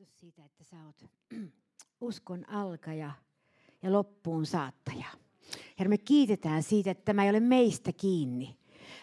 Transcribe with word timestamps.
Kiitos 0.00 0.20
siitä, 0.20 0.44
että 0.44 0.64
sä 0.64 0.76
oot 0.86 1.04
uskon 2.00 2.48
alkaja 2.48 3.12
ja 3.82 3.92
loppuun 3.92 4.46
saattaja. 4.46 5.06
Herra, 5.78 5.88
me 5.88 5.98
kiitetään 5.98 6.62
siitä, 6.62 6.90
että 6.90 7.04
tämä 7.04 7.24
ei 7.24 7.30
ole 7.30 7.40
meistä 7.40 7.92
kiinni, 7.92 8.58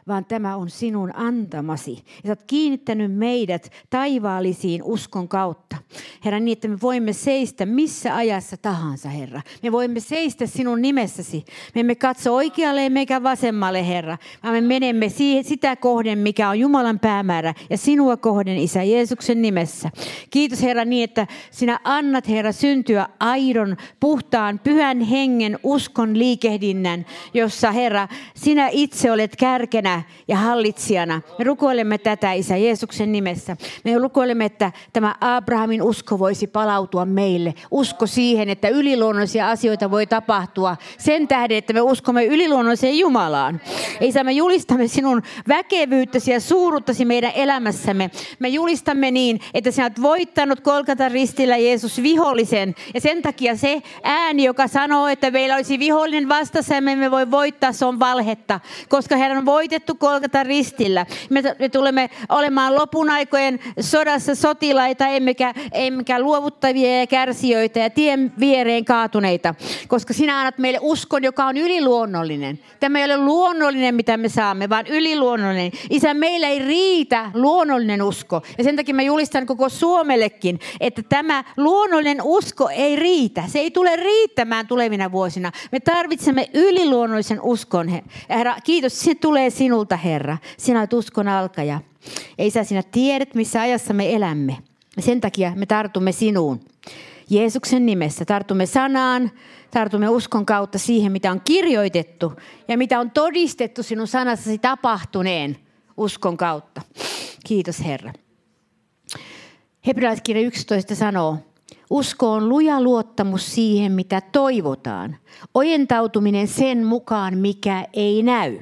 vaan 0.08 0.26
tämä 0.26 0.56
on 0.56 0.70
sinun 0.70 1.12
antamasi. 1.16 2.04
Ja 2.24 2.32
oot 2.32 2.44
kiinnittänyt 2.48 3.14
meidät 3.14 3.72
taivaallisiin 3.90 4.84
uskon 4.84 5.28
kautta. 5.28 5.78
Herra, 6.26 6.40
niin 6.40 6.54
että 6.54 6.68
me 6.68 6.78
voimme 6.82 7.14
seistä 7.14 7.66
missä 7.66 8.16
ajassa 8.16 8.58
tahansa, 8.58 9.10
Herra. 9.10 9.42
Me 9.64 9.72
voimme 9.72 10.00
seistä 10.00 10.46
sinun 10.46 10.82
nimessäsi. 10.82 11.46
Me 11.76 11.82
emme 11.82 11.96
katso 11.96 12.36
oikealle 12.36 12.86
emmekä 12.86 13.24
vasemmalle, 13.24 13.88
Herra, 13.88 14.18
vaan 14.44 14.56
me 14.56 14.62
menemme 14.62 15.10
siihen, 15.10 15.44
sitä 15.44 15.76
kohden, 15.76 16.20
mikä 16.20 16.50
on 16.50 16.60
Jumalan 16.60 17.00
päämäärä 17.00 17.54
ja 17.70 17.78
sinua 17.78 18.18
kohden, 18.18 18.58
Isä 18.58 18.84
Jeesuksen 18.84 19.42
nimessä. 19.42 19.90
Kiitos, 20.30 20.62
Herra, 20.62 20.86
niin 20.86 21.04
että 21.04 21.28
sinä 21.52 21.80
annat, 21.84 22.28
Herra, 22.30 22.52
syntyä 22.52 23.08
aidon, 23.20 23.78
puhtaan, 24.00 24.60
pyhän 24.60 25.02
hengen 25.02 25.60
uskon 25.64 26.20
liikehdinnän, 26.20 27.06
jossa, 27.34 27.72
Herra, 27.72 28.08
sinä 28.36 28.70
itse 28.72 29.12
olet 29.12 29.36
kärkenä 29.82 30.04
ja 30.28 30.38
hallitsijana. 30.38 31.22
Me 31.38 31.44
rukoilemme 31.44 31.98
tätä, 31.98 32.34
Isä 32.34 32.58
Jeesuksen 32.58 33.12
nimessä. 33.12 33.58
Me 33.84 33.98
rukoilemme, 33.98 34.46
että 34.46 34.72
tämä 34.94 35.16
Abrahamin 35.22 35.82
usko 35.82 36.20
voisi 36.20 36.48
palautua 36.48 37.06
meille. 37.06 37.54
Usko 37.72 38.08
siihen, 38.08 38.50
että 38.50 38.70
yliluonnollisia 38.70 39.50
asioita 39.50 39.92
voi 39.92 40.08
tapahtua 40.08 40.78
sen 40.98 41.28
tähden, 41.28 41.58
että 41.58 41.74
me 41.74 41.82
uskomme 41.82 42.26
yliluonnolliseen 42.26 43.00
Jumalaan. 43.00 43.62
Isä, 44.02 44.24
me 44.24 44.32
julistamme 44.32 44.88
sinun 44.88 45.22
väkevyyttäsi 45.48 46.32
ja 46.32 46.40
suuruttasi 46.40 47.06
meidän 47.06 47.32
elämässämme. 47.36 48.12
Me 48.40 48.48
julistamme 48.48 49.12
niin, 49.12 49.40
että 49.54 49.72
sinä 49.72 49.86
olet 49.86 50.02
voittanut 50.02 50.60
Kolkatan 50.60 51.12
ristillä 51.12 51.58
Jeesus 51.58 52.04
vihollisen. 52.04 52.76
Ja 52.94 53.02
sen 53.02 53.22
takia 53.22 53.56
se 53.56 53.82
ääni, 54.04 54.44
joka 54.44 54.68
sanoo, 54.68 55.08
että 55.08 55.32
meillä 55.32 55.56
olisi 55.56 55.80
vihollinen 55.80 56.30
vastassa 56.30 56.76
ja 56.76 56.82
me 56.82 56.92
emme 56.92 57.12
voi 57.12 57.32
voittaa, 57.32 57.72
se 57.72 57.86
on 57.86 58.00
valhetta. 58.00 58.60
Koska 58.90 59.18
Herran 59.18 59.38
on 59.38 59.46
voitettu 59.58 59.96
Kolkatan 59.96 60.46
ristillä. 60.46 61.06
Me, 61.30 61.42
me 61.60 61.70
tulemme 61.70 62.10
olemaan 62.30 62.76
lopun 62.76 63.10
aikojen 63.10 63.60
sodassa 63.80 64.36
sotilaita, 64.36 65.08
emmekä, 65.08 65.54
emmekä 65.72 66.20
luovuttavia 66.20 67.00
ja 67.00 67.08
kärsijöitä 67.08 67.80
ja 67.80 67.90
tien 67.90 68.34
viereen 68.40 68.86
kaatuneita. 68.86 69.56
Koska 69.88 70.14
sinä 70.14 70.40
annat 70.40 70.58
meille 70.58 70.80
uskon, 70.82 71.24
joka 71.24 71.46
on 71.46 71.58
yliluonnollinen. 71.58 72.60
Tämä 72.80 73.00
ei 73.00 73.06
ole 73.06 73.18
luonnollinen, 73.18 73.96
mitä 73.96 74.18
me 74.18 74.30
saamme, 74.30 74.70
vaan 74.70 74.88
yliluonnollinen. 74.88 75.72
Isä, 75.90 76.14
meillä 76.14 76.48
ei 76.48 76.60
riitä 76.60 77.32
luonnollinen 77.34 78.02
usko. 78.02 78.42
Ja 78.58 78.64
sen 78.64 78.76
takia 78.76 78.96
mä 78.96 79.02
julistan 79.02 79.46
koko 79.46 79.70
Suomellekin, 79.70 80.60
että 80.80 81.04
tämä 81.10 81.44
luonnollinen 81.58 82.22
usko 82.24 82.70
ei 82.70 82.96
riitä. 82.96 83.44
Se 83.48 83.60
ei 83.60 83.72
tule 83.72 83.96
riittämään 83.96 84.68
tulevina 84.68 85.12
vuosina. 85.12 85.52
Me 85.72 85.80
tarvitsemme 85.80 86.50
yliluonnollisen 86.54 87.42
uskon. 87.42 88.02
Herra, 88.30 88.56
kiitos, 88.64 89.00
se 89.00 89.16
tulee 89.16 89.47
sinulta, 89.50 89.98
Herra. 89.98 90.38
Sinä 90.58 90.80
olet 90.80 90.94
uskon 90.94 91.28
alkaja. 91.28 91.82
Ei 92.38 92.52
sä 92.52 92.64
sinä 92.64 92.84
tiedät, 92.84 93.36
missä 93.36 93.62
ajassa 93.62 93.94
me 93.94 94.16
elämme. 94.16 94.58
Sen 95.00 95.22
takia 95.22 95.54
me 95.56 95.66
tartumme 95.66 96.12
sinuun. 96.12 96.60
Jeesuksen 97.30 97.86
nimessä 97.86 98.26
tartumme 98.26 98.66
sanaan, 98.66 99.32
tartumme 99.72 100.10
uskon 100.10 100.46
kautta 100.46 100.78
siihen, 100.78 101.12
mitä 101.12 101.32
on 101.32 101.42
kirjoitettu 101.42 102.34
ja 102.68 102.78
mitä 102.78 103.00
on 103.00 103.12
todistettu 103.12 103.84
sinun 103.84 104.08
sanassasi 104.08 104.58
tapahtuneen 104.58 105.58
uskon 105.98 106.38
kautta. 106.38 106.82
Kiitos 107.46 107.86
Herra. 107.86 108.14
Hebrealaiskirja 109.88 110.42
11 110.42 110.96
sanoo, 110.96 111.38
Usko 111.90 112.32
on 112.32 112.50
luja 112.50 112.82
luottamus 112.82 113.56
siihen, 113.56 113.92
mitä 113.92 114.22
toivotaan. 114.22 115.18
Ojentautuminen 115.54 116.48
sen 116.48 116.86
mukaan, 116.86 117.38
mikä 117.38 117.88
ei 117.94 118.24
näy. 118.24 118.60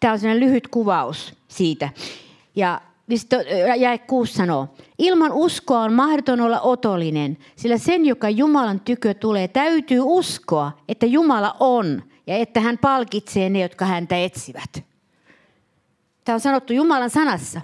Tämä 0.00 0.12
on 0.12 0.18
sellainen 0.18 0.48
lyhyt 0.48 0.68
kuvaus 0.68 1.34
siitä. 1.48 1.88
Ja 2.56 2.80
jäi 3.78 3.98
kuusi 3.98 4.32
sanoo, 4.32 4.68
ilman 4.98 5.32
uskoa 5.32 5.80
on 5.80 5.92
mahdoton 5.92 6.40
olla 6.40 6.60
otollinen, 6.60 7.38
sillä 7.56 7.78
sen, 7.78 8.06
joka 8.06 8.30
Jumalan 8.30 8.80
tykö 8.80 9.14
tulee, 9.14 9.48
täytyy 9.48 10.00
uskoa, 10.02 10.72
että 10.88 11.06
Jumala 11.06 11.56
on 11.60 12.02
ja 12.26 12.36
että 12.36 12.60
hän 12.60 12.78
palkitsee 12.78 13.50
ne, 13.50 13.60
jotka 13.60 13.84
häntä 13.84 14.16
etsivät. 14.18 14.84
Tämä 16.24 16.34
on 16.34 16.40
sanottu 16.40 16.72
Jumalan 16.72 17.10
sanassa. 17.10 17.60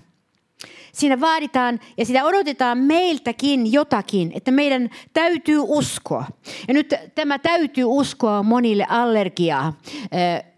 Siinä 0.92 1.20
vaaditaan 1.20 1.80
ja 1.96 2.04
sitä 2.04 2.24
odotetaan 2.24 2.78
meiltäkin 2.78 3.72
jotakin, 3.72 4.32
että 4.34 4.50
meidän 4.50 4.90
täytyy 5.12 5.58
uskoa. 5.62 6.24
Ja 6.68 6.74
nyt 6.74 6.94
tämä 7.14 7.38
täytyy 7.38 7.84
uskoa 7.84 8.42
monille 8.42 8.86
allergiaa, 8.88 9.72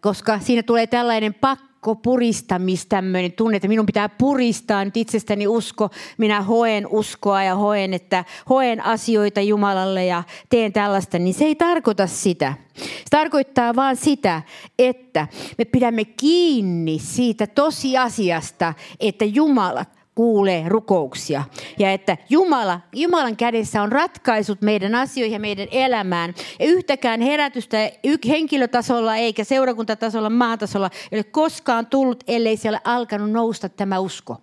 koska 0.01 0.39
siinä 0.39 0.63
tulee 0.63 0.87
tällainen 0.87 1.35
pakko 1.35 1.95
puristamis 1.95 2.87
tämmöinen 2.87 3.33
tunne, 3.33 3.57
että 3.57 3.69
minun 3.69 3.87
pitää 3.87 4.09
puristaa 4.09 4.85
nyt 4.85 4.97
itsestäni 4.97 5.47
usko. 5.47 5.91
Minä 6.19 6.43
hoen 6.43 6.87
uskoa 6.87 7.43
ja 7.43 7.55
hoen, 7.55 7.95
että 7.95 8.25
hoen 8.49 8.85
asioita 8.85 9.41
Jumalalle 9.41 10.07
ja 10.07 10.23
teen 10.49 10.73
tällaista, 10.73 11.19
niin 11.19 11.35
se 11.35 11.45
ei 11.45 11.55
tarkoita 11.55 12.07
sitä. 12.07 12.55
Se 12.77 13.11
tarkoittaa 13.11 13.77
vaan 13.77 13.97
sitä, 13.97 14.43
että 14.79 15.29
me 15.59 15.65
pidämme 15.65 16.05
kiinni 16.05 16.99
siitä 16.99 17.47
tosiasiasta, 17.47 18.75
että 19.01 19.25
Jumala 19.25 19.85
kuulee 20.15 20.69
rukouksia. 20.69 21.45
Ja 21.79 21.93
että 21.93 22.17
Jumala, 22.29 22.81
Jumalan 22.93 23.37
kädessä 23.37 23.83
on 23.83 23.93
ratkaisut 23.93 24.63
meidän 24.63 24.95
asioihin 24.95 25.33
ja 25.33 25.41
meidän 25.41 25.69
elämään. 25.71 26.35
Ja 26.61 26.67
yhtäkään 26.67 27.21
herätystä 27.21 27.91
henkilötasolla 28.29 29.17
eikä 29.17 29.45
seurakuntatasolla, 29.45 30.31
maatasolla 30.31 30.91
ei 31.13 31.19
ole 31.19 31.25
koskaan 31.25 31.87
tullut, 31.87 32.25
ellei 32.29 32.57
siellä 32.57 32.81
alkanut 32.85 33.31
nousta 33.31 33.69
tämä 33.69 33.99
usko. 33.99 34.37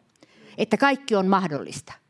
Että 0.58 0.78
kaikki 0.78 1.16
on 1.16 1.28
mahdollista. 1.28 2.00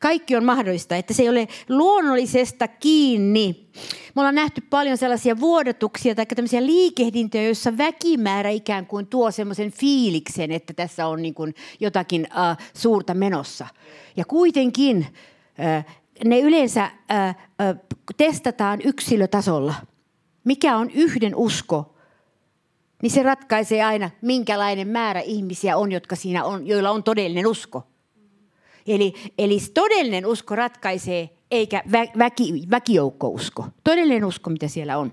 Kaikki 0.00 0.36
on 0.36 0.44
mahdollista, 0.44 0.96
että 0.96 1.14
se 1.14 1.22
ei 1.22 1.28
ole 1.28 1.48
luonnollisesta 1.68 2.68
kiinni. 2.68 3.68
Me 4.14 4.20
ollaan 4.20 4.34
nähty 4.34 4.60
paljon 4.60 4.98
sellaisia 4.98 5.40
vuodatuksia 5.40 6.14
tai 6.14 6.26
tämmöisiä 6.26 6.66
liikehdintöjä, 6.66 7.44
joissa 7.44 7.78
väkimäärä 7.78 8.50
ikään 8.50 8.86
kuin 8.86 9.06
tuo 9.06 9.30
semmoisen 9.30 9.70
fiiliksen, 9.70 10.50
että 10.50 10.72
tässä 10.72 11.06
on 11.06 11.22
niin 11.22 11.34
kuin 11.34 11.54
jotakin 11.80 12.26
äh, 12.38 12.56
suurta 12.74 13.14
menossa. 13.14 13.66
Ja 14.16 14.24
kuitenkin 14.24 15.06
äh, 15.60 15.86
ne 16.24 16.40
yleensä 16.40 16.84
äh, 16.84 17.28
äh, 17.28 17.36
testataan 18.16 18.80
yksilötasolla. 18.84 19.74
Mikä 20.44 20.76
on 20.76 20.90
yhden 20.90 21.36
usko, 21.36 21.94
niin 23.02 23.10
se 23.10 23.22
ratkaisee 23.22 23.84
aina, 23.84 24.10
minkälainen 24.22 24.88
määrä 24.88 25.20
ihmisiä 25.20 25.76
on, 25.76 25.92
jotka 25.92 26.16
siinä 26.16 26.44
on, 26.44 26.66
joilla 26.66 26.90
on 26.90 27.02
todellinen 27.02 27.46
usko. 27.46 27.89
Eli, 28.94 29.14
eli 29.38 29.58
todellinen 29.74 30.26
usko 30.26 30.56
ratkaisee, 30.56 31.30
eikä 31.50 31.82
väki, 32.18 32.64
väkijoukkousko. 32.70 33.66
Todellinen 33.84 34.24
usko, 34.24 34.50
mitä 34.50 34.68
siellä 34.68 34.98
on. 34.98 35.12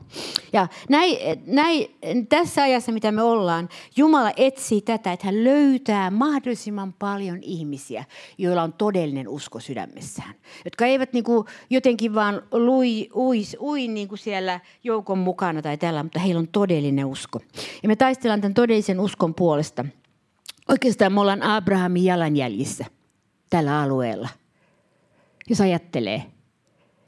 Ja 0.53 0.67
näin, 0.89 1.17
näin, 1.45 1.87
tässä 2.29 2.63
ajassa, 2.63 2.91
mitä 2.91 3.11
me 3.11 3.21
ollaan, 3.21 3.69
Jumala 3.95 4.31
etsii 4.37 4.81
tätä, 4.81 5.11
että 5.11 5.25
hän 5.25 5.43
löytää 5.43 6.11
mahdollisimman 6.11 6.93
paljon 6.93 7.39
ihmisiä, 7.41 8.03
joilla 8.37 8.63
on 8.63 8.73
todellinen 8.73 9.27
usko 9.27 9.59
sydämessään. 9.59 10.35
Jotka 10.65 10.85
eivät 10.85 11.13
niin 11.13 11.23
kuin 11.23 11.47
jotenkin 11.69 12.15
vaan 12.15 12.41
lui, 12.51 13.09
uis, 13.15 13.57
ui 13.59 13.87
niin 13.87 14.07
kuin 14.07 14.19
siellä 14.19 14.59
joukon 14.83 15.17
mukana 15.17 15.61
tai 15.61 15.77
tällä, 15.77 16.03
mutta 16.03 16.19
heillä 16.19 16.39
on 16.39 16.47
todellinen 16.47 17.05
usko. 17.05 17.39
Ja 17.83 17.89
me 17.89 17.95
taistellaan 17.95 18.41
tämän 18.41 18.53
todellisen 18.53 18.99
uskon 18.99 19.33
puolesta. 19.35 19.85
Oikeastaan 20.69 21.13
me 21.13 21.21
ollaan 21.21 21.43
Abrahamin 21.43 22.03
jalanjäljissä– 22.03 22.85
tällä 23.49 23.81
alueella. 23.81 24.29
Jos 25.49 25.61
ajattelee. 25.61 26.23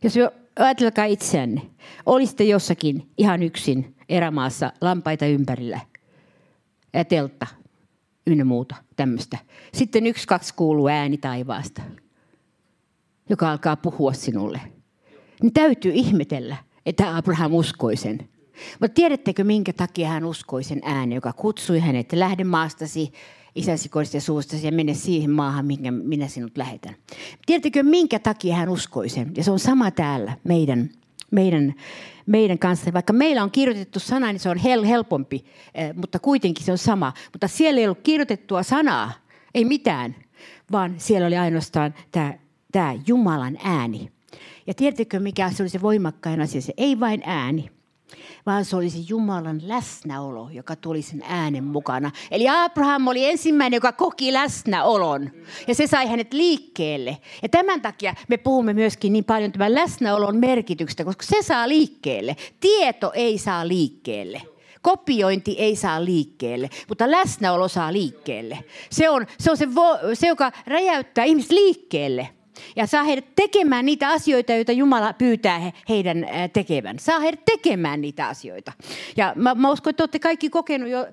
Jos 0.04 0.16
jo, 0.16 0.32
ajatelkaa 0.60 1.06
itseänne. 1.06 1.62
Olisitte 2.06 2.44
jossakin 2.44 3.10
ihan 3.18 3.44
yksin 3.44 3.96
erämaassa 4.10 4.74
lampaita 4.82 5.26
ympärillä. 5.26 5.80
Ja 6.94 7.06
teltta 7.06 7.48
ynnä 8.28 8.44
muuta 8.44 8.76
tämmöistä. 8.96 9.38
Sitten 9.74 10.08
yksi, 10.08 10.28
kaksi 10.28 10.54
kuuluu 10.54 10.88
ääni 10.88 11.18
taivaasta, 11.18 11.82
joka 13.30 13.52
alkaa 13.52 13.76
puhua 13.76 14.14
sinulle. 14.14 14.62
Niin 15.42 15.54
täytyy 15.54 15.92
ihmetellä, 15.96 16.58
että 16.86 17.18
Abraham 17.18 17.54
uskoi 17.54 17.96
sen. 17.96 18.30
Mutta 18.80 18.96
tiedättekö, 18.96 19.44
minkä 19.44 19.74
takia 19.74 20.08
hän 20.08 20.26
uskoi 20.26 20.64
sen 20.64 20.82
äänen, 20.84 21.16
joka 21.16 21.34
kutsui 21.34 21.80
hänet, 21.80 22.14
lähde 22.14 22.44
maastasi, 22.44 23.12
isäsi 23.60 23.90
kodista 23.90 24.18
ja 24.18 24.22
suustasi 24.22 24.66
ja 24.66 24.72
mene 24.72 24.94
siihen 24.94 25.32
maahan, 25.32 25.66
minkä 25.66 25.92
minä 25.92 26.28
sinut 26.28 26.58
lähetän. 26.58 26.96
Tiedättekö, 27.46 27.84
minkä 27.84 28.20
takia 28.20 28.56
hän 28.56 28.70
uskoi 28.70 29.10
sen? 29.10 29.32
Ja 29.38 29.44
se 29.44 29.52
on 29.52 29.60
sama 29.60 29.92
täällä 29.92 30.38
meidän, 30.44 30.90
meidän, 31.32 31.74
meidän 32.26 32.60
kanssa. 32.60 32.94
Vaikka 32.94 33.14
meillä 33.14 33.44
on 33.44 33.52
kirjoitettu 33.52 34.00
sana, 34.00 34.32
niin 34.32 34.40
se 34.40 34.50
on 34.50 34.58
hel- 34.58 34.86
helpompi, 34.86 35.46
eh, 35.76 35.96
mutta 35.96 36.20
kuitenkin 36.20 36.66
se 36.66 36.72
on 36.72 36.78
sama. 36.78 37.14
Mutta 37.34 37.48
siellä 37.48 37.80
ei 37.80 37.86
ollut 37.86 38.04
kirjoitettua 38.04 38.64
sanaa, 38.64 39.12
ei 39.54 39.66
mitään, 39.66 40.16
vaan 40.72 40.96
siellä 40.98 41.28
oli 41.28 41.38
ainoastaan 41.38 41.94
tämä 42.12 42.34
tämä 42.72 42.96
Jumalan 43.08 43.58
ääni. 43.64 44.12
Ja 44.68 44.74
tiedättekö, 44.74 45.20
mikä 45.20 45.52
se 45.52 45.64
oli 45.64 45.70
se 45.70 45.82
voimakkain 45.82 46.42
asia? 46.42 46.62
Se 46.62 46.74
ei 46.78 47.00
vain 47.00 47.22
ääni, 47.26 47.72
vaan 48.46 48.66
se 48.66 48.76
oli 48.76 48.90
se 48.90 48.98
Jumalan 49.08 49.62
läsnäolo, 49.64 50.50
joka 50.50 50.76
tuli 50.76 51.02
sen 51.02 51.24
äänen 51.28 51.64
mukana. 51.64 52.12
Eli 52.32 52.50
Abraham 52.50 53.08
oli 53.08 53.26
ensimmäinen, 53.26 53.78
joka 53.78 53.92
koki 53.92 54.34
läsnäolon. 54.34 55.32
Ja 55.68 55.76
se 55.76 55.88
sai 55.88 56.08
hänet 56.08 56.34
liikkeelle. 56.34 57.18
Ja 57.42 57.50
tämän 57.50 57.82
takia 57.82 58.16
me 58.28 58.38
puhumme 58.38 58.74
myöskin 58.74 59.14
niin 59.14 59.26
paljon 59.26 59.52
tämän 59.52 59.74
läsnäolon 59.74 60.38
merkityksestä, 60.38 61.06
koska 61.06 61.24
se 61.24 61.42
saa 61.42 61.70
liikkeelle. 61.70 62.36
Tieto 62.60 63.12
ei 63.16 63.38
saa 63.38 63.68
liikkeelle. 63.68 64.42
Kopiointi 64.82 65.56
ei 65.60 65.76
saa 65.76 66.06
liikkeelle, 66.06 66.70
mutta 66.88 67.12
läsnäolo 67.12 67.68
saa 67.68 67.94
liikkeelle. 67.94 68.60
Se 68.92 69.10
on 69.10 69.28
se, 69.40 69.52
on 69.52 69.58
se, 69.58 69.76
vo, 69.76 69.98
se 70.14 70.28
joka 70.28 70.52
räjäyttää 70.68 71.26
ihmiset 71.26 71.52
liikkeelle 71.52 72.30
ja 72.76 72.88
saa 72.88 73.04
heidät 73.04 73.26
tekemään 73.36 73.86
niitä 73.86 74.10
asioita, 74.10 74.54
joita 74.54 74.72
Jumala 74.72 75.14
pyytää 75.14 75.72
heidän 75.90 76.28
tekevän. 76.54 77.00
Saa 77.00 77.20
heidät 77.20 77.46
tekemään 77.46 78.02
niitä 78.02 78.28
asioita. 78.28 78.72
Ja 79.18 79.34
mä, 79.36 79.56
mä 79.56 79.72
uskon, 79.72 79.92
että 79.92 80.04
olette 80.04 80.20
kaikki 80.20 80.50
kokenut 80.50 80.90
jo, 80.90 81.08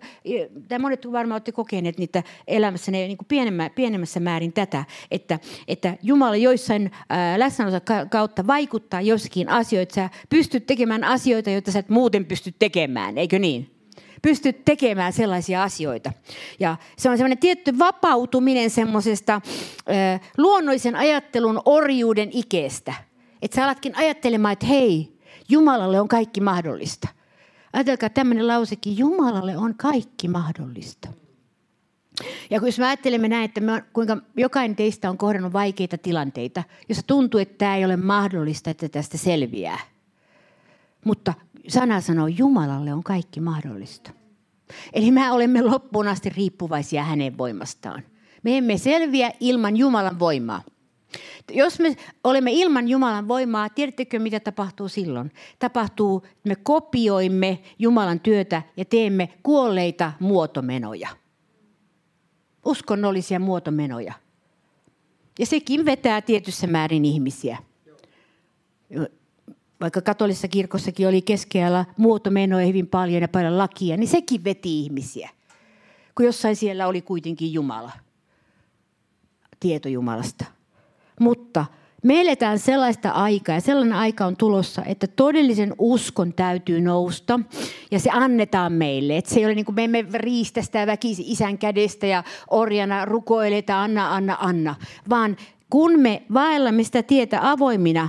tai 0.69 0.79
monet 0.79 1.13
varmaan 1.13 1.33
olette 1.33 1.53
kokeneet 1.53 1.99
niitä 1.99 2.23
elämässä 2.47 2.91
niin 2.91 3.17
kuin 3.17 3.27
pienemmä, 3.29 3.71
pienemmässä 3.71 4.21
määrin 4.21 4.53
tätä, 4.53 4.85
että, 5.11 5.39
että 5.69 5.97
Jumala 6.03 6.37
joissain 6.37 6.91
läsnäolonsa 7.37 7.81
kautta 8.11 8.47
vaikuttaa 8.47 9.01
jossakin 9.01 9.49
asioita. 9.49 9.95
Sä 9.95 10.11
pystyt 10.29 10.67
tekemään 10.67 11.05
asioita, 11.05 11.51
joita 11.51 11.73
sä 11.73 11.79
et 11.79 11.89
muuten 11.89 12.25
pysty 12.25 12.55
tekemään, 12.59 13.19
eikö 13.19 13.39
niin? 13.39 13.76
Pystyt 14.23 14.65
tekemään 14.65 15.13
sellaisia 15.13 15.63
asioita. 15.63 16.13
Ja 16.61 16.77
se 16.99 17.11
on 17.11 17.17
semmoinen 17.17 17.39
tietty 17.39 17.79
vapautuminen 17.79 18.71
semmoisesta 18.71 19.41
luonnollisen 20.37 20.97
ajattelun 20.97 21.61
orjuuden 21.65 22.29
ikeestä. 22.33 22.95
Että 23.43 23.55
sä 23.55 23.65
alatkin 23.65 23.97
ajattelemaan, 23.97 24.53
että 24.53 24.67
hei, 24.67 25.17
Jumalalle 25.49 26.01
on 26.01 26.09
kaikki 26.09 26.41
mahdollista. 26.41 27.09
Ajatelkaa 27.73 28.09
tämmöinen 28.09 28.47
lausekin, 28.47 28.99
Jumalalle 28.99 29.57
on 29.57 29.75
kaikki 29.75 30.29
mahdollista. 30.29 31.09
Ja 32.51 32.61
jos 32.67 32.79
me 32.79 32.87
ajattelemme 32.87 33.29
näin, 33.29 33.45
että 33.45 33.61
me, 33.61 33.85
kuinka 33.93 34.17
jokainen 34.37 34.77
teistä 34.77 35.11
on 35.11 35.19
kohdannut 35.19 35.53
vaikeita 35.53 35.99
tilanteita, 35.99 36.65
jossa 36.89 37.03
tuntuu, 37.07 37.41
että 37.41 37.55
tämä 37.59 37.77
ei 37.77 37.85
ole 37.85 37.97
mahdollista, 37.97 38.71
että 38.71 38.89
tästä 38.89 39.19
selviää. 39.19 39.79
Mutta 41.05 41.35
sana 41.69 42.01
sanoo, 42.01 42.27
Jumalalle 42.27 42.93
on 42.93 43.03
kaikki 43.03 43.41
mahdollista. 43.41 44.11
Eli 44.93 45.11
me 45.11 45.33
olemme 45.33 45.63
loppuun 45.63 46.09
asti 46.09 46.29
riippuvaisia 46.29 47.03
hänen 47.03 47.39
voimastaan. 47.39 48.03
Me 48.43 48.59
emme 48.59 48.79
selviä 48.79 49.31
ilman 49.41 49.77
Jumalan 49.77 50.19
voimaa. 50.19 50.63
Jos 51.53 51.79
me 51.79 51.97
olemme 52.25 52.53
ilman 52.53 52.89
Jumalan 52.89 53.29
voimaa, 53.29 53.69
tiedättekö 53.69 54.19
mitä 54.19 54.41
tapahtuu 54.41 54.89
silloin? 54.89 55.33
Tapahtuu, 55.59 56.23
että 56.25 56.49
me 56.49 56.57
kopioimme 56.57 57.59
Jumalan 57.79 58.21
työtä 58.21 58.63
ja 58.77 58.85
teemme 58.85 59.29
kuolleita 59.43 60.13
muotomenoja. 60.21 61.09
Uskonnollisia 62.65 63.41
muotomenoja. 63.41 64.15
Ja 65.39 65.47
sekin 65.47 65.85
vetää 65.85 66.21
tietyssä 66.21 66.67
määrin 66.67 67.05
ihmisiä 67.05 67.59
vaikka 69.81 70.03
katolisessa 70.03 70.49
kirkossakin 70.49 71.09
oli 71.09 71.23
keskellä 71.23 71.85
muotomenoja 71.97 72.67
hyvin 72.67 72.87
paljon 72.87 73.23
ja 73.23 73.29
paljon 73.29 73.59
lakia, 73.59 73.97
niin 73.97 74.09
sekin 74.09 74.45
veti 74.45 74.81
ihmisiä. 74.81 75.31
Kun 76.15 76.27
jossain 76.27 76.57
siellä 76.57 76.87
oli 76.87 77.03
kuitenkin 77.03 77.53
Jumala, 77.53 77.93
tieto 79.61 79.89
Jumalasta. 79.89 80.45
Mutta 81.21 81.65
me 82.03 82.21
eletään 82.21 82.59
sellaista 82.59 83.11
aikaa 83.11 83.55
ja 83.55 83.61
sellainen 83.61 83.99
aika 83.99 84.27
on 84.27 84.37
tulossa, 84.37 84.83
että 84.85 85.07
todellisen 85.07 85.75
uskon 85.79 86.33
täytyy 86.33 86.81
nousta 86.81 87.41
ja 87.91 87.99
se 87.99 88.11
annetaan 88.13 88.73
meille. 88.73 89.17
Että 89.17 89.35
se 89.35 89.41
ei 89.41 89.47
ole 89.47 89.55
niin 89.55 89.65
kuin 89.65 89.75
me 89.75 89.85
emme 89.85 90.05
riistä 90.15 90.63
sitä 90.63 90.87
väkisi 90.87 91.25
isän 91.27 91.59
kädestä 91.59 92.07
ja 92.07 92.25
orjana 92.51 93.05
rukoileta 93.05 93.83
anna, 93.83 94.15
anna, 94.15 94.37
anna, 94.41 94.75
vaan 95.11 95.37
kun 95.71 96.01
me 96.01 96.23
vaellamme 96.35 96.85
sitä 96.85 97.03
tietä 97.03 97.51
avoimina, 97.51 98.09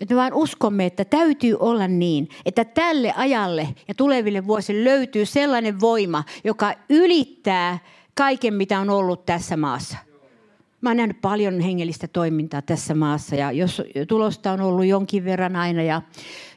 että 0.00 0.14
me 0.14 0.20
vain 0.20 0.34
uskomme, 0.34 0.86
että 0.86 1.04
täytyy 1.04 1.56
olla 1.60 1.88
niin, 1.88 2.28
että 2.46 2.64
tälle 2.64 3.12
ajalle 3.16 3.68
ja 3.88 3.94
tuleville 3.94 4.46
vuosille 4.46 4.84
löytyy 4.84 5.26
sellainen 5.26 5.80
voima, 5.80 6.24
joka 6.44 6.74
ylittää 6.88 7.78
kaiken, 8.14 8.54
mitä 8.54 8.80
on 8.80 8.90
ollut 8.90 9.26
tässä 9.26 9.56
maassa. 9.56 10.07
Mä 10.80 10.90
oon 10.90 10.96
nähnyt 10.96 11.20
paljon 11.20 11.60
hengellistä 11.60 12.08
toimintaa 12.08 12.62
tässä 12.62 12.94
maassa 12.94 13.36
ja 13.36 13.52
jos 13.52 13.82
tulosta 14.08 14.52
on 14.52 14.60
ollut 14.60 14.86
jonkin 14.86 15.24
verran 15.24 15.56
aina 15.56 15.82
ja, 15.82 16.02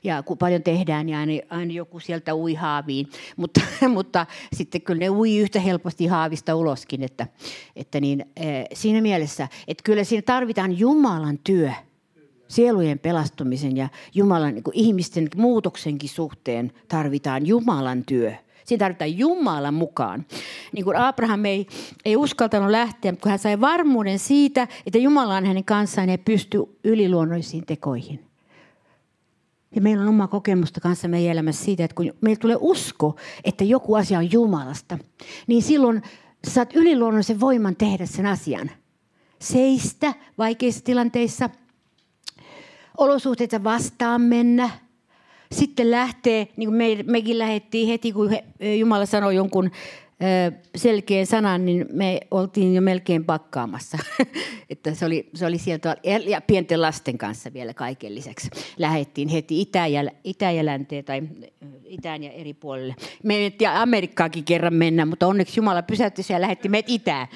ja 0.03 0.23
kun 0.23 0.37
paljon 0.37 0.63
tehdään, 0.63 1.05
niin 1.05 1.17
aina, 1.17 1.33
aina 1.49 1.73
joku 1.73 1.99
sieltä 1.99 2.35
ui 2.35 2.53
haaviin. 2.53 3.07
Mutta, 3.37 3.61
mutta 3.95 4.25
sitten 4.53 4.81
kyllä 4.81 4.99
ne 4.99 5.09
ui 5.09 5.37
yhtä 5.37 5.59
helposti 5.59 6.07
haavista 6.07 6.55
uloskin. 6.55 7.03
Että, 7.03 7.27
että 7.75 7.99
niin, 7.99 8.25
eh, 8.35 8.65
siinä 8.73 9.01
mielessä, 9.01 9.47
että 9.67 9.83
kyllä 9.83 10.03
siinä 10.03 10.21
tarvitaan 10.25 10.79
Jumalan 10.79 11.39
työ 11.43 11.71
sielujen 12.47 12.99
pelastumisen 12.99 13.77
ja 13.77 13.89
Jumalan 14.13 14.53
niin 14.53 14.63
ihmisten 14.73 15.27
muutoksenkin 15.35 16.09
suhteen 16.09 16.71
tarvitaan 16.87 17.47
Jumalan 17.47 18.03
työ. 18.05 18.33
Siinä 18.65 18.79
tarvitaan 18.79 19.17
Jumala 19.17 19.71
mukaan. 19.71 20.25
Niin 20.71 20.85
kuin 20.85 20.97
Abraham 20.97 21.45
ei, 21.45 21.67
ei 22.05 22.15
uskaltanut 22.15 22.69
lähteä, 22.71 23.13
kun 23.21 23.29
hän 23.29 23.39
sai 23.39 23.61
varmuuden 23.61 24.19
siitä, 24.19 24.67
että 24.85 24.97
Jumala 24.97 25.35
on 25.35 25.45
hänen 25.45 25.63
kanssaan 25.63 26.09
ja 26.09 26.17
pystyy 26.17 26.79
yliluonnollisiin 26.83 27.65
tekoihin. 27.65 28.25
Ja 29.75 29.81
meillä 29.81 30.03
on 30.03 30.09
oma 30.09 30.27
kokemusta 30.27 30.81
kanssa 30.81 31.07
meidän 31.07 31.31
elämässä 31.31 31.65
siitä, 31.65 31.83
että 31.83 31.95
kun 31.95 32.13
meillä 32.21 32.39
tulee 32.39 32.57
usko, 32.59 33.15
että 33.43 33.63
joku 33.63 33.95
asia 33.95 34.17
on 34.17 34.31
Jumalasta, 34.31 34.97
niin 35.47 35.61
silloin 35.61 36.01
saat 36.47 36.75
yliluonnollisen 36.75 37.39
voiman 37.39 37.75
tehdä 37.75 38.05
sen 38.05 38.25
asian. 38.25 38.71
Seistä 39.39 40.13
vaikeissa 40.37 40.83
tilanteissa, 40.83 41.49
olosuhteita 42.97 43.63
vastaan 43.63 44.21
mennä– 44.21 44.69
sitten 45.51 45.91
lähtee, 45.91 46.47
niin 46.57 46.69
kuin 46.69 46.77
me, 46.77 47.03
mekin 47.07 47.39
lähdettiin 47.39 47.87
heti, 47.87 48.13
kun 48.13 48.37
Jumala 48.79 49.05
sanoi 49.05 49.35
jonkun 49.35 49.71
selkeän 50.75 51.25
sanan, 51.25 51.65
niin 51.65 51.85
me 51.93 52.19
oltiin 52.31 52.75
jo 52.75 52.81
melkein 52.81 53.25
pakkaamassa. 53.25 53.97
että 54.69 54.93
se 54.93 55.05
oli, 55.05 55.29
se 55.33 55.45
oli 55.45 55.57
sieltä, 55.57 55.97
ja 56.27 56.41
pienten 56.41 56.81
lasten 56.81 57.17
kanssa 57.17 57.53
vielä 57.53 57.73
kaiken 57.73 58.15
lisäksi. 58.15 58.49
Lähettiin 58.77 59.27
heti 59.27 59.61
itä 59.61 59.87
ja, 59.87 60.03
itä 60.23 60.51
ja 60.51 60.65
länteen 60.65 61.05
tai 61.05 61.21
itään 61.85 62.23
ja 62.23 62.31
eri 62.31 62.53
puolille. 62.53 62.95
Me 63.23 63.35
ei 63.35 63.51
Amerikkaakin 63.67 64.43
kerran 64.43 64.73
mennä, 64.73 65.05
mutta 65.05 65.27
onneksi 65.27 65.59
Jumala 65.59 65.81
pysäytti 65.81 66.21
ja 66.29 66.41
lähetti 66.41 66.69
meidät 66.69 66.89
itään. 66.89 67.27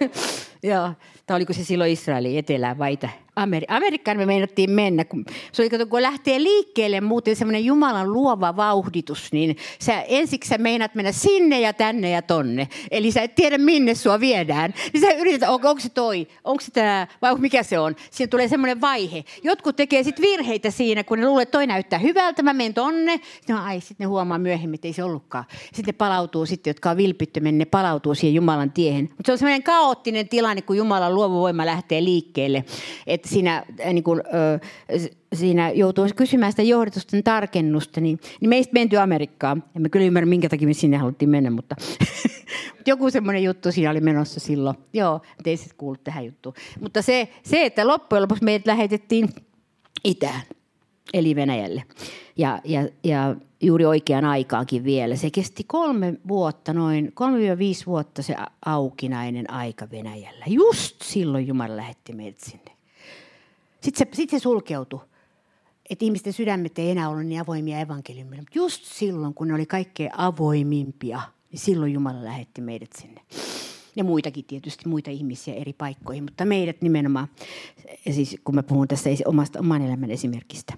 Joo, 0.62 0.92
tai 1.26 1.36
oliko 1.36 1.52
se 1.52 1.64
silloin 1.64 1.92
Israelin 1.92 2.38
etelään 2.38 2.78
vai 2.78 2.92
itä? 2.92 3.08
Ameri- 3.40 3.66
Amerikkaan 3.68 4.16
me 4.16 4.26
meinattiin 4.26 4.70
mennä. 4.70 5.04
Kun, 5.04 5.24
se 5.52 5.62
oli, 5.62 5.86
kun 5.86 6.02
lähtee 6.02 6.42
liikkeelle 6.42 7.00
muuten 7.00 7.36
semmoinen 7.36 7.64
Jumalan 7.64 8.12
luova 8.12 8.56
vauhditus, 8.56 9.32
niin 9.32 9.56
sä, 9.78 10.02
ensiksi 10.02 10.48
sä 10.48 10.58
meinat 10.58 10.94
mennä 10.94 11.12
sinne 11.12 11.60
ja 11.60 11.72
tänne 11.72 12.10
ja 12.10 12.22
tonne. 12.22 12.68
Eli 12.90 13.10
sä 13.10 13.22
et 13.22 13.34
tiedä, 13.34 13.58
minne 13.58 13.94
sua 13.94 14.20
viedään. 14.20 14.74
Niin 14.92 15.00
sä 15.00 15.12
yrität, 15.12 15.48
on, 15.48 15.54
onko 15.54 15.80
se 15.80 15.88
toi, 15.88 16.28
onko 16.44 16.60
se 16.60 16.70
tämä, 16.70 17.06
vai 17.22 17.38
mikä 17.38 17.62
se 17.62 17.78
on. 17.78 17.96
Siinä 18.10 18.30
tulee 18.30 18.48
semmoinen 18.48 18.80
vaihe. 18.80 19.24
Jotkut 19.42 19.76
tekee 19.76 20.02
sitten 20.02 20.22
virheitä 20.22 20.70
siinä, 20.70 21.04
kun 21.04 21.18
ne 21.18 21.26
luulee, 21.26 21.42
että 21.42 21.58
toi 21.58 21.66
näyttää 21.66 21.98
hyvältä, 21.98 22.42
mä 22.42 22.52
menen 22.52 22.74
tonne. 22.74 23.20
Sitten, 23.34 23.56
no, 23.56 23.64
ai, 23.64 23.80
sitten 23.80 23.96
ne 23.98 24.06
huomaa 24.06 24.38
myöhemmin, 24.38 24.74
että 24.74 24.88
ei 24.88 24.92
se 24.92 25.04
ollutkaan. 25.04 25.44
Sitten 25.64 25.84
ne 25.86 25.92
palautuu, 25.92 26.46
sitten, 26.46 26.70
jotka 26.70 26.90
on 26.90 26.96
vilpittömiä, 26.96 27.52
ne 27.52 27.64
palautuu 27.64 28.14
siihen 28.14 28.34
Jumalan 28.34 28.72
tiehen. 28.72 29.04
Mutta 29.04 29.22
se 29.26 29.32
on 29.32 29.38
semmoinen 29.38 29.62
kaoottinen 29.62 30.28
tilanne, 30.28 30.62
kun 30.62 30.76
Jumalan 30.76 31.14
luova 31.14 31.34
voima 31.34 31.66
lähtee 31.66 32.04
liikkeelle. 32.04 32.64
Että 33.06 33.28
siinä, 33.30 33.64
äh, 33.86 33.92
niin 33.92 34.04
kun, 34.04 34.22
siinä 35.34 35.70
joutuu 35.70 36.06
kysymään 36.16 36.52
sitä 36.52 36.62
johdatusten 36.62 37.22
tarkennusta, 37.22 38.00
niin, 38.00 38.20
niin 38.40 38.48
meistä 38.48 38.72
menty 38.72 38.96
Amerikkaan. 38.96 39.64
En 39.76 39.82
mä 39.82 39.88
kyllä 39.88 40.06
ymmärrä, 40.06 40.26
minkä 40.26 40.48
takia 40.48 40.68
me 40.68 40.74
sinne 40.74 40.96
haluttiin 40.96 41.28
mennä, 41.28 41.50
mutta 41.50 41.76
joku 42.86 43.10
semmoinen 43.10 43.42
juttu 43.42 43.72
siinä 43.72 43.90
oli 43.90 44.00
menossa 44.00 44.40
silloin. 44.40 44.76
Joo, 44.92 45.20
ei 45.44 45.56
sitten 45.56 45.76
kuullut 45.76 46.04
tähän 46.04 46.26
juttuun. 46.26 46.54
Mutta 46.80 47.02
se, 47.02 47.28
se, 47.42 47.64
että 47.64 47.86
loppujen 47.86 48.22
lopuksi 48.22 48.44
meidät 48.44 48.66
lähetettiin 48.66 49.28
itään, 50.04 50.42
eli 51.14 51.36
Venäjälle. 51.36 51.82
Ja, 52.36 52.60
ja, 52.64 52.88
ja 53.04 53.36
juuri 53.62 53.84
oikeaan 53.84 54.24
aikaankin 54.24 54.84
vielä. 54.84 55.16
Se 55.16 55.30
kesti 55.30 55.64
kolme 55.66 56.14
vuotta, 56.28 56.72
noin 56.72 57.12
3-5 57.82 57.86
vuotta 57.86 58.22
se 58.22 58.36
aukinainen 58.66 59.50
aika 59.50 59.90
Venäjällä. 59.90 60.44
Just 60.46 60.96
silloin 61.02 61.46
Jumala 61.46 61.76
lähetti 61.76 62.12
meidät 62.12 62.40
sinne. 62.40 62.79
Sitten 63.80 64.06
se, 64.12 64.16
sit 64.16 64.30
se 64.30 64.38
sulkeutui, 64.38 65.00
että 65.90 66.04
ihmisten 66.04 66.32
sydämet 66.32 66.78
ei 66.78 66.90
enää 66.90 67.08
ollut 67.08 67.26
niin 67.26 67.40
avoimia 67.40 67.80
evankeliumille. 67.80 68.42
Mutta 68.42 68.58
just 68.58 68.84
silloin, 68.84 69.34
kun 69.34 69.48
ne 69.48 69.54
oli 69.54 69.66
kaikkein 69.66 70.10
avoimimpia, 70.16 71.20
niin 71.52 71.60
silloin 71.60 71.92
Jumala 71.92 72.24
lähetti 72.24 72.60
meidät 72.60 72.90
sinne. 72.98 73.20
Ja 73.96 74.04
muitakin 74.04 74.44
tietysti, 74.44 74.88
muita 74.88 75.10
ihmisiä 75.10 75.54
eri 75.54 75.72
paikkoihin, 75.72 76.24
mutta 76.24 76.44
meidät 76.44 76.82
nimenomaan, 76.82 77.28
siis 78.10 78.36
kun 78.44 78.54
mä 78.54 78.62
puhun 78.62 78.88
tässä 78.88 79.10
omasta 79.26 79.58
oman 79.58 79.82
elämän 79.82 80.10
esimerkistä. 80.10 80.74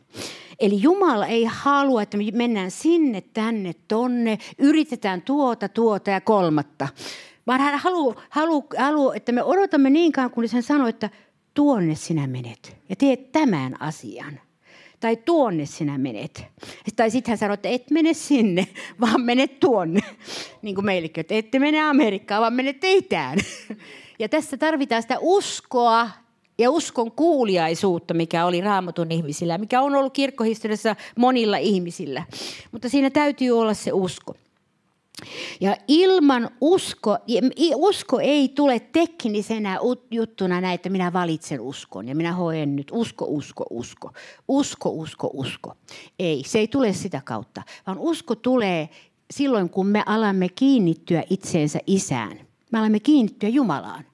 Eli 0.60 0.82
Jumala 0.82 1.26
ei 1.26 1.44
halua, 1.44 2.02
että 2.02 2.16
me 2.16 2.24
mennään 2.32 2.70
sinne, 2.70 3.20
tänne, 3.20 3.74
tonne, 3.88 4.38
yritetään 4.58 5.22
tuota, 5.22 5.68
tuota 5.68 6.10
ja 6.10 6.20
kolmatta. 6.20 6.88
Vaan 7.46 7.60
hän 7.60 7.78
haluaa, 7.78 8.22
haluaa, 8.30 8.64
haluaa 8.78 9.14
että 9.14 9.32
me 9.32 9.42
odotamme 9.42 9.90
niin 9.90 10.12
kauan, 10.12 10.30
kun 10.30 10.44
hän 10.52 10.62
sanoo, 10.62 10.86
että 10.86 11.10
tuonne 11.54 11.94
sinä 11.94 12.26
menet 12.26 12.76
ja 12.88 12.96
teet 12.96 13.32
tämän 13.32 13.82
asian– 13.82 14.40
tai 15.02 15.16
tuonne 15.16 15.66
sinä 15.66 15.98
menet. 15.98 16.44
Tai 16.96 17.10
sitten 17.10 17.32
hän 17.32 17.38
sanoi, 17.38 17.54
että 17.54 17.68
et 17.68 17.90
mene 17.90 18.14
sinne, 18.14 18.68
vaan 19.00 19.20
mene 19.20 19.46
tuonne. 19.46 20.00
Niin 20.62 20.74
kuin 20.74 20.84
meillekin, 20.84 21.20
että 21.20 21.34
ette 21.34 21.58
mene 21.58 21.82
Amerikkaan, 21.82 22.40
vaan 22.40 22.54
menette 22.54 22.92
itään. 22.92 23.38
Ja 24.18 24.28
tässä 24.28 24.56
tarvitaan 24.56 25.02
sitä 25.02 25.16
uskoa 25.20 26.10
ja 26.58 26.70
uskon 26.70 27.12
kuuliaisuutta, 27.12 28.14
mikä 28.14 28.46
oli 28.46 28.60
raamatun 28.60 29.12
ihmisillä, 29.12 29.58
mikä 29.58 29.80
on 29.80 29.94
ollut 29.94 30.12
kirkkohistoriassa 30.12 30.96
monilla 31.16 31.56
ihmisillä. 31.56 32.24
Mutta 32.72 32.88
siinä 32.88 33.10
täytyy 33.10 33.50
olla 33.50 33.74
se 33.74 33.92
usko. 33.92 34.34
Ja 35.60 35.76
ilman 35.88 36.50
usko, 36.60 37.18
usko 37.74 38.20
ei 38.20 38.48
tule 38.48 38.80
teknisenä 38.80 39.78
juttuna 40.10 40.60
näin, 40.60 40.74
että 40.74 40.88
minä 40.90 41.12
valitsen 41.12 41.60
uskon 41.60 42.08
ja 42.08 42.14
minä 42.14 42.32
hoen 42.32 42.76
nyt 42.76 42.88
usko, 42.92 43.24
usko, 43.28 43.64
usko. 43.70 44.12
Usko, 44.48 44.90
usko, 44.90 45.30
usko. 45.32 45.74
Ei, 46.18 46.42
se 46.46 46.58
ei 46.58 46.68
tule 46.68 46.92
sitä 46.92 47.22
kautta, 47.24 47.62
vaan 47.86 47.98
usko 47.98 48.34
tulee 48.34 48.88
silloin, 49.30 49.70
kun 49.70 49.86
me 49.86 50.02
alamme 50.06 50.48
kiinnittyä 50.48 51.22
itseensä 51.30 51.78
isään. 51.86 52.40
Me 52.72 52.78
alamme 52.78 53.00
kiinnittyä 53.00 53.48
Jumalaan. 53.48 54.04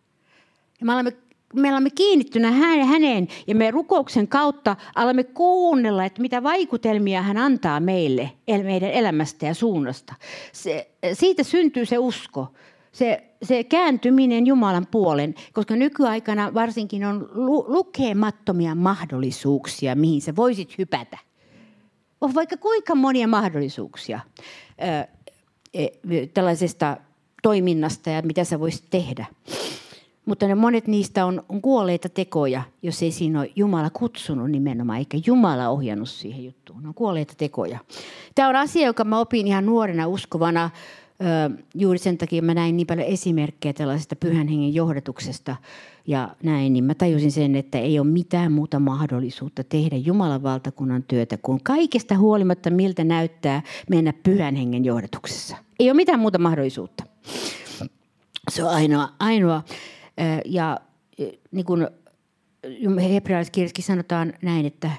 Ja 0.81 0.87
me 0.87 0.93
alamme 0.93 1.13
me 1.55 1.71
olemme 1.73 1.91
kiinnittynä 1.91 2.51
häneen 2.51 3.29
ja 3.47 3.55
me 3.55 3.71
rukouksen 3.71 4.29
kautta 4.29 4.77
alamme 4.95 5.25
kuunnella, 5.25 6.05
että 6.05 6.23
mitä 6.23 6.43
vaikutelmia 6.43 7.23
hän 7.23 7.37
antaa 7.37 7.81
meille 7.81 8.31
meidän 8.63 8.91
elämästä 8.91 9.47
ja 9.47 9.55
suunnasta. 9.55 10.15
Se, 10.53 10.91
siitä 11.13 11.43
syntyy 11.43 11.87
se 11.87 11.99
usko, 11.99 12.53
se, 12.93 13.25
se 13.43 13.65
kääntyminen 13.65 14.47
Jumalan 14.47 14.87
puolen, 14.91 15.35
koska 15.53 15.77
nykyaikana 15.77 16.55
varsinkin 16.55 17.05
on 17.05 17.29
lu, 17.33 17.65
lukemattomia 17.69 18.75
mahdollisuuksia, 18.75 19.95
mihin 19.95 20.23
sä 20.23 20.37
voisit 20.37 20.79
hypätä. 20.79 21.19
On 22.21 22.35
vaikka 22.35 22.57
kuinka 22.57 22.95
monia 22.95 23.29
mahdollisuuksia 23.29 24.21
ää, 24.79 25.09
e, 25.75 25.87
tällaisesta 26.35 26.97
toiminnasta 27.43 28.11
ja 28.11 28.23
mitä 28.23 28.45
sä 28.45 28.61
voisit 28.61 28.85
tehdä. 28.91 29.27
Mutta 30.29 30.47
ne 30.47 30.55
monet 30.55 30.87
niistä 30.87 31.27
on, 31.27 31.43
on 31.49 31.63
kuolleita 31.63 32.09
tekoja, 32.09 32.63
jos 32.83 33.03
ei 33.03 33.13
siinä 33.13 33.41
ole 33.41 33.51
Jumala 33.57 33.91
kutsunut 33.91 34.51
nimenomaan, 34.51 34.99
eikä 34.99 35.19
Jumala 35.27 35.69
ohjannut 35.69 36.09
siihen 36.09 36.45
juttuun. 36.45 36.83
Ne 36.83 36.89
on 36.89 36.95
kuolleita 36.95 37.35
tekoja. 37.37 37.79
Tämä 38.35 38.49
on 38.49 38.57
asia, 38.57 38.87
joka 38.87 39.05
mä 39.05 39.19
opin 39.19 39.47
ihan 39.47 39.67
nuorena 39.67 40.07
uskovana. 40.07 40.71
juuri 41.75 41.99
sen 41.99 42.19
takia 42.19 42.43
mä 42.43 42.55
näin 42.55 42.77
niin 42.77 42.87
paljon 42.87 43.07
esimerkkejä 43.07 43.73
tällaisesta 43.73 44.17
pyhän 44.17 44.49
hengen 44.49 44.75
johdatuksesta 44.75 45.57
ja 46.07 46.29
näin, 46.43 46.73
niin 46.73 46.85
mä 46.85 46.95
tajusin 46.95 47.33
sen, 47.33 47.57
että 47.57 47.79
ei 47.79 47.99
ole 47.99 48.07
mitään 48.07 48.53
muuta 48.53 48.79
mahdollisuutta 48.79 49.65
tehdä 49.65 49.97
Jumalan 49.97 50.43
valtakunnan 50.43 51.03
työtä 51.03 51.39
kuin 51.43 51.61
kaikesta 51.63 52.19
huolimatta, 52.19 52.71
miltä 52.71 53.05
näyttää 53.05 53.63
mennä 53.91 54.13
pyhän 54.23 54.57
hengen 54.57 54.85
johdatuksessa. 54.85 55.57
Ei 55.81 55.91
ole 55.91 55.97
mitään 55.97 56.21
muuta 56.21 56.39
mahdollisuutta. 56.39 57.05
Se 58.51 58.65
on 58.65 58.71
ainoa, 58.71 59.09
ainoa 59.19 59.63
ja 60.45 60.81
niin 61.51 61.67
kuin 61.67 61.87
sanotaan 63.83 64.33
näin, 64.43 64.67
että 64.67 64.91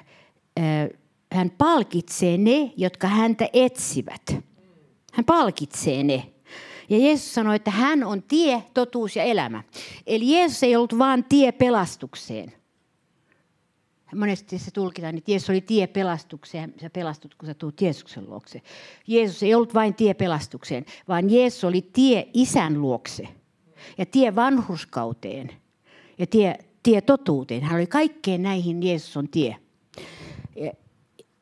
hän 1.32 1.50
palkitsee 1.58 2.38
ne, 2.38 2.72
jotka 2.76 3.08
häntä 3.08 3.48
etsivät. 3.52 4.22
Hän 5.12 5.24
palkitsee 5.24 6.02
ne. 6.02 6.32
Ja 6.88 6.98
Jeesus 6.98 7.34
sanoi, 7.34 7.56
että 7.56 7.70
hän 7.70 8.04
on 8.04 8.22
tie, 8.22 8.62
totuus 8.74 9.16
ja 9.16 9.22
elämä. 9.22 9.62
Eli 10.06 10.32
Jeesus 10.32 10.62
ei 10.62 10.76
ollut 10.76 10.98
vain 10.98 11.24
tie 11.24 11.52
pelastukseen. 11.52 12.52
Monesti 14.14 14.58
se 14.58 14.70
tulkitaan, 14.70 15.18
että 15.18 15.30
Jeesus 15.30 15.50
oli 15.50 15.60
tie 15.60 15.86
pelastukseen. 15.86 16.74
Sä 16.80 16.90
pelastut, 16.90 17.34
kun 17.34 17.46
sä 17.46 17.54
tulet 17.54 17.80
Jeesuksen 17.80 18.30
luokse. 18.30 18.62
Jeesus 19.06 19.42
ei 19.42 19.54
ollut 19.54 19.74
vain 19.74 19.94
tie 19.94 20.14
pelastukseen, 20.14 20.84
vaan 21.08 21.30
Jeesus 21.30 21.64
oli 21.64 21.82
tie 21.92 22.28
isän 22.34 22.80
luokse– 22.80 23.28
ja 23.98 24.06
tie 24.06 24.36
vanhuskauteen 24.36 25.50
ja 26.18 26.26
tie, 26.26 26.58
tie 26.82 27.00
totuuteen. 27.00 27.62
Hän 27.62 27.76
oli 27.76 27.86
kaikkeen 27.86 28.42
näihin, 28.42 28.82
Jeesus 28.82 29.16
on 29.16 29.28
tie. 29.28 29.56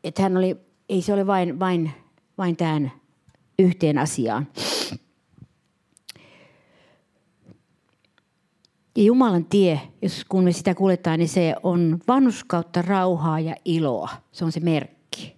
Että 0.05 0.23
hän 0.23 0.37
oli, 0.37 0.57
ei 0.89 1.03
se 1.03 1.13
ole 1.13 1.27
vain, 1.27 1.59
vain, 1.59 1.91
vain 2.39 2.57
tähän 2.57 2.93
yhteen 3.59 3.99
asiaan. 3.99 4.47
Ja 8.97 9.05
Jumalan 9.05 9.45
tie, 9.45 9.81
jos 10.03 10.25
kun 10.29 10.45
me 10.45 10.53
sitä 10.53 10.75
kuljetaan, 10.75 11.19
niin 11.19 11.29
se 11.29 11.55
on 11.63 11.99
vanhuskautta, 12.09 12.83
rauhaa 12.83 13.41
ja 13.41 13.55
iloa. 13.65 14.09
Se 14.33 14.45
on 14.45 14.53
se 14.53 14.61
merkki. 14.61 15.37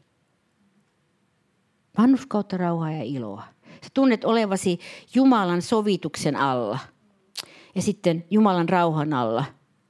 Vanhuskautta, 1.98 2.56
rauhaa 2.56 2.92
ja 2.92 3.02
iloa. 3.02 3.44
Sä 3.82 3.88
tunnet 3.94 4.24
olevasi 4.24 4.78
Jumalan 5.14 5.62
sovituksen 5.62 6.36
alla 6.36 6.78
ja 7.74 7.82
sitten 7.82 8.24
Jumalan 8.30 8.68
rauhan 8.68 9.12
alla 9.12 9.44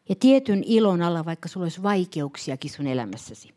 ja 0.09 0.15
tietyn 0.21 0.63
ilon 0.67 1.03
alla, 1.03 1.25
vaikka 1.25 1.49
sulla 1.49 1.65
olisi 1.65 1.83
vaikeuksiakin 1.83 2.71
sun 2.71 2.87
elämässäsi. 2.87 3.55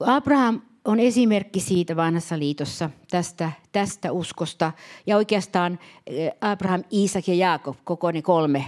Abraham 0.00 0.60
on 0.84 1.00
esimerkki 1.00 1.60
siitä 1.60 1.96
vanhassa 1.96 2.38
liitossa, 2.38 2.90
tästä, 3.10 3.52
tästä 3.72 4.12
uskosta. 4.12 4.72
Ja 5.06 5.16
oikeastaan 5.16 5.78
eh, 6.06 6.32
Abraham, 6.40 6.82
Iisak 6.92 7.28
ja 7.28 7.34
Jaakob, 7.34 7.76
koko 7.84 8.10
ne 8.10 8.22
kolme, 8.22 8.64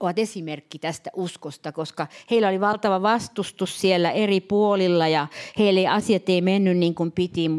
ovat 0.00 0.18
esimerkki 0.18 0.78
tästä 0.78 1.10
uskosta, 1.16 1.72
koska 1.72 2.06
heillä 2.30 2.48
oli 2.48 2.60
valtava 2.60 3.02
vastustus 3.02 3.80
siellä 3.80 4.10
eri 4.10 4.40
puolilla 4.40 5.08
ja 5.08 5.26
heille 5.58 5.88
asiat 5.88 6.28
ei 6.28 6.40
mennyt 6.40 6.76
niin 6.76 6.94
kuin 6.94 7.12
piti, 7.12 7.50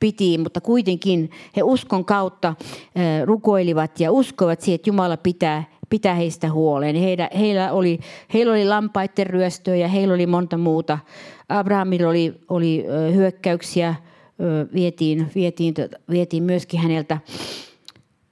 piti 0.00 0.38
mutta 0.38 0.60
kuitenkin 0.60 1.30
he 1.56 1.62
uskon 1.62 2.04
kautta 2.04 2.54
eh, 2.94 3.22
rukoilivat 3.24 4.00
ja 4.00 4.12
uskoivat 4.12 4.60
siihen, 4.60 4.74
että 4.74 4.90
Jumala 4.90 5.16
pitää 5.16 5.64
pitää 5.90 6.14
heistä 6.14 6.52
huolen. 6.52 6.96
Heillä, 6.96 7.30
heillä, 7.38 7.72
oli, 7.72 7.98
heillä 8.34 8.52
oli 8.52 8.64
lampaiden 8.64 9.26
ryöstöä 9.26 9.76
ja 9.76 9.88
heillä 9.88 10.14
oli 10.14 10.26
monta 10.26 10.58
muuta. 10.58 10.98
Abrahamilla 11.48 12.08
oli, 12.08 12.34
oli 12.48 12.84
hyökkäyksiä, 13.14 13.94
vietiin, 14.74 15.30
vietiin, 15.34 15.74
vietiin 16.10 16.42
myöskin 16.42 16.80
häneltä 16.80 17.18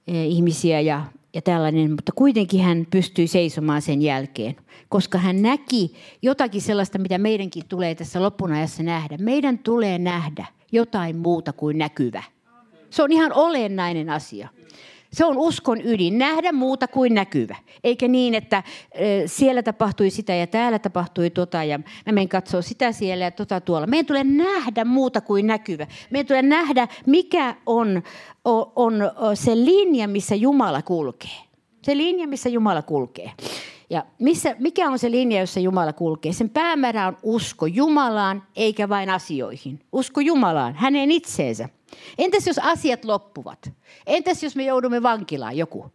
ihmisiä 0.07 0.81
ja, 0.81 1.03
ja 1.33 1.41
tällainen, 1.41 1.91
mutta 1.91 2.11
kuitenkin 2.15 2.61
hän 2.61 2.87
pystyi 2.91 3.27
seisomaan 3.27 3.81
sen 3.81 4.01
jälkeen, 4.01 4.55
koska 4.89 5.17
hän 5.17 5.41
näki 5.41 5.93
jotakin 6.21 6.61
sellaista, 6.61 6.99
mitä 6.99 7.17
meidänkin 7.17 7.63
tulee 7.69 7.95
tässä 7.95 8.21
lopun 8.21 8.51
ajassa 8.51 8.83
nähdä. 8.83 9.17
Meidän 9.17 9.59
tulee 9.59 9.97
nähdä 9.97 10.45
jotain 10.71 11.17
muuta 11.17 11.53
kuin 11.53 11.77
näkyvä. 11.77 12.23
Se 12.89 13.03
on 13.03 13.11
ihan 13.11 13.33
olennainen 13.33 14.09
asia. 14.09 14.47
Se 15.13 15.25
on 15.25 15.37
uskon 15.37 15.81
ydin, 15.83 16.17
nähdä 16.17 16.51
muuta 16.51 16.87
kuin 16.87 17.13
näkyvä. 17.13 17.55
Eikä 17.83 18.07
niin, 18.07 18.35
että 18.35 18.63
siellä 19.25 19.63
tapahtui 19.63 20.09
sitä 20.09 20.35
ja 20.35 20.47
täällä 20.47 20.79
tapahtui 20.79 21.29
tota 21.29 21.63
ja 21.63 21.77
mä 21.77 22.11
menen 22.11 22.29
katsoa 22.29 22.61
sitä 22.61 22.91
siellä 22.91 23.23
ja 23.23 23.31
tota 23.31 23.61
tuolla. 23.61 23.87
Meidän 23.87 24.05
tulee 24.05 24.23
nähdä 24.23 24.85
muuta 24.85 25.21
kuin 25.21 25.47
näkyvä. 25.47 25.87
Meidän 26.09 26.27
tulee 26.27 26.41
nähdä, 26.41 26.87
mikä 27.05 27.55
on, 27.65 28.03
on 28.45 28.93
se 29.33 29.55
linja, 29.55 30.07
missä 30.07 30.35
Jumala 30.35 30.81
kulkee. 30.81 31.39
Se 31.81 31.97
linja, 31.97 32.27
missä 32.27 32.49
Jumala 32.49 32.81
kulkee. 32.81 33.31
Ja 33.93 34.05
missä, 34.19 34.55
mikä 34.59 34.89
on 34.89 34.99
se 34.99 35.11
linja, 35.11 35.39
jossa 35.39 35.59
Jumala 35.59 35.93
kulkee? 35.93 36.33
Sen 36.33 36.49
päämäärä 36.49 37.07
on 37.07 37.17
usko 37.23 37.65
Jumalaan, 37.65 38.43
eikä 38.55 38.89
vain 38.89 39.09
asioihin. 39.09 39.79
Usko 39.91 40.21
Jumalaan, 40.21 40.75
häneen 40.75 41.11
itseensä. 41.11 41.69
Entäs 42.17 42.47
jos 42.47 42.59
asiat 42.59 43.05
loppuvat? 43.05 43.71
Entäs 44.07 44.43
jos 44.43 44.55
me 44.55 44.63
joudumme 44.63 45.03
vankilaan 45.03 45.57
joku? 45.57 45.91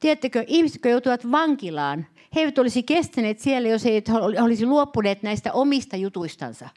Tiedättekö, 0.00 0.44
ihmiset, 0.46 0.74
jotka 0.74 0.88
joutuvat 0.88 1.30
vankilaan, 1.32 2.06
he 2.34 2.40
eivät 2.40 2.58
olisi 2.58 2.82
kestäneet 2.82 3.38
siellä, 3.38 3.68
jos 3.68 3.84
he 3.84 4.02
olisi 4.42 4.66
luopuneet 4.66 5.22
näistä 5.22 5.52
omista 5.52 5.96
jutuistansa. 5.96 6.68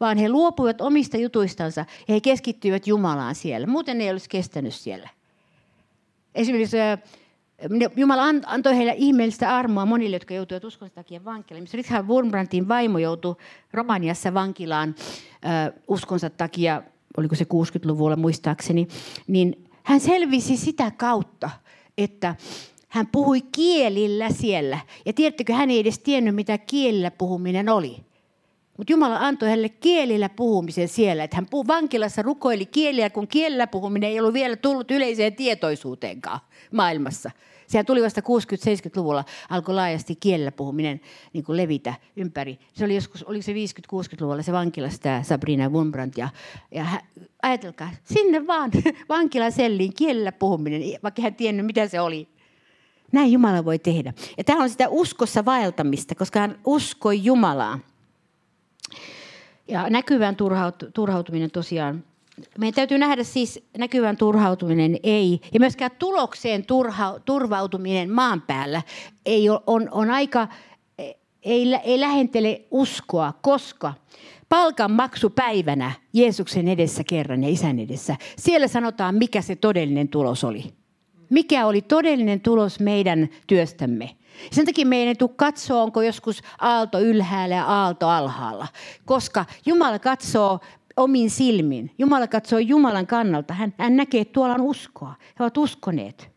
Vaan 0.00 0.18
he 0.18 0.28
luopuivat 0.28 0.80
omista 0.80 1.16
jutuistansa 1.16 1.84
ja 2.08 2.14
he 2.14 2.20
keskittyivät 2.20 2.86
Jumalaan 2.86 3.34
siellä. 3.34 3.66
Muuten 3.66 3.98
ne 3.98 4.04
ei 4.04 4.10
olisi 4.10 4.28
kestänyt 4.28 4.74
siellä. 4.74 5.08
Esimerkiksi 6.34 6.76
Jumala 7.96 8.24
antoi 8.46 8.76
heille 8.76 8.94
ihmeellistä 8.96 9.56
armoa 9.56 9.86
monille, 9.86 10.16
jotka 10.16 10.34
joutuivat 10.34 10.64
uskonsa 10.64 10.94
takia 10.94 11.24
vankilaan. 11.24 11.66
Richard 11.74 12.06
Wurmbrandtin 12.06 12.68
vaimo 12.68 12.98
joutui 12.98 13.36
Romaniassa 13.72 14.34
vankilaan 14.34 14.94
uskonsa 15.88 16.30
takia 16.30 16.82
oliko 17.16 17.34
se 17.34 17.44
60-luvulla 17.44 18.16
muistaakseni, 18.16 18.88
niin 19.26 19.64
hän 19.82 20.00
selvisi 20.00 20.56
sitä 20.56 20.90
kautta, 20.90 21.50
että 21.98 22.36
hän 22.88 23.06
puhui 23.06 23.40
kielillä 23.40 24.30
siellä. 24.30 24.78
Ja 25.06 25.12
tiedättekö, 25.12 25.54
hän 25.54 25.70
ei 25.70 25.78
edes 25.78 25.98
tiennyt, 25.98 26.34
mitä 26.34 26.58
kielillä 26.58 27.10
puhuminen 27.10 27.68
oli. 27.68 27.96
Mutta 28.82 28.92
Jumala 28.92 29.18
antoi 29.18 29.48
hänelle 29.48 29.68
kielillä 29.68 30.28
puhumisen 30.28 30.88
siellä. 30.88 31.24
Että 31.24 31.36
hän 31.36 31.46
puhui 31.50 31.66
vankilassa 31.66 32.22
rukoili 32.22 32.66
kieliä, 32.66 33.10
kun 33.10 33.28
kielillä 33.28 33.66
puhuminen 33.66 34.10
ei 34.10 34.20
ollut 34.20 34.34
vielä 34.34 34.56
tullut 34.56 34.90
yleiseen 34.90 35.34
tietoisuuteenkaan 35.34 36.40
maailmassa. 36.72 37.30
Sehän 37.66 37.86
tuli 37.86 38.02
vasta 38.02 38.20
60-70-luvulla, 38.20 39.24
alkoi 39.50 39.74
laajasti 39.74 40.16
kielellä 40.16 40.52
puhuminen 40.52 41.00
niin 41.32 41.44
kuin 41.44 41.56
levitä 41.56 41.94
ympäri. 42.16 42.58
Se 42.72 42.84
oli 42.84 42.94
joskus, 42.94 43.22
oli 43.22 43.42
se 43.42 43.52
50-60-luvulla 43.52 44.42
se 44.42 44.52
vankilassa 44.52 45.02
tämä 45.02 45.22
Sabrina 45.22 45.68
Wurmbrandt. 45.68 46.18
Ja, 46.18 46.28
ja 46.70 46.84
hän, 46.84 47.00
ajatelkaa, 47.42 47.90
sinne 48.04 48.46
vaan 48.46 48.70
vankilaselliin 49.08 49.94
kielellä 49.94 50.32
puhuminen, 50.32 50.82
vaikka 51.02 51.22
hän 51.22 51.34
tiennyt 51.34 51.66
mitä 51.66 51.88
se 51.88 52.00
oli. 52.00 52.28
Näin 53.12 53.32
Jumala 53.32 53.64
voi 53.64 53.78
tehdä. 53.78 54.12
Ja 54.38 54.44
tämä 54.44 54.62
on 54.62 54.70
sitä 54.70 54.88
uskossa 54.88 55.44
vaeltamista, 55.44 56.14
koska 56.14 56.40
hän 56.40 56.58
uskoi 56.64 57.24
Jumalaa. 57.24 57.91
Ja 59.68 59.90
näkyvän 59.90 60.36
turhautuminen 60.94 61.50
tosiaan 61.50 62.04
meidän 62.58 62.74
täytyy 62.74 62.98
nähdä 62.98 63.24
siis 63.24 63.64
näkyvän 63.78 64.16
turhautuminen 64.16 64.98
ei, 65.02 65.40
ja 65.54 65.60
myöskään 65.60 65.90
tulokseen 65.98 66.66
turha, 66.66 67.20
turvautuminen 67.24 68.10
maan 68.10 68.42
päällä 68.42 68.82
ei 69.26 69.50
on, 69.50 69.88
on 69.90 70.10
aika, 70.10 70.48
ei, 71.42 71.74
ei 71.84 72.00
lähentele 72.00 72.62
uskoa, 72.70 73.32
koska 73.42 73.94
palkan 74.48 74.90
maksupäivänä 74.90 75.92
Jeesuksen 76.12 76.68
edessä 76.68 77.04
kerran 77.04 77.42
ja 77.42 77.48
isän 77.48 77.78
edessä, 77.78 78.16
siellä 78.38 78.68
sanotaan, 78.68 79.14
mikä 79.14 79.42
se 79.42 79.56
todellinen 79.56 80.08
tulos 80.08 80.44
oli. 80.44 80.64
Mikä 81.30 81.66
oli 81.66 81.82
todellinen 81.82 82.40
tulos 82.40 82.80
meidän 82.80 83.28
työstämme. 83.46 84.10
Sen 84.52 84.66
takia 84.66 84.86
meidän 84.86 85.08
ei 85.08 85.14
tule 85.14 85.30
katsoa, 85.36 85.82
onko 85.82 86.02
joskus 86.02 86.42
aalto 86.58 87.00
ylhäällä 87.00 87.54
ja 87.54 87.64
aalto 87.64 88.08
alhaalla. 88.08 88.68
Koska 89.04 89.44
Jumala 89.66 89.98
katsoo 89.98 90.60
omin 90.96 91.30
silmin. 91.30 91.90
Jumala 91.98 92.26
katsoo 92.26 92.58
Jumalan 92.58 93.06
kannalta. 93.06 93.54
Hän, 93.54 93.74
hän 93.78 93.96
näkee, 93.96 94.20
että 94.20 94.32
tuolla 94.32 94.54
on 94.54 94.60
uskoa. 94.60 95.14
He 95.38 95.44
ovat 95.44 95.58
uskoneet. 95.58 96.30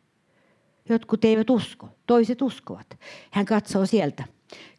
Jotkut 0.90 1.26
eivät 1.26 1.50
usko, 1.50 1.90
toiset 2.08 2.42
uskovat. 2.42 3.00
Hän 3.32 3.46
katsoo 3.46 3.86
sieltä. 3.86 4.24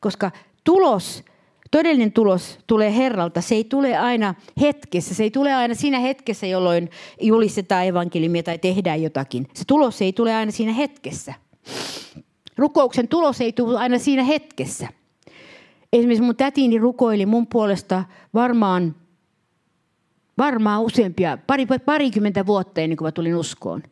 Koska 0.01 0.31
tulos, 0.65 1.25
todellinen 1.71 2.13
tulos 2.13 2.59
tulee 2.67 2.97
Herralta. 2.97 3.41
Se 3.41 3.55
ei 3.55 3.65
tule 3.65 3.97
aina 3.97 4.35
hetkessä. 4.61 5.15
Se 5.15 5.23
ei 5.23 5.31
tule 5.31 5.55
aina 5.55 5.75
siinä 5.75 5.99
hetkessä, 5.99 6.47
jolloin 6.47 6.91
julistetaan 7.21 7.87
evankeliumia 7.87 8.43
tai 8.43 8.59
tehdään 8.59 9.03
jotakin. 9.03 9.49
Se 9.55 9.65
tulos 9.67 10.03
ei 10.03 10.13
tule 10.13 10.35
aina 10.35 10.53
siinä 10.53 10.73
hetkessä. 10.73 11.35
Rukouksen 12.57 13.09
tulos 13.09 13.41
ei 13.41 13.53
tule 13.53 13.79
aina 13.79 13.99
siinä 13.99 14.25
hetkessä. 14.25 14.89
Esimerkiksi 15.93 16.25
mun 16.25 16.37
tätini 16.37 16.79
rukoili 16.79 17.27
mun 17.27 17.47
puolesta 17.47 18.05
varmaan 18.35 18.95
varmaan 20.39 20.83
useampia, 20.83 21.39
pari, 21.47 21.67
parikymmentä 21.85 22.47
vuotta 22.47 22.81
ennen 22.81 22.97
kuin 22.97 23.07
mä 23.07 23.13
tulin 23.13 23.37
uskoon. 23.37 23.83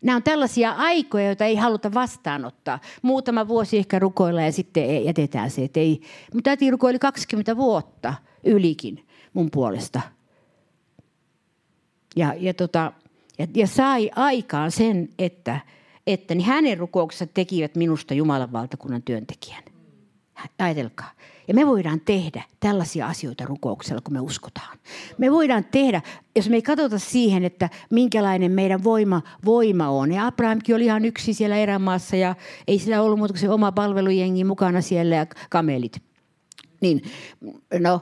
Nämä 0.00 0.16
on 0.16 0.22
tällaisia 0.22 0.72
aikoja, 0.72 1.26
joita 1.26 1.44
ei 1.44 1.56
haluta 1.56 1.94
vastaanottaa. 1.94 2.78
Muutama 3.02 3.48
vuosi 3.48 3.78
ehkä 3.78 3.98
rukoilla 3.98 4.42
ja 4.42 4.52
sitten 4.52 5.04
jätetään 5.04 5.50
se. 5.50 5.64
Että 5.64 5.80
ei. 5.80 6.00
Mutta 6.34 6.50
äiti 6.50 6.70
rukoili 6.70 6.98
20 6.98 7.56
vuotta 7.56 8.14
ylikin 8.44 9.06
mun 9.32 9.50
puolesta. 9.50 10.00
Ja, 12.16 12.34
ja, 12.38 12.54
tota, 12.54 12.92
ja, 13.38 13.46
ja 13.54 13.66
sai 13.66 14.10
aikaan 14.16 14.70
sen, 14.70 15.08
että, 15.18 15.60
että 16.06 16.34
niin 16.34 16.46
hänen 16.46 16.78
rukouksensa 16.78 17.32
tekivät 17.34 17.74
minusta 17.74 18.14
Jumalan 18.14 18.52
valtakunnan 18.52 19.02
työntekijän. 19.02 19.62
Ajatelkaa. 20.58 21.10
Ja 21.48 21.54
me 21.54 21.66
voidaan 21.66 22.00
tehdä 22.00 22.42
tällaisia 22.60 23.06
asioita 23.06 23.44
rukouksella, 23.44 24.00
kun 24.04 24.12
me 24.12 24.20
uskotaan. 24.20 24.78
Me 25.18 25.30
voidaan 25.30 25.64
tehdä, 25.64 26.02
jos 26.36 26.48
me 26.48 26.56
ei 26.56 26.62
katsota 26.62 26.98
siihen, 26.98 27.44
että 27.44 27.70
minkälainen 27.90 28.52
meidän 28.52 28.84
voima, 28.84 29.22
voima 29.44 29.88
on. 29.88 30.12
Ja 30.12 30.26
Abrahamkin 30.26 30.74
oli 30.74 30.84
ihan 30.84 31.04
yksi 31.04 31.34
siellä 31.34 31.56
erämaassa 31.56 32.16
ja 32.16 32.34
ei 32.68 32.78
sillä 32.78 33.02
ollut 33.02 33.18
muuta 33.18 33.32
kuin 33.34 33.40
se 33.40 33.48
oma 33.48 33.72
palvelujengi 33.72 34.44
mukana 34.44 34.80
siellä 34.80 35.14
ja 35.16 35.26
kamelit. 35.50 36.02
Niin, 36.80 37.02
no, 37.80 38.00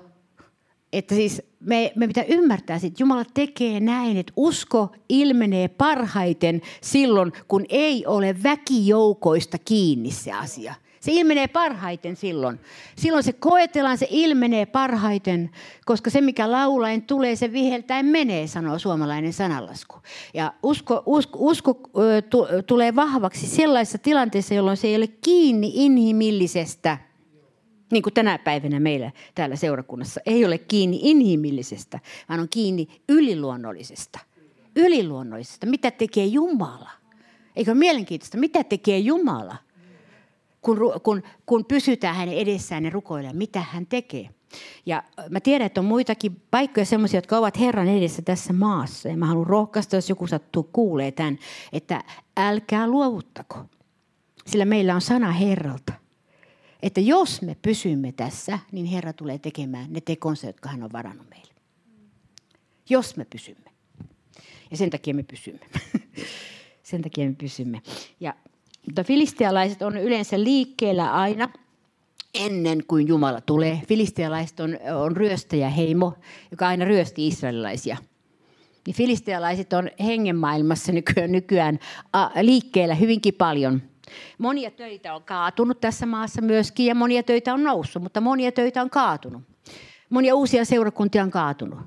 että 0.98 1.14
siis 1.14 1.42
me, 1.60 1.92
me 1.96 2.06
pitää 2.06 2.24
ymmärtää, 2.28 2.76
että 2.76 3.02
Jumala 3.02 3.24
tekee 3.34 3.80
näin, 3.80 4.16
että 4.16 4.32
usko 4.36 4.92
ilmenee 5.08 5.68
parhaiten 5.68 6.62
silloin, 6.80 7.32
kun 7.48 7.64
ei 7.68 8.06
ole 8.06 8.36
väkijoukoista 8.42 9.58
kiinni 9.58 10.10
se 10.10 10.32
asia. 10.32 10.74
Se 11.00 11.12
ilmenee 11.12 11.48
parhaiten 11.48 12.16
silloin. 12.16 12.60
Silloin 12.96 13.24
se 13.24 13.32
koetellaan, 13.32 13.98
se 13.98 14.06
ilmenee 14.10 14.66
parhaiten, 14.66 15.50
koska 15.84 16.10
se 16.10 16.20
mikä 16.20 16.50
laulaen 16.50 17.02
tulee, 17.02 17.36
se 17.36 17.52
viheltäen 17.52 18.06
menee, 18.06 18.46
sanoo 18.46 18.78
suomalainen 18.78 19.32
sananlasku. 19.32 19.96
Ja 20.34 20.52
usko, 20.62 21.02
usko, 21.06 21.38
usko 21.40 21.80
tu, 22.30 22.46
tulee 22.66 22.96
vahvaksi 22.96 23.46
sellaisessa 23.46 23.98
tilanteessa, 23.98 24.54
jolloin 24.54 24.76
se 24.76 24.86
ei 24.88 24.96
ole 24.96 25.06
kiinni 25.06 25.70
inhimillisestä 25.74 26.98
niin 27.92 28.02
kuin 28.02 28.14
tänä 28.14 28.38
päivänä 28.38 28.80
meillä 28.80 29.10
täällä 29.34 29.56
seurakunnassa, 29.56 30.20
ei 30.26 30.44
ole 30.44 30.58
kiinni 30.58 30.98
inhimillisestä, 31.02 32.00
vaan 32.28 32.40
on 32.40 32.48
kiinni 32.48 32.88
yliluonnollisesta. 33.08 34.18
Yliluonnollisesta. 34.76 35.66
Mitä 35.66 35.90
tekee 35.90 36.26
Jumala? 36.26 36.90
Eikö 37.56 37.70
ole 37.70 37.78
mielenkiintoista? 37.78 38.38
Mitä 38.38 38.64
tekee 38.64 38.98
Jumala? 38.98 39.56
kun, 40.64 40.78
kun, 41.02 41.22
kun 41.46 41.64
pysytään 41.64 42.16
hänen 42.16 42.34
edessään 42.34 42.84
ja 42.84 42.90
rukoilemaan, 42.90 43.36
mitä 43.36 43.60
hän 43.60 43.86
tekee. 43.86 44.30
Ja 44.86 45.02
mä 45.30 45.40
tiedän, 45.40 45.66
että 45.66 45.80
on 45.80 45.84
muitakin 45.84 46.42
paikkoja 46.50 46.86
sellaisia, 46.86 47.18
jotka 47.18 47.38
ovat 47.38 47.60
Herran 47.60 47.88
edessä 47.88 48.22
tässä 48.22 48.52
maassa. 48.52 49.08
Ja 49.08 49.16
mä 49.16 49.26
haluan 49.26 49.46
rohkaista, 49.46 49.96
jos 49.96 50.08
joku 50.08 50.26
sattuu 50.26 50.62
kuulee 50.62 51.12
tämän, 51.12 51.38
että 51.72 52.04
älkää 52.36 52.86
luovuttako. 52.86 53.64
Sillä 54.46 54.64
meillä 54.64 54.94
on 54.94 55.00
sana 55.00 55.32
Herralta. 55.32 55.92
Että 56.84 57.00
jos 57.00 57.42
me 57.42 57.56
pysymme 57.62 58.12
tässä, 58.12 58.58
niin 58.72 58.86
Herra 58.86 59.12
tulee 59.12 59.38
tekemään 59.38 59.92
ne 59.92 60.00
tekonsa, 60.00 60.46
jotka 60.46 60.68
hän 60.68 60.82
on 60.82 60.92
varannut 60.92 61.30
meille. 61.30 61.52
Jos 62.90 63.16
me 63.16 63.24
pysymme. 63.24 63.70
Ja 64.70 64.76
sen 64.76 64.90
takia 64.90 65.14
me 65.14 65.22
pysymme. 65.22 65.66
sen 66.82 67.02
takia 67.02 67.26
me 67.26 67.34
pysymme. 67.38 67.82
Ja 68.20 68.34
mutta 68.86 69.04
filistealaiset 69.04 69.82
on 69.82 69.96
yleensä 69.96 70.44
liikkeellä 70.44 71.12
aina 71.12 71.48
ennen 72.34 72.82
kuin 72.88 73.08
Jumala 73.08 73.40
tulee. 73.40 73.82
Filistealaiset 73.88 74.60
on, 74.60 74.78
on 75.04 75.16
ryöstäjäheimo, 75.16 76.12
joka 76.50 76.68
aina 76.68 76.84
ryösti 76.84 77.26
israelilaisia. 77.26 77.96
Niin 78.86 78.96
filistealaiset 78.96 79.72
on 79.72 79.90
hengenmaailmassa 80.00 80.92
nykyään, 80.92 81.32
nykyään 81.32 81.78
liikkeellä 82.42 82.94
hyvinkin 82.94 83.34
paljon. 83.34 83.82
Monia 84.38 84.70
töitä 84.70 85.14
on 85.14 85.22
kaatunut 85.22 85.80
tässä 85.80 86.06
maassa 86.06 86.42
myöskin 86.42 86.86
ja 86.86 86.94
monia 86.94 87.22
töitä 87.22 87.54
on 87.54 87.64
noussut, 87.64 88.02
mutta 88.02 88.20
monia 88.20 88.52
töitä 88.52 88.82
on 88.82 88.90
kaatunut. 88.90 89.42
Monia 90.10 90.34
uusia 90.34 90.64
seurakuntia 90.64 91.22
on 91.22 91.30
kaatunut 91.30 91.78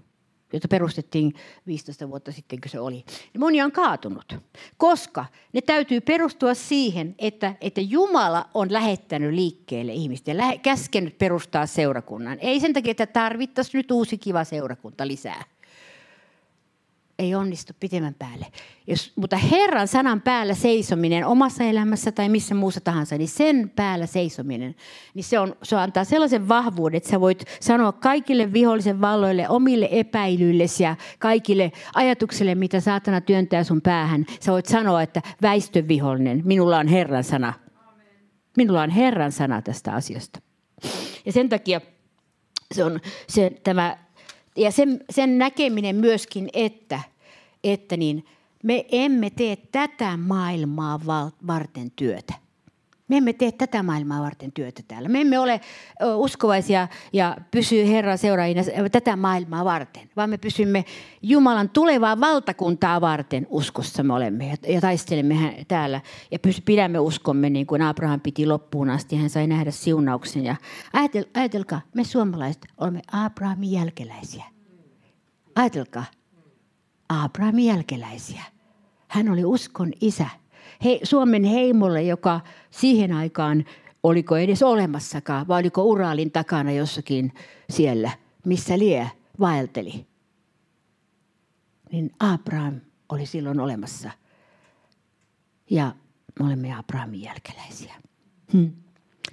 jota 0.53 0.67
perustettiin 0.67 1.33
15 1.67 2.09
vuotta 2.09 2.31
sitten, 2.31 2.61
kun 2.61 2.69
se 2.69 2.79
oli. 2.79 3.05
Monia 3.37 3.65
on 3.65 3.71
kaatunut, 3.71 4.35
koska 4.77 5.25
ne 5.53 5.61
täytyy 5.61 6.01
perustua 6.01 6.53
siihen, 6.53 7.15
että, 7.19 7.55
että 7.61 7.81
Jumala 7.81 8.49
on 8.53 8.73
lähettänyt 8.73 9.33
liikkeelle 9.33 9.93
ihmistä 9.93 10.31
ja 10.31 10.57
käskenyt 10.61 11.17
perustaa 11.17 11.65
seurakunnan. 11.65 12.37
Ei 12.41 12.59
sen 12.59 12.73
takia, 12.73 12.91
että 12.91 13.05
tarvittaisiin 13.05 13.79
nyt 13.79 13.91
uusi 13.91 14.17
kiva 14.17 14.43
seurakunta 14.43 15.07
lisää 15.07 15.43
ei 17.19 17.35
onnistu 17.35 17.73
pitemmän 17.79 18.15
päälle. 18.19 18.45
Jos, 18.87 19.13
mutta 19.15 19.37
Herran 19.37 19.87
sanan 19.87 20.21
päällä 20.21 20.53
seisominen 20.53 21.25
omassa 21.25 21.63
elämässä 21.63 22.11
tai 22.11 22.29
missä 22.29 22.55
muussa 22.55 22.81
tahansa, 22.81 23.17
niin 23.17 23.27
sen 23.27 23.71
päällä 23.75 24.05
seisominen, 24.05 24.75
niin 25.13 25.23
se, 25.23 25.39
on, 25.39 25.55
se 25.63 25.75
antaa 25.75 26.03
sellaisen 26.03 26.47
vahvuuden, 26.47 26.97
että 26.97 27.09
sä 27.09 27.21
voit 27.21 27.43
sanoa 27.59 27.91
kaikille 27.91 28.53
vihollisen 28.53 29.01
valloille, 29.01 29.49
omille 29.49 29.87
epäilyillesi 29.91 30.83
ja 30.83 30.95
kaikille 31.19 31.71
ajatuksille, 31.95 32.55
mitä 32.55 32.79
saatana 32.79 33.21
työntää 33.21 33.63
sun 33.63 33.81
päähän. 33.81 34.25
Sä 34.39 34.51
voit 34.51 34.65
sanoa, 34.65 35.01
että 35.01 35.21
väistö 35.41 35.87
vihollinen, 35.87 36.41
minulla 36.45 36.77
on 36.77 36.87
Herran 36.87 37.23
sana. 37.23 37.53
Minulla 38.57 38.81
on 38.81 38.89
Herran 38.89 39.31
sana 39.31 39.61
tästä 39.61 39.93
asiasta. 39.93 40.39
Ja 41.25 41.31
sen 41.31 41.49
takia 41.49 41.81
se 42.73 42.83
on 42.83 42.99
se, 43.27 43.51
tämä 43.63 43.97
ja 44.57 44.71
sen, 44.71 44.99
sen 45.09 45.37
näkeminen 45.37 45.95
myöskin, 45.95 46.49
että, 46.53 46.99
että 47.63 47.97
niin, 47.97 48.25
me 48.63 48.85
emme 48.91 49.29
tee 49.29 49.55
tätä 49.55 50.17
maailmaa 50.17 50.99
varten 51.47 51.91
työtä. 51.95 52.46
Me 53.07 53.17
emme 53.17 53.33
tee 53.33 53.51
tätä 53.51 53.83
maailmaa 53.83 54.23
varten 54.23 54.51
työtä 54.51 54.83
täällä. 54.87 55.09
Me 55.09 55.21
emme 55.21 55.39
ole 55.39 55.61
uskovaisia 56.15 56.87
ja 57.13 57.37
pysy 57.51 57.87
Herran 57.87 58.17
seuraajina 58.17 58.61
tätä 58.91 59.15
maailmaa 59.15 59.65
varten, 59.65 60.09
vaan 60.15 60.29
me 60.29 60.37
pysymme 60.37 60.85
Jumalan 61.21 61.69
tulevaa 61.69 62.19
valtakuntaa 62.19 63.01
varten 63.01 63.47
uskossa 63.49 64.03
me 64.03 64.13
olemme 64.13 64.57
ja 64.67 64.81
taistelemme 64.81 65.65
täällä 65.67 66.01
ja 66.31 66.39
pidämme 66.65 66.99
uskomme 66.99 67.49
niin 67.49 67.67
kuin 67.67 67.81
Abraham 67.81 68.21
piti 68.21 68.45
loppuun 68.45 68.89
asti. 68.89 69.15
Hän 69.15 69.29
sai 69.29 69.47
nähdä 69.47 69.71
siunauksen 69.71 70.45
ja 70.45 70.55
ajatel, 70.93 71.25
ajatelkaa, 71.33 71.81
me 71.95 72.03
suomalaiset 72.03 72.65
olemme 72.77 73.01
Abrahamin 73.11 73.71
jälkeläisiä. 73.71 74.43
Ajatelkaa, 75.55 76.05
Abrahamin 77.09 77.65
jälkeläisiä. 77.65 78.43
Hän 79.07 79.29
oli 79.29 79.45
uskon 79.45 79.91
isä 80.01 80.27
he, 80.85 80.99
Suomen 81.03 81.43
heimolle, 81.43 82.03
joka 82.03 82.41
siihen 82.71 83.13
aikaan 83.13 83.65
oliko 84.03 84.37
edes 84.37 84.63
olemassakaan, 84.63 85.47
vai 85.47 85.59
oliko 85.59 85.83
Uraalin 85.83 86.31
takana 86.31 86.71
jossakin 86.71 87.33
siellä, 87.69 88.11
missä 88.45 88.79
lie 88.79 89.11
vaelteli. 89.39 90.05
Niin 91.91 92.11
Abraham 92.19 92.81
oli 93.09 93.25
silloin 93.25 93.59
olemassa. 93.59 94.11
Ja 95.69 95.95
me 96.39 96.45
olemme 96.45 96.73
Abrahamin 96.73 97.21
jälkeläisiä. 97.21 97.95
Hmm. 98.53 98.71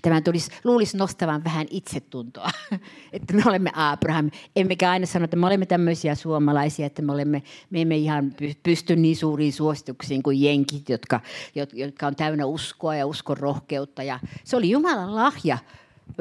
Tämä 0.04 0.20
tulisi, 0.20 0.50
luulisi 0.64 0.96
nostavan 0.96 1.44
vähän 1.44 1.66
itsetuntoa, 1.70 2.50
että 3.12 3.34
me 3.34 3.42
olemme 3.46 3.70
Abraham. 3.74 4.30
Emmekä 4.56 4.90
aina 4.90 5.06
sano, 5.06 5.24
että 5.24 5.36
me 5.36 5.46
olemme 5.46 5.66
tämmöisiä 5.66 6.14
suomalaisia, 6.14 6.86
että 6.86 7.02
me, 7.02 7.12
olemme, 7.12 7.42
me 7.70 7.80
emme 7.80 7.96
ihan 7.96 8.34
pysty 8.62 8.96
niin 8.96 9.16
suuriin 9.16 9.52
suosituksiin 9.52 10.22
kuin 10.22 10.42
jenkit, 10.42 10.88
jotka, 10.88 11.20
jotka 11.72 12.06
on 12.06 12.16
täynnä 12.16 12.46
uskoa 12.46 12.94
ja 12.94 13.06
uskon 13.06 13.36
rohkeutta. 13.36 14.02
Ja 14.02 14.20
se 14.44 14.56
oli 14.56 14.70
Jumalan 14.70 15.14
lahja 15.14 15.58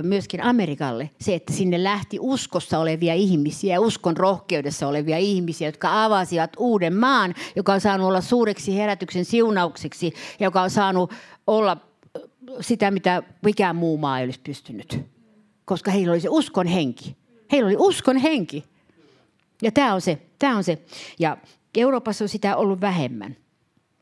myöskin 0.04 0.44
Amerikalle 0.44 1.10
se, 1.22 1.36
että 1.36 1.54
sinne 1.54 1.84
lähti 1.84 2.18
uskossa 2.20 2.80
olevia 2.80 3.14
ihmisiä, 3.14 3.80
uskon 3.80 4.18
rohkeudessa 4.18 4.88
olevia 4.88 5.18
ihmisiä, 5.18 5.68
jotka 5.68 6.04
avasivat 6.04 6.52
uuden 6.58 6.96
maan, 6.96 7.34
joka 7.56 7.74
on 7.74 7.82
saanut 7.82 8.08
olla 8.08 8.22
suureksi 8.22 8.78
herätyksen 8.78 9.26
siunaukseksi, 9.26 10.14
joka 10.40 10.62
on 10.62 10.70
saanut 10.70 11.14
olla 11.48 11.78
sitä, 12.62 12.92
mitä 12.92 13.24
mikään 13.42 13.76
muu 13.76 13.98
maa 13.98 14.20
ei 14.20 14.26
olisi 14.26 14.40
pystynyt. 14.44 15.00
Koska 15.66 15.92
heillä 15.92 16.12
oli 16.12 16.20
se 16.20 16.30
uskon 16.30 16.68
henki. 16.68 17.16
Heillä 17.52 17.68
oli 17.68 17.78
uskon 17.80 18.18
henki. 18.18 18.64
Ja 19.62 19.72
tämä 19.72 19.94
on 19.94 20.02
se. 20.02 20.22
Tämä 20.40 20.58
on 20.58 20.64
se. 20.64 20.82
Ja 21.20 21.38
Euroopassa 21.78 22.24
on 22.24 22.30
sitä 22.30 22.56
ollut 22.56 22.82
vähemmän. 22.82 23.36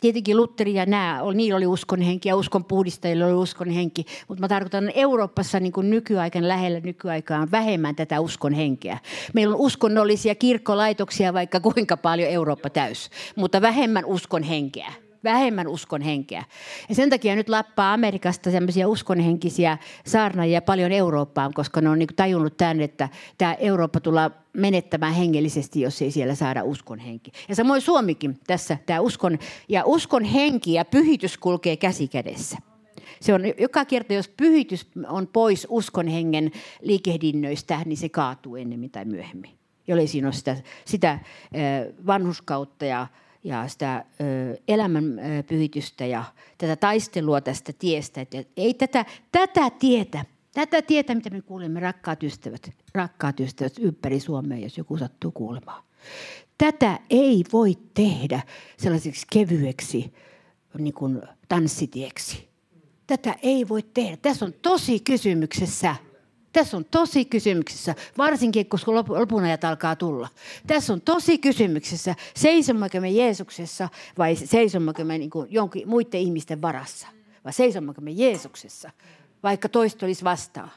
Tietenkin 0.01 0.37
Lutteri 0.37 0.73
ja 0.73 0.85
nämä, 0.85 1.21
niillä 1.33 1.57
oli 1.57 1.67
uskon 1.67 2.01
henki 2.01 2.29
ja 2.29 2.35
uskon 2.35 2.65
puhdistajilla 2.65 3.25
oli 3.25 3.33
uskon 3.33 3.69
henki. 3.69 4.05
Mutta 4.27 4.41
mä 4.41 4.47
tarkoitan 4.47 4.91
Euroopassa 4.95 5.59
niin 5.59 5.73
kuin 5.73 5.89
nykyaikana 5.89 6.47
lähellä 6.47 6.79
nykyaikaa 6.79 7.41
on 7.41 7.51
vähemmän 7.51 7.95
tätä 7.95 8.19
uskon 8.19 8.53
henkeä. 8.53 8.97
Meillä 9.33 9.55
on 9.55 9.61
uskonnollisia 9.61 10.35
kirkkolaitoksia 10.35 11.33
vaikka 11.33 11.59
kuinka 11.59 11.97
paljon 11.97 12.29
Eurooppa 12.29 12.69
täys, 12.69 13.09
mutta 13.35 13.61
vähemmän 13.61 14.05
uskon 14.05 14.43
henkeä 14.43 14.93
vähemmän 15.23 15.67
uskon 15.67 16.01
henkeä. 16.01 16.43
Ja 16.89 16.95
sen 16.95 17.09
takia 17.09 17.35
nyt 17.35 17.49
lappaa 17.49 17.93
Amerikasta 17.93 18.51
sellaisia 18.51 18.87
uskonhenkisiä 18.87 19.77
saarnaajia 20.05 20.61
paljon 20.61 20.91
Eurooppaan, 20.91 21.53
koska 21.53 21.81
ne 21.81 21.89
on 21.89 21.99
niin 21.99 22.09
tajunnut 22.15 22.57
tämän, 22.57 22.81
että 22.81 23.09
tämä 23.37 23.53
Eurooppa 23.53 23.99
tullaan 23.99 24.35
menettämään 24.53 25.13
hengellisesti, 25.13 25.81
jos 25.81 26.01
ei 26.01 26.11
siellä 26.11 26.35
saada 26.35 26.63
uskon 26.63 26.99
henki. 26.99 27.31
Ja 27.49 27.55
samoin 27.55 27.81
Suomikin 27.81 28.39
tässä, 28.47 28.77
tämä 28.85 28.99
uskon, 28.99 29.39
ja 29.69 29.83
uskon 29.85 30.23
henki 30.23 30.73
ja 30.73 30.85
pyhitys 30.85 31.37
kulkee 31.37 31.77
käsi 31.77 32.07
kädessä. 32.07 32.57
Se 33.21 33.33
on 33.33 33.41
joka 33.57 33.85
kerta, 33.85 34.13
jos 34.13 34.29
pyhitys 34.29 34.87
on 35.07 35.27
pois 35.27 35.67
uskon 35.69 36.07
hengen 36.07 36.51
liikehdinnöistä, 36.81 37.79
niin 37.85 37.97
se 37.97 38.09
kaatuu 38.09 38.55
ennemmin 38.55 38.91
tai 38.91 39.05
myöhemmin. 39.05 39.51
Jollei 39.87 40.07
siinä 40.07 40.27
ole 40.27 40.33
sitä, 40.33 40.57
sitä 40.85 41.19
vanhuskautta 42.07 42.85
ja 42.85 43.07
ja 43.43 43.67
sitä 43.67 44.05
elämän 44.67 45.19
pyhitystä 45.47 46.05
ja 46.05 46.23
tätä 46.57 46.75
taistelua 46.75 47.41
tästä 47.41 47.73
tiestä. 47.73 48.21
Että 48.21 48.43
ei 48.57 48.73
tätä, 48.73 49.05
tätä 49.31 49.69
tietä, 49.69 50.25
tätä 50.53 50.81
tietä, 50.81 51.15
mitä 51.15 51.29
me 51.29 51.41
kuulemme, 51.41 51.79
rakkaat 51.79 52.23
ystävät, 52.23 52.71
rakkaat 52.93 53.39
ystävät 53.39 53.73
ympäri 53.79 54.19
Suomea, 54.19 54.57
jos 54.57 54.77
joku 54.77 54.97
sattuu 54.97 55.31
kuulemaan. 55.31 55.83
Tätä 56.57 56.99
ei 57.09 57.43
voi 57.53 57.77
tehdä 57.93 58.41
sellaiseksi 58.77 59.25
kevyeksi 59.33 60.13
niin 60.77 60.93
kuin 60.93 61.21
tanssitieksi. 61.49 62.49
Tätä 63.07 63.35
ei 63.43 63.69
voi 63.69 63.83
tehdä. 63.93 64.17
Tässä 64.17 64.45
on 64.45 64.53
tosi 64.61 64.99
kysymyksessä– 64.99 65.95
tässä 66.53 66.77
on 66.77 66.85
tosi 66.85 67.25
kysymyksessä, 67.25 67.95
varsinkin 68.17 68.65
koska 68.65 68.91
lopun 68.91 69.43
ajat 69.43 69.63
alkaa 69.63 69.95
tulla. 69.95 70.27
Tässä 70.67 70.93
on 70.93 71.01
tosi 71.01 71.37
kysymyksessä, 71.37 72.15
seisommeko 72.35 73.01
me 73.01 73.09
Jeesuksessa 73.09 73.89
vai 74.17 74.35
seisommeko 74.35 75.03
me 75.03 75.17
niin 75.17 75.31
jonkin 75.49 75.89
muiden 75.89 76.21
ihmisten 76.21 76.61
varassa? 76.61 77.07
Vai 77.45 77.53
seisommeko 77.53 78.01
me 78.01 78.11
Jeesuksessa, 78.11 78.91
vaikka 79.43 79.69
toista 79.69 80.05
olisi 80.05 80.23
vastaan? 80.23 80.71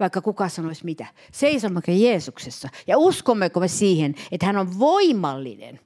Vaikka 0.00 0.20
kuka 0.20 0.48
sanoisi 0.48 0.84
mitä. 0.84 1.06
Seisommeko 1.32 1.92
Jeesuksessa 1.92 2.68
ja 2.86 2.98
uskommeko 2.98 3.60
me 3.60 3.68
siihen, 3.68 4.14
että 4.32 4.46
hän 4.46 4.56
on 4.56 4.78
voimallinen 4.78 5.80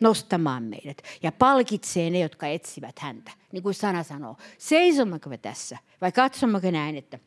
nostamaan 0.00 0.62
meidät 0.62 1.02
ja 1.22 1.32
palkitsee 1.32 2.10
ne, 2.10 2.18
jotka 2.18 2.46
etsivät 2.46 2.98
häntä. 2.98 3.30
Niin 3.52 3.62
kuin 3.62 3.74
sana 3.74 4.02
sanoo. 4.02 4.36
Seisommeko 4.58 5.30
me 5.30 5.38
tässä 5.38 5.78
vai 6.00 6.12
katsommeko 6.12 6.70
näin, 6.70 6.96
että 6.96 7.18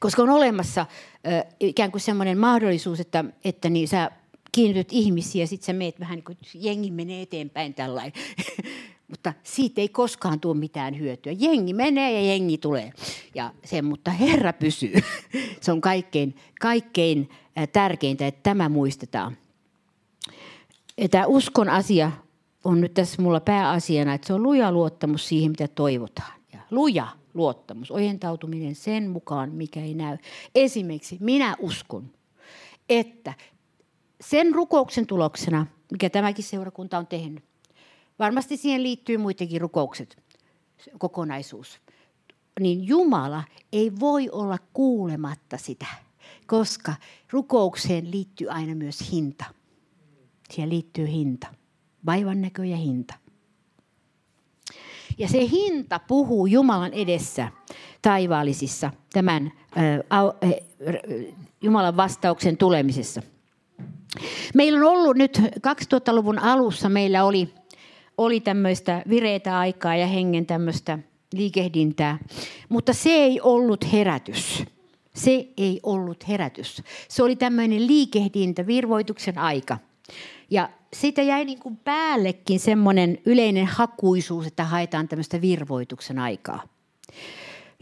koska 0.00 0.22
on 0.22 0.30
olemassa 0.30 0.80
äh, 0.80 1.44
ikään 1.60 1.90
kuin 1.90 2.00
semmoinen 2.00 2.38
mahdollisuus, 2.38 3.00
että, 3.00 3.24
että 3.44 3.70
niin 3.70 3.88
sä 3.88 4.10
kiinnityt 4.52 4.88
ihmisiä 4.90 5.42
ja 5.42 5.46
sitten 5.46 5.66
sä 5.66 5.72
meet 5.72 6.00
vähän 6.00 6.16
niin 6.16 6.24
kuin 6.24 6.38
jengi 6.54 6.90
menee 6.90 7.22
eteenpäin 7.22 7.74
tällainen. 7.74 8.12
mutta 9.10 9.32
siitä 9.42 9.80
ei 9.80 9.88
koskaan 9.88 10.40
tule 10.40 10.56
mitään 10.56 10.98
hyötyä. 10.98 11.32
Jengi 11.38 11.72
menee 11.72 12.12
ja 12.12 12.28
jengi 12.28 12.58
tulee. 12.58 12.92
Ja 13.34 13.52
se, 13.64 13.82
mutta 13.82 14.10
Herra 14.10 14.52
pysyy. 14.52 14.94
se 15.60 15.72
on 15.72 15.80
kaikkein, 15.80 16.36
kaikkein 16.60 17.28
tärkeintä, 17.72 18.26
että 18.26 18.40
tämä 18.42 18.68
muistetaan. 18.68 19.36
Tämä 21.10 21.26
uskon 21.26 21.68
asia 21.68 22.12
on 22.64 22.80
nyt 22.80 22.94
tässä 22.94 23.22
mulla 23.22 23.40
pääasiana, 23.40 24.14
että 24.14 24.26
se 24.26 24.34
on 24.34 24.42
luja 24.42 24.72
luottamus 24.72 25.28
siihen, 25.28 25.50
mitä 25.50 25.68
toivotaan. 25.68 26.32
Ja 26.52 26.58
luja 26.70 27.08
luottamus, 27.38 27.90
ojentautuminen 27.90 28.74
sen 28.74 29.10
mukaan, 29.10 29.52
mikä 29.52 29.80
ei 29.80 29.94
näy. 29.94 30.18
Esimerkiksi 30.54 31.16
minä 31.20 31.56
uskon, 31.58 32.10
että 32.88 33.34
sen 34.20 34.54
rukouksen 34.54 35.06
tuloksena, 35.06 35.66
mikä 35.92 36.10
tämäkin 36.10 36.44
seurakunta 36.44 36.98
on 36.98 37.06
tehnyt, 37.06 37.44
varmasti 38.18 38.56
siihen 38.56 38.82
liittyy 38.82 39.16
muitakin 39.16 39.60
rukoukset, 39.60 40.22
kokonaisuus, 40.98 41.80
niin 42.60 42.86
Jumala 42.86 43.44
ei 43.72 43.92
voi 44.00 44.30
olla 44.30 44.58
kuulematta 44.72 45.58
sitä, 45.58 45.86
koska 46.46 46.94
rukoukseen 47.30 48.10
liittyy 48.10 48.50
aina 48.50 48.74
myös 48.74 49.12
hinta. 49.12 49.44
Siihen 50.50 50.70
liittyy 50.70 51.06
hinta, 51.06 51.46
vaivan 52.06 52.40
näkö 52.40 52.64
ja 52.64 52.76
hinta. 52.76 53.14
Ja 55.18 55.28
se 55.28 55.48
hinta 55.50 55.98
puhuu 55.98 56.46
Jumalan 56.46 56.92
edessä 56.92 57.48
taivaallisissa 58.02 58.90
tämän 59.12 59.52
äh, 59.76 60.52
Jumalan 61.62 61.96
vastauksen 61.96 62.56
tulemisessa. 62.56 63.22
Meillä 64.54 64.78
on 64.78 64.84
ollut 64.84 65.16
nyt 65.16 65.38
2000-luvun 65.38 66.38
alussa, 66.38 66.88
meillä 66.88 67.24
oli, 67.24 67.48
oli 68.18 68.40
tämmöistä 68.40 69.02
vireitä 69.08 69.58
aikaa 69.58 69.96
ja 69.96 70.06
hengen 70.06 70.46
tämmöistä 70.46 70.98
liikehdintää, 71.32 72.18
mutta 72.68 72.92
se 72.92 73.10
ei 73.10 73.40
ollut 73.40 73.92
herätys. 73.92 74.64
Se 75.14 75.48
ei 75.56 75.80
ollut 75.82 76.28
herätys. 76.28 76.82
Se 77.08 77.22
oli 77.22 77.36
tämmöinen 77.36 77.86
liikehdintä, 77.86 78.66
virvoituksen 78.66 79.38
aika. 79.38 79.78
Ja 80.50 80.68
siitä 80.92 81.22
jäi 81.22 81.44
niin 81.44 81.58
kuin 81.58 81.76
päällekin 81.76 82.60
semmoinen 82.60 83.18
yleinen 83.26 83.66
hakuisuus, 83.66 84.46
että 84.46 84.64
haetaan 84.64 85.08
tämmöistä 85.08 85.40
virvoituksen 85.40 86.18
aikaa. 86.18 86.62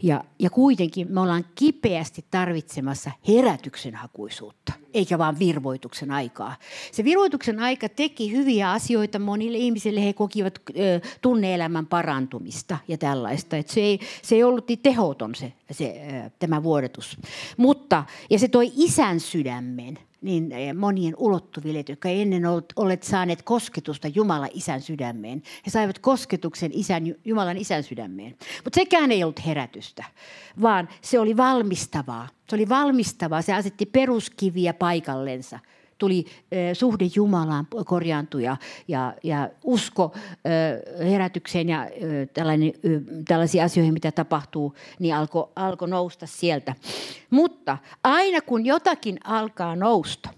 Ja, 0.03 0.23
ja 0.39 0.49
kuitenkin 0.49 1.07
me 1.11 1.21
ollaan 1.21 1.45
kipeästi 1.55 2.25
tarvitsemassa 2.31 3.11
herätyksen 3.27 3.95
hakuisuutta, 3.95 4.73
eikä 4.93 5.17
vaan 5.17 5.39
virvoituksen 5.39 6.11
aikaa. 6.11 6.55
Se 6.91 7.03
virvoituksen 7.03 7.59
aika 7.59 7.89
teki 7.89 8.31
hyviä 8.31 8.71
asioita 8.71 9.19
monille 9.19 9.57
ihmisille. 9.57 10.05
He 10.05 10.13
kokivat 10.13 10.59
ö, 10.69 11.01
tunneelämän 11.21 11.85
parantumista 11.85 12.77
ja 12.87 12.97
tällaista. 12.97 13.57
Et 13.57 13.69
se, 13.69 13.81
ei, 13.81 13.99
se 14.21 14.35
ei 14.35 14.43
ollut 14.43 14.67
niin 14.67 14.79
tehoton 14.79 15.35
se, 15.35 15.53
se, 15.71 16.01
ö, 16.25 16.29
tämä 16.39 16.63
vuodetus. 16.63 17.17
Mutta 17.57 18.03
ja 18.29 18.39
se 18.39 18.47
toi 18.47 18.71
isän 18.75 19.19
sydämen 19.19 19.99
niin 20.21 20.51
eh, 20.51 20.73
monien 20.73 21.13
ulottuville, 21.17 21.83
jotka 21.89 22.09
ennen 22.09 22.43
olleet 22.75 23.03
saaneet 23.03 23.41
kosketusta 23.41 24.07
Jumalan 24.07 24.49
isän 24.53 24.81
sydämeen. 24.81 25.43
He 25.65 25.71
saivat 25.71 25.99
kosketuksen 25.99 26.71
isän, 26.73 27.03
Jumalan 27.25 27.57
isän 27.57 27.83
sydämeen. 27.83 28.35
Mutta 28.63 28.75
sekään 28.79 29.11
ei 29.11 29.23
ollut 29.23 29.45
herätystä, 29.45 30.03
vaan 30.61 30.89
se 31.01 31.19
oli 31.19 31.37
valmistavaa. 31.37 32.27
Se 32.49 32.55
oli 32.55 32.69
valmistavaa, 32.69 33.41
se 33.41 33.53
asetti 33.53 33.85
peruskiviä 33.85 34.73
paikallensa– 34.73 35.59
tuli 35.97 36.25
suhde 36.73 37.05
Jumalaan 37.15 37.67
korjaantui 37.85 38.43
ja, 38.43 38.57
ja, 38.87 39.13
ja 39.23 39.49
usko 39.63 40.13
herätykseen 40.99 41.69
ja 41.69 41.87
tällaisiin 43.27 43.63
asioihin, 43.63 43.93
mitä 43.93 44.11
tapahtuu, 44.11 44.75
niin 44.99 45.15
alkoi 45.15 45.49
alko 45.55 45.85
nousta 45.85 46.27
sieltä. 46.27 46.75
Mutta 47.29 47.77
aina 48.03 48.41
kun 48.41 48.65
jotakin 48.65 49.17
alkaa 49.23 49.75
nousta 49.75 50.29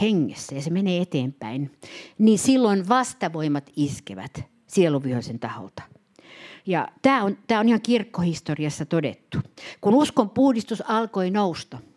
hengessä 0.00 0.54
ja 0.54 0.62
se 0.62 0.70
menee 0.70 1.02
eteenpäin, 1.02 1.70
niin 2.18 2.38
silloin 2.38 2.88
vastavoimat 2.88 3.70
iskevät 3.76 4.42
sieluvihoisen 4.66 5.38
taholta. 5.38 5.82
Ja 6.66 6.88
tämä 7.02 7.24
on, 7.24 7.38
tämä 7.46 7.60
on 7.60 7.68
ihan 7.68 7.80
kirkkohistoriassa 7.80 8.86
todettu. 8.86 9.38
Kun 9.80 9.94
uskon 9.94 10.30
puhdistus 10.30 10.82
alkoi 10.88 11.30
nousta– 11.30 11.78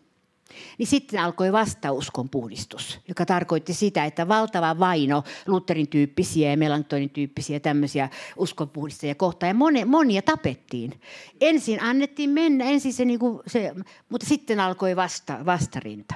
niin 0.78 0.86
sitten 0.86 1.20
alkoi 1.20 1.52
vastauskon 1.52 2.28
puhdistus, 2.28 3.00
joka 3.08 3.26
tarkoitti 3.26 3.74
sitä, 3.74 4.04
että 4.04 4.28
valtava 4.28 4.78
vaino 4.78 5.24
Lutherin 5.46 5.88
tyyppisiä 5.88 6.50
ja 6.50 6.56
Melanchtonin 6.56 7.10
tyyppisiä 7.10 7.60
tämmöisiä 7.60 8.08
uskonpuhdistajia 8.36 9.14
kohtaan. 9.14 9.48
Ja 9.48 9.54
monia, 9.54 9.86
monia 9.86 10.22
tapettiin. 10.22 11.00
Ensin 11.40 11.82
annettiin 11.82 12.30
mennä, 12.30 12.64
ensin 12.64 12.92
se, 12.92 13.04
niin 13.04 13.18
kuin 13.18 13.40
se 13.46 13.74
mutta 14.08 14.26
sitten 14.26 14.60
alkoi 14.60 14.96
vasta, 14.96 15.38
vastarinta. 15.46 16.14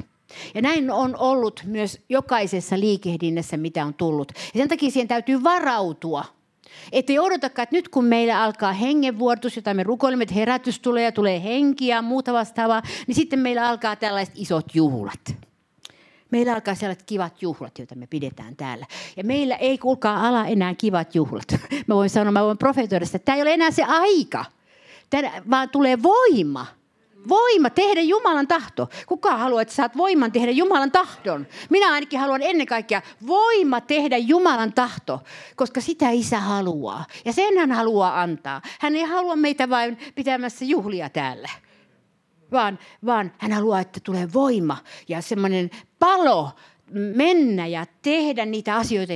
Ja 0.54 0.62
näin 0.62 0.90
on 0.90 1.16
ollut 1.16 1.62
myös 1.66 2.00
jokaisessa 2.08 2.80
liikehdinnässä, 2.80 3.56
mitä 3.56 3.86
on 3.86 3.94
tullut. 3.94 4.32
Ja 4.54 4.58
sen 4.58 4.68
takia 4.68 4.90
siihen 4.90 5.08
täytyy 5.08 5.42
varautua– 5.42 6.24
että 6.92 7.12
ei 7.12 7.18
odotakaan, 7.18 7.62
että 7.62 7.76
nyt 7.76 7.88
kun 7.88 8.04
meillä 8.04 8.42
alkaa 8.42 8.72
hengenvuotus, 8.72 9.56
jota 9.56 9.74
me 9.74 9.82
rukoilemme, 9.82 10.22
että 10.22 10.35
herätys 10.35 10.80
tulee 10.80 11.04
ja 11.04 11.12
tulee 11.12 11.42
henkiä 11.42 11.96
ja 11.96 12.02
muuta 12.02 12.32
vastaavaa, 12.32 12.82
niin 13.06 13.14
sitten 13.14 13.38
meillä 13.38 13.68
alkaa 13.68 13.96
tällaiset 13.96 14.35
isot 14.37 14.74
juhlat. 14.74 15.37
Meillä 16.30 16.54
alkaa 16.54 16.74
sellaiset 16.74 17.02
kivat 17.02 17.42
juhlat, 17.42 17.78
joita 17.78 17.94
me 17.94 18.06
pidetään 18.06 18.56
täällä. 18.56 18.87
Ja 19.16 19.24
meillä 19.24 19.56
ei 19.56 19.78
kuulkaa 19.78 20.28
ala 20.28 20.46
enää 20.46 20.74
kivat 20.74 21.14
juhlat. 21.14 21.52
Mä 21.87 21.94
voin 21.94 22.11
sanoa, 22.11 22.32
mä 22.32 22.44
voin 22.44 22.58
profetoida 22.58 23.06
sitä, 23.06 23.16
että 23.16 23.24
tämä 23.24 23.37
ei 23.37 23.42
ole 23.42 23.54
enää 23.54 23.70
se 23.70 23.85
aika, 23.85 24.44
vaan 25.50 25.70
tulee 25.70 26.02
voima– 26.02 26.66
Voima 27.28 27.70
tehdä 27.70 28.00
Jumalan 28.00 28.48
tahto. 28.48 28.88
Kuka 29.06 29.37
haluaa, 29.37 29.62
että 29.62 29.74
saat 29.74 29.96
voiman 29.96 30.32
tehdä 30.32 30.50
Jumalan 30.50 30.92
tahdon? 30.92 31.46
Minä 31.70 31.92
ainakin 31.92 32.20
haluan 32.20 32.42
ennen 32.42 32.66
kaikkea 32.66 33.02
voima 33.26 33.80
tehdä 33.80 34.16
Jumalan 34.16 34.72
tahto, 34.72 35.20
koska 35.56 35.80
sitä 35.80 36.11
isä 36.11 36.40
haluaa. 36.40 37.04
Ja 37.24 37.32
sen 37.32 37.58
hän 37.58 37.72
haluaa 37.72 38.22
antaa. 38.22 38.62
Hän 38.80 38.96
ei 38.96 39.02
halua 39.02 39.37
meitä 39.37 39.70
vain 39.70 39.98
pitämässä 40.14 40.64
juhlia 40.64 41.08
täällä. 41.08 41.48
Vaan, 42.52 42.78
vaan 43.06 43.32
hän 43.38 43.52
haluaa, 43.52 43.80
että 43.80 44.00
tulee 44.00 44.32
voima 44.32 44.76
ja 45.08 45.22
semmoinen 45.22 45.70
palo 45.98 46.50
mennä 46.92 47.66
ja 47.66 47.87
tehdä 48.02 48.46
niitä 48.46 48.76
asioita, 48.76 49.12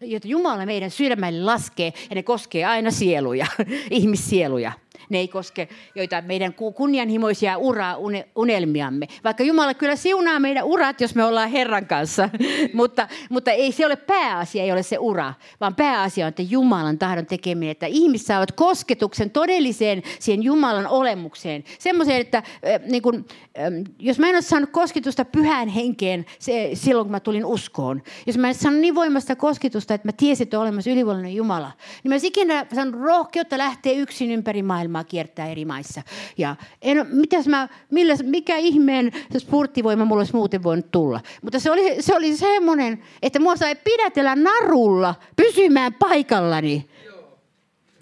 joita 0.00 0.28
Jumala 0.28 0.66
meidän 0.66 0.90
sydämelle 0.90 1.44
laskee. 1.44 1.92
Ja 2.10 2.14
ne 2.14 2.22
koskee 2.22 2.64
aina 2.64 2.90
sieluja, 2.90 3.46
ihmissieluja. 3.90 4.72
Ne 5.08 5.18
ei 5.18 5.28
koske 5.28 5.68
joita 5.94 6.22
meidän 6.22 6.54
kunnianhimoisia 6.54 7.58
ura-unelmiamme. 7.58 9.06
Vaikka 9.24 9.42
Jumala 9.42 9.74
kyllä 9.74 9.96
siunaa 9.96 10.40
meidän 10.40 10.64
urat, 10.64 11.00
jos 11.00 11.14
me 11.14 11.24
ollaan 11.24 11.50
Herran 11.50 11.86
kanssa. 11.86 12.30
mutta, 12.74 13.08
mutta 13.30 13.50
ei 13.50 13.72
se 13.72 13.86
ole 13.86 13.96
pääasia, 13.96 14.62
ei 14.62 14.72
ole 14.72 14.82
se 14.82 14.98
ura. 14.98 15.34
Vaan 15.60 15.74
pääasia 15.74 16.26
on, 16.26 16.28
että 16.28 16.42
Jumalan 16.42 16.98
tahdon 16.98 17.26
tekeminen. 17.26 17.70
Että 17.70 17.86
ihmiset 17.86 18.26
saavat 18.26 18.52
kosketuksen 18.52 19.30
todelliseen 19.30 20.02
siihen 20.18 20.42
Jumalan 20.42 20.86
olemukseen. 20.86 21.64
Semmoiseen, 21.78 22.20
että 22.20 22.38
äh, 22.38 22.44
niin 22.90 23.02
kun, 23.02 23.26
äh, 23.58 23.64
jos 23.98 24.18
mä 24.18 24.28
en 24.28 24.34
ole 24.34 24.42
saanut 24.42 24.70
kosketusta 24.70 25.24
pyhään 25.24 25.68
henkeen 25.68 26.26
se, 26.38 26.70
silloin, 26.74 27.04
kun 27.04 27.12
mä 27.12 27.20
tulin 27.20 27.44
uskoon. 27.44 28.02
Jos 28.26 28.38
mä 28.38 28.48
en 28.48 28.54
saanut 28.54 28.80
niin 28.80 28.94
voimasta 28.94 29.36
kosketusta, 29.36 29.94
että 29.94 30.08
mä 30.08 30.12
tiesin, 30.12 30.44
että 30.44 30.58
on 30.58 30.62
olemassa 30.62 30.90
ylivoimainen 30.90 31.34
Jumala. 31.34 31.70
Niin 32.04 32.10
mä 32.10 32.16
ikinä 32.22 32.66
saanut 32.74 33.00
rohkeutta 33.00 33.58
lähteä 33.58 33.92
yksin 33.92 34.30
ympäri 34.30 34.62
maailmaa 34.62 34.83
maailmaa 34.88 35.04
kiertää 35.04 35.46
eri 35.46 35.64
maissa. 35.64 36.02
Ja 36.38 36.56
en, 36.82 37.06
mitäs 37.10 37.48
mä, 37.48 37.68
millä, 37.90 38.14
mikä 38.22 38.56
ihmeen 38.56 39.12
spurttivoima 39.38 40.04
mulla 40.04 40.20
olisi 40.20 40.34
muuten 40.34 40.62
voinut 40.62 40.90
tulla. 40.90 41.20
Mutta 41.42 41.60
se 41.60 41.70
oli, 41.70 42.02
se 42.02 42.16
oli 42.16 42.36
semmoinen, 42.36 43.02
että 43.22 43.40
mua 43.40 43.56
sai 43.56 43.74
pidätellä 43.74 44.36
narulla 44.36 45.14
pysymään 45.36 45.94
paikallani. 45.94 46.88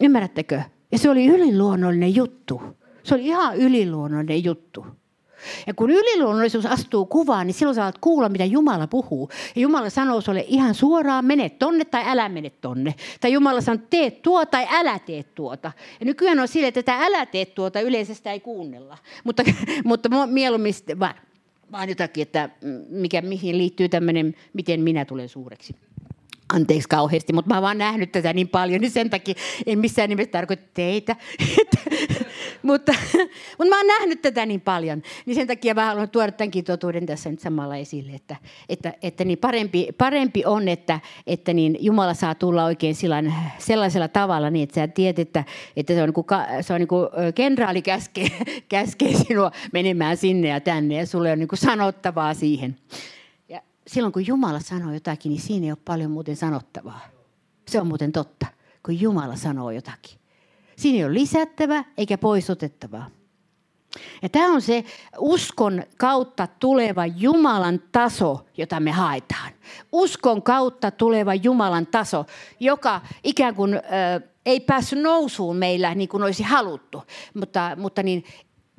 Ymmärrättekö? 0.01 0.63
Ja 0.93 0.99
se 0.99 1.11
oli 1.11 1.27
yliluonnollinen 1.27 2.15
juttu. 2.15 2.63
Se 3.03 3.15
oli 3.15 3.27
ihan 3.27 3.57
yliluonnollinen 3.57 4.45
juttu. 4.45 4.87
Ja 5.67 5.75
kun 5.75 5.91
yliluonnollisuus 5.91 6.67
astuu 6.67 7.07
kuvaan, 7.07 7.47
niin 7.47 7.55
silloin 7.55 7.75
saat 7.75 7.99
kuulla, 7.99 8.29
mitä 8.29 8.45
Jumala 8.45 8.87
puhuu. 8.87 9.31
Ja 9.57 9.63
Jumala 9.63 9.91
sanoo 9.91 10.21
sulle 10.21 10.45
ihan 10.49 10.75
suoraan, 10.75 11.25
mene 11.25 11.49
tonne 11.49 11.85
tai 11.85 12.03
älä 12.07 12.29
mene 12.29 12.51
tonne. 12.51 12.95
Tai 13.21 13.33
Jumala 13.33 13.61
sanoo, 13.61 13.83
tee 13.91 14.11
tuo 14.11 14.47
tai 14.47 14.67
älä 14.71 14.99
tee 14.99 15.23
tuota. 15.23 15.73
Ja 16.01 16.07
nykyään 16.07 16.41
on 16.41 16.49
sille, 16.49 16.67
että 16.67 16.83
tätä 16.83 17.05
älä 17.05 17.27
tee 17.27 17.47
tuota, 17.47 17.81
yleensä 17.81 18.15
sitä 18.15 18.33
ei 18.33 18.41
kuunnella. 18.41 18.99
Mutta, 19.25 19.43
mutta 19.85 20.27
mieluummin 20.27 20.75
vaan, 20.99 21.15
vaan 21.73 21.89
jotakin, 21.89 22.23
että 22.23 22.49
mikä, 22.89 23.21
mihin 23.21 23.59
liittyy 23.59 23.89
tämmöinen, 23.89 24.35
miten 24.53 24.81
minä 24.81 25.05
tulen 25.05 25.29
suureksi 25.29 25.75
anteeksi 26.53 26.89
kauheasti, 26.89 27.33
mutta 27.33 27.49
mä 27.49 27.55
oon 27.55 27.63
vaan 27.63 27.79
nähnyt 27.79 28.13
tätä 28.13 28.33
niin 28.33 28.49
paljon, 28.49 28.81
niin 28.81 28.91
sen 28.91 29.11
takia 29.11 29.35
en 29.67 29.79
missään 29.79 30.09
nimessä 30.09 30.33
tarkoita 30.33 30.63
teitä. 30.75 31.17
mutta, 32.63 32.93
mutta 33.59 33.69
mä 33.69 33.77
oon 33.77 33.87
nähnyt 33.87 34.23
tätä 34.23 34.47
niin 34.47 34.61
paljon, 34.61 35.03
niin 35.27 35.35
sen 35.35 35.47
takia 35.47 35.75
mä 35.75 35.87
haluan 35.87 36.11
tuoda 36.11 36.33
tämänkin 36.33 36.65
totuuden 36.65 37.07
tässä 37.07 37.31
nyt 37.31 37.41
samalla 37.41 37.77
esille, 37.77 38.13
että, 38.13 38.37
että, 38.69 38.95
että 39.03 39.25
niin 39.25 39.39
parempi, 39.39 39.89
parempi 39.99 40.45
on, 40.47 40.69
että, 40.69 41.01
että 41.27 41.53
niin 41.53 41.77
Jumala 41.81 42.15
saa 42.15 42.35
tulla 42.35 42.65
oikein 42.65 42.95
sillan, 42.95 43.35
sellaisella 43.59 44.09
tavalla, 44.09 44.51
niin 44.51 44.63
että 44.63 44.75
sä 44.75 44.89
tiedät, 44.89 45.19
että, 45.19 45.45
että 45.77 45.95
se 45.95 46.03
on, 46.03 46.09
niin 46.09 46.15
kuin, 46.15 46.27
se 46.61 46.75
on 46.75 46.81
niin 46.81 46.89
kuin 46.89 47.09
kenraali 47.35 47.83
käskee, 47.83 48.29
käskee 48.69 49.15
sinua 49.15 49.51
menemään 49.73 50.17
sinne 50.17 50.49
ja 50.49 50.61
tänne, 50.61 50.95
ja 50.95 51.07
sulle 51.07 51.33
on 51.33 51.39
niin 51.39 51.49
kuin 51.49 51.59
sanottavaa 51.59 52.35
siihen 52.35 52.77
silloin 53.87 54.13
kun 54.13 54.27
Jumala 54.27 54.61
sanoo 54.61 54.93
jotakin, 54.93 55.31
niin 55.31 55.43
siinä 55.43 55.67
ei 55.67 55.73
ole 55.73 55.79
paljon 55.85 56.11
muuten 56.11 56.37
sanottavaa. 56.37 57.01
Se 57.69 57.81
on 57.81 57.87
muuten 57.87 58.13
totta, 58.13 58.47
kun 58.83 59.01
Jumala 59.01 59.37
sanoo 59.37 59.71
jotakin. 59.71 60.22
Siinä 60.83 60.99
ei 60.99 61.05
ole 61.05 61.15
lisättävä 61.15 61.85
eikä 61.99 62.19
poisotettavaa. 62.19 63.11
Ja 64.23 64.29
tämä 64.29 64.53
on 64.53 64.63
se 64.63 64.85
uskon 65.19 65.83
kautta 65.99 66.47
tuleva 66.47 67.07
Jumalan 67.07 67.81
taso, 67.93 68.47
jota 68.57 68.81
me 68.81 68.91
haetaan. 68.91 69.53
Uskon 69.93 70.43
kautta 70.43 70.91
tuleva 70.91 71.35
Jumalan 71.35 71.87
taso, 71.87 72.25
joka 72.61 73.01
ikään 73.25 73.55
kuin 73.55 73.75
ö, 73.75 73.81
ei 74.47 74.61
päässyt 74.61 75.03
nousuun 75.03 75.57
meillä 75.57 75.95
niin 75.95 76.09
kuin 76.09 76.23
olisi 76.23 76.43
haluttu. 76.43 77.03
Mutta, 77.35 77.77
mutta 77.77 78.03
niin, 78.03 78.25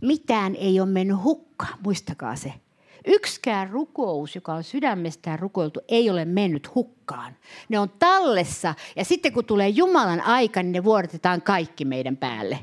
mitään 0.01 0.55
ei 0.55 0.79
ole 0.79 0.89
mennyt 0.89 1.23
hukkaan, 1.23 1.79
muistakaa 1.83 2.35
se. 2.35 2.53
Yksikään 3.07 3.69
rukous, 3.69 4.35
joka 4.35 4.53
on 4.53 4.63
sydämestään 4.63 5.39
rukoiltu, 5.39 5.79
ei 5.87 6.09
ole 6.09 6.25
mennyt 6.25 6.75
hukkaan. 6.75 7.35
Ne 7.69 7.79
on 7.79 7.89
tallessa 7.99 8.75
ja 8.95 9.05
sitten 9.05 9.33
kun 9.33 9.45
tulee 9.45 9.69
Jumalan 9.69 10.21
aika, 10.21 10.63
niin 10.63 10.71
ne 10.71 10.83
vuodetetaan 10.83 11.41
kaikki 11.41 11.85
meidän 11.85 12.17
päälle. 12.17 12.59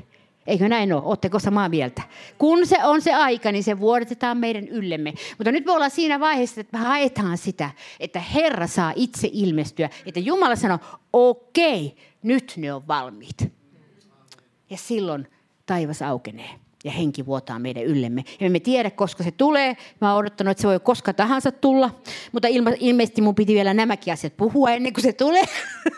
Eikö 0.47 0.69
näin 0.69 0.93
ole? 0.93 1.01
Oletteko 1.05 1.39
samaa 1.39 1.69
mieltä? 1.69 2.01
Kun 2.37 2.67
se 2.67 2.77
on 2.83 3.01
se 3.01 3.13
aika, 3.13 3.51
niin 3.51 3.63
se 3.63 3.79
vuodetetaan 3.79 4.37
meidän 4.37 4.67
yllemme. 4.67 5.13
Mutta 5.37 5.51
nyt 5.51 5.65
me 5.65 5.71
ollaan 5.71 5.91
siinä 5.91 6.19
vaiheessa, 6.19 6.61
että 6.61 6.77
me 6.77 6.83
haetaan 6.83 7.37
sitä, 7.37 7.69
että 7.99 8.19
Herra 8.19 8.67
saa 8.67 8.93
itse 8.95 9.29
ilmestyä. 9.31 9.89
Että 10.05 10.19
Jumala 10.19 10.55
sanoo, 10.55 10.79
okei, 11.13 11.95
nyt 12.23 12.53
ne 12.57 12.73
on 12.73 12.87
valmiit. 12.87 13.53
Ja 14.69 14.77
silloin 14.77 15.27
taivas 15.65 16.01
aukenee 16.01 16.49
ja 16.83 16.91
henki 16.91 17.25
vuotaa 17.25 17.59
meidän 17.59 17.83
yllemme. 17.83 18.23
Ja 18.27 18.37
me 18.39 18.45
emme 18.45 18.59
tiedä, 18.59 18.91
koska 18.91 19.23
se 19.23 19.31
tulee. 19.31 19.77
Mä 20.01 20.09
oon 20.09 20.19
odottanut, 20.19 20.51
että 20.51 20.61
se 20.61 20.67
voi 20.67 20.79
koska 20.79 21.13
tahansa 21.13 21.51
tulla. 21.51 22.01
Mutta 22.31 22.47
ilma, 22.47 22.71
ilmeisesti 22.79 23.21
mun 23.21 23.35
piti 23.35 23.53
vielä 23.53 23.73
nämäkin 23.73 24.13
asiat 24.13 24.37
puhua 24.37 24.71
ennen 24.71 24.93
kuin 24.93 25.03
se 25.03 25.13
tulee. 25.13 25.43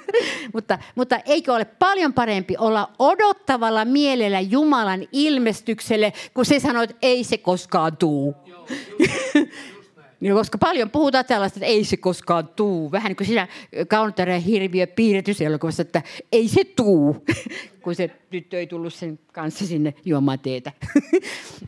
mutta, 0.54 0.80
mutta 0.96 1.20
eikö 1.26 1.54
ole 1.54 1.66
paljon 1.66 2.14
parempi 2.14 2.56
olla 2.58 2.90
odottavalla 3.00 3.86
mielellä 3.86 4.40
Jumalan 4.40 5.08
ilmestykselle, 5.12 6.14
kun 6.34 6.46
se 6.46 6.60
sanoo, 6.60 6.84
että 6.84 6.96
ei 7.02 7.24
se 7.24 7.38
koskaan 7.38 7.98
tuu. 7.98 8.36
Niin, 10.24 10.36
koska 10.36 10.58
paljon 10.58 10.90
puhutaan 10.90 11.26
tällaista, 11.26 11.58
että 11.58 11.66
ei 11.66 11.84
se 11.84 11.98
koskaan 11.98 12.48
tuu. 12.48 12.92
Vähän 12.92 13.10
niin 13.10 13.16
kuin 13.16 13.28
siinä 13.28 13.48
Kaunotarjan 13.88 14.42
hirviö 14.42 14.88
piirretyselokuvassa, 14.88 15.82
että 15.82 16.02
ei 16.32 16.48
se 16.48 16.64
tuu, 16.64 17.26
kun 17.84 17.96
se 17.96 18.12
tyttö 18.30 18.60
ei 18.60 18.68
tullut 18.68 18.94
sen 18.94 19.20
kanssa 19.34 19.66
sinne 19.66 19.94
juomaan 20.06 20.40
teetä. 20.40 20.72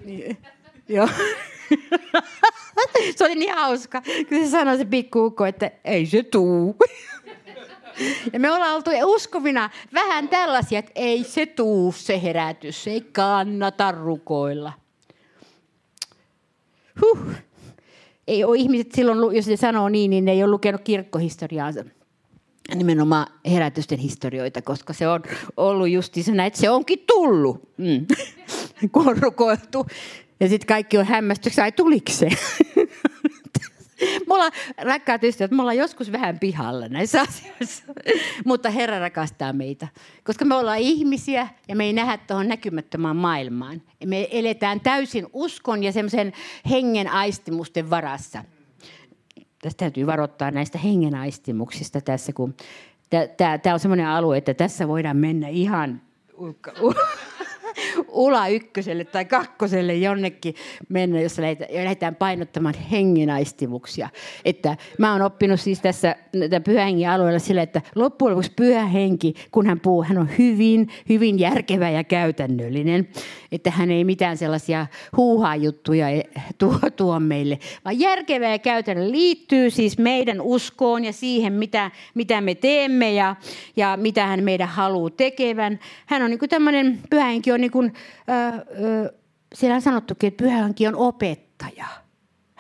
Joo. 0.89 1.09
se 3.15 3.25
oli 3.25 3.35
niin 3.35 3.53
hauska, 3.53 4.01
kun 4.29 4.45
se 4.45 4.49
sanoi 4.49 4.77
se 4.77 4.85
pikkuukko, 4.85 5.45
että 5.45 5.71
ei 5.83 6.05
se 6.05 6.23
tuu. 6.23 6.75
Ja 8.33 8.39
me 8.39 8.51
ollaan 8.51 8.75
oltu 8.75 8.91
uskovina 9.05 9.69
vähän 9.93 10.29
tällaisia, 10.29 10.79
että 10.79 10.91
ei 10.95 11.23
se 11.23 11.45
tuu 11.45 11.91
se 11.91 12.21
herätys, 12.21 12.87
ei 12.87 13.01
kannata 13.01 13.91
rukoilla. 13.91 14.73
Huh. 17.01 17.19
Ei 18.27 18.43
ole 18.43 18.57
ihmiset 18.57 18.91
silloin, 18.91 19.35
jos 19.35 19.47
ne 19.47 19.57
sanoo 19.57 19.89
niin, 19.89 20.09
niin 20.09 20.25
ne 20.25 20.31
ei 20.31 20.43
ole 20.43 20.51
lukenut 20.51 20.81
kirkkohistoriaansa 20.81 21.83
nimenomaan 22.75 23.27
herätysten 23.51 23.99
historioita, 23.99 24.61
koska 24.61 24.93
se 24.93 25.07
on 25.07 25.23
ollut 25.57 25.89
justiisena, 25.89 26.45
että 26.45 26.59
se 26.59 26.69
onkin 26.69 26.99
tullut, 27.07 27.69
mm. 27.77 28.05
kun 28.91 29.09
on 29.09 29.17
rukoiltu. 29.17 29.85
Ja 30.39 30.49
sitten 30.49 30.67
kaikki 30.67 30.97
on 30.97 31.05
hämmästyksessä, 31.05 31.63
ai 31.63 31.71
tuliko 31.71 32.11
se? 32.11 32.29
Mulla, 34.27 34.49
rakkaat 34.77 35.23
ystävät, 35.23 35.51
me 35.51 35.62
ollaan 35.62 35.77
joskus 35.77 36.12
vähän 36.12 36.39
pihalla 36.39 36.88
näissä 36.88 37.21
asioissa, 37.21 37.84
mutta 38.45 38.69
Herra 38.69 38.99
rakastaa 38.99 39.53
meitä, 39.53 39.88
koska 40.23 40.45
me 40.45 40.55
ollaan 40.55 40.77
ihmisiä 40.77 41.47
ja 41.67 41.75
me 41.75 41.84
ei 41.84 41.93
nähdä 41.93 42.17
tuohon 42.17 42.47
näkymättömään 42.47 43.15
maailmaan. 43.15 43.81
Me 44.05 44.27
eletään 44.31 44.79
täysin 44.79 45.27
uskon 45.34 45.84
ja 45.84 45.91
semmoisen 45.91 46.34
hengen 46.69 47.08
aistimusten 47.08 47.89
varassa. 47.89 48.43
Tästä 49.62 49.77
täytyy 49.77 50.08
varoittaa 50.08 50.51
näistä 50.51 50.77
hengen 50.77 51.15
aistimuksista 51.15 52.01
tässä, 52.01 52.34
kun 52.34 52.55
tämä 53.38 53.73
on 53.73 53.79
semmoinen 53.79 54.08
alue, 54.08 54.38
että 54.38 54.53
tässä 54.53 54.88
voidaan 54.88 55.17
mennä 55.17 55.47
ihan 55.47 56.01
ula 58.08 58.47
ykköselle 58.47 59.03
tai 59.03 59.25
kakkoselle 59.25 59.95
jonnekin 59.95 60.55
mennä, 60.89 61.21
jos 61.21 61.38
lähdetään 61.38 62.15
painottamaan 62.15 62.75
hengenaistimuksia. 62.91 64.10
Että 64.45 64.77
mä 64.99 65.12
oon 65.12 65.21
oppinut 65.21 65.60
siis 65.60 65.81
tässä 65.81 66.15
pyhän 66.63 66.86
hengen 66.86 67.10
alueella 67.10 67.39
sillä, 67.39 67.62
että 67.62 67.81
loppujen 67.95 68.36
lopuksi 68.36 68.51
pyhä 68.55 68.86
henki, 68.86 69.34
kun 69.51 69.65
hän 69.65 69.79
puhuu, 69.79 70.03
hän 70.03 70.17
on 70.17 70.29
hyvin, 70.38 70.89
hyvin 71.10 71.39
järkevä 71.39 71.89
ja 71.89 72.03
käytännöllinen. 72.03 73.08
Että 73.51 73.71
hän 73.71 73.91
ei 73.91 74.03
mitään 74.03 74.38
sellaisia 74.38 74.88
huuhaa-juttuja 75.17 76.08
tuo, 76.58 76.79
tuo 76.95 77.19
meille, 77.19 77.60
vaan 77.86 77.99
järkevä 77.99 78.49
ja 78.49 78.60
käytännöllinen 78.60 79.19
liittyy 79.19 79.69
siis 79.69 79.97
meidän 79.97 80.41
uskoon 80.41 81.05
ja 81.05 81.13
siihen, 81.13 81.53
mitä, 81.53 81.91
mitä 82.13 82.41
me 82.41 82.55
teemme 82.55 83.13
ja, 83.13 83.36
ja 83.75 83.97
mitä 84.01 84.27
hän 84.27 84.43
meidän 84.43 84.67
haluaa 84.67 85.10
tekevän. 85.10 85.79
Hän 86.05 86.21
on 86.21 86.29
niin 86.29 86.39
kuin 86.39 86.49
tämmöinen, 86.49 86.99
pyhä 87.10 87.25
henki 87.25 87.51
on 87.51 87.62
niin 87.62 87.71
kuin, 87.71 87.85
äh, 87.86 88.54
siellä 89.54 89.76
on 89.76 89.82
sanottukin, 89.82 90.28
että 90.28 90.43
pyhä 90.43 90.63
henki 90.63 90.88
on 90.88 90.95
opettaja. 90.95 92.04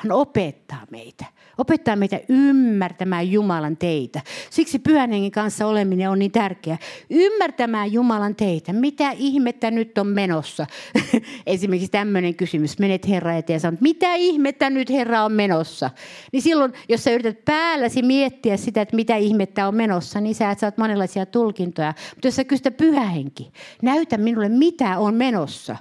Hän 0.05 0.11
opettaa 0.11 0.87
meitä. 0.91 1.25
Opettaa 1.57 1.95
meitä 1.95 2.19
ymmärtämään 2.29 3.31
Jumalan 3.31 3.77
teitä. 3.77 4.21
Siksi 4.49 4.79
pyhän 4.79 5.11
hengen 5.11 5.31
kanssa 5.31 5.67
oleminen 5.67 6.09
on 6.09 6.19
niin 6.19 6.31
tärkeää. 6.31 6.77
Ymmärtämään 7.09 7.93
Jumalan 7.93 8.35
teitä. 8.35 8.73
Mitä 8.73 9.11
ihmettä 9.11 9.71
nyt 9.71 9.97
on 9.97 10.07
menossa? 10.07 10.67
Esimerkiksi 11.45 11.91
tämmöinen 11.91 12.35
kysymys. 12.35 12.79
Menet 12.79 13.07
Herra 13.07 13.33
eteen 13.33 13.55
ja 13.55 13.59
sanot, 13.59 13.81
mitä 13.81 14.15
ihmettä 14.15 14.69
nyt 14.69 14.89
Herra 14.89 15.25
on 15.25 15.31
menossa? 15.31 15.89
Niin 16.31 16.41
silloin, 16.41 16.73
jos 16.89 17.03
sä 17.03 17.11
yrität 17.11 17.45
päälläsi 17.45 18.01
miettiä 18.01 18.57
sitä, 18.57 18.81
että 18.81 18.95
mitä 18.95 19.15
ihmettä 19.15 19.67
on 19.67 19.75
menossa, 19.75 20.21
niin 20.21 20.35
sä 20.35 20.51
et 20.51 20.59
saat 20.59 20.77
monenlaisia 20.77 21.25
tulkintoja. 21.25 21.93
Mutta 22.09 22.27
jos 22.27 22.35
sä 22.35 22.43
kysyt 22.43 22.77
pyhä 22.77 23.05
henki, 23.05 23.51
näytä 23.81 24.17
minulle 24.17 24.49
mitä 24.49 24.99
on 24.99 25.13
menossa, 25.13 25.77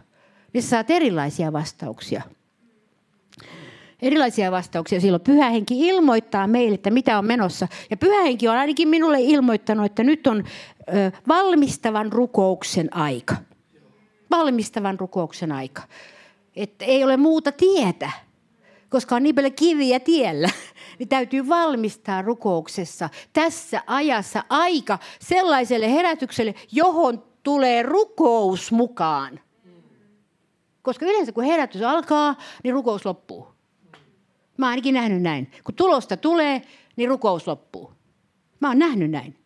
niin 0.53 0.63
sä 0.63 0.69
saat 0.69 0.91
erilaisia 0.91 1.53
vastauksia 1.53 2.23
erilaisia 4.05 4.51
vastauksia 4.51 5.01
silloin. 5.01 5.23
Pyhä 5.23 5.51
henki 5.51 5.87
ilmoittaa 5.87 6.47
meille, 6.47 6.75
että 6.75 6.91
mitä 6.91 7.19
on 7.19 7.27
menossa. 7.27 7.69
Ja 7.91 7.97
pyhä 7.97 8.23
henki 8.23 8.49
on 8.49 8.57
ainakin 8.57 8.89
minulle 8.89 9.21
ilmoittanut, 9.21 9.87
että 9.87 10.05
nyt 10.05 10.27
on 10.27 10.45
ö, 10.89 11.13
valmistavan 11.29 12.13
rukouksen 12.13 12.97
aika. 12.97 13.37
Valmistavan 14.31 15.01
rukouksen 15.01 15.53
aika. 15.53 15.83
Että 16.57 16.85
ei 16.85 17.05
ole 17.05 17.17
muuta 17.17 17.53
tietä, 17.53 18.11
koska 18.89 19.17
on 19.17 19.23
niin 19.23 19.35
paljon 19.35 19.53
kiviä 19.53 20.01
tiellä. 20.01 20.49
Niin 20.99 21.09
täytyy 21.09 21.49
valmistaa 21.49 22.23
rukouksessa 22.23 23.09
tässä 23.33 23.83
ajassa 23.87 24.45
aika 24.49 24.99
sellaiselle 25.21 25.93
herätykselle, 25.93 26.55
johon 26.73 27.25
tulee 27.43 27.83
rukous 27.83 28.73
mukaan. 28.73 29.41
Koska 30.83 31.07
yleensä 31.07 31.33
kun 31.33 31.45
herätys 31.45 31.83
alkaa, 31.83 32.37
niin 32.65 32.75
rukous 32.75 33.07
loppuu. 33.07 33.54
Mä 34.57 34.67
oon 34.67 34.71
ainakin 34.71 34.95
nähnyt 34.95 35.23
näin. 35.23 35.51
Kun 35.65 35.75
tulosta 35.75 36.17
tulee, 36.17 36.63
niin 36.97 37.09
rukous 37.09 37.47
loppuu. 37.47 37.93
Mä 38.61 38.69
oon 38.69 38.79
nähnyt 38.79 39.11
näin. 39.11 39.37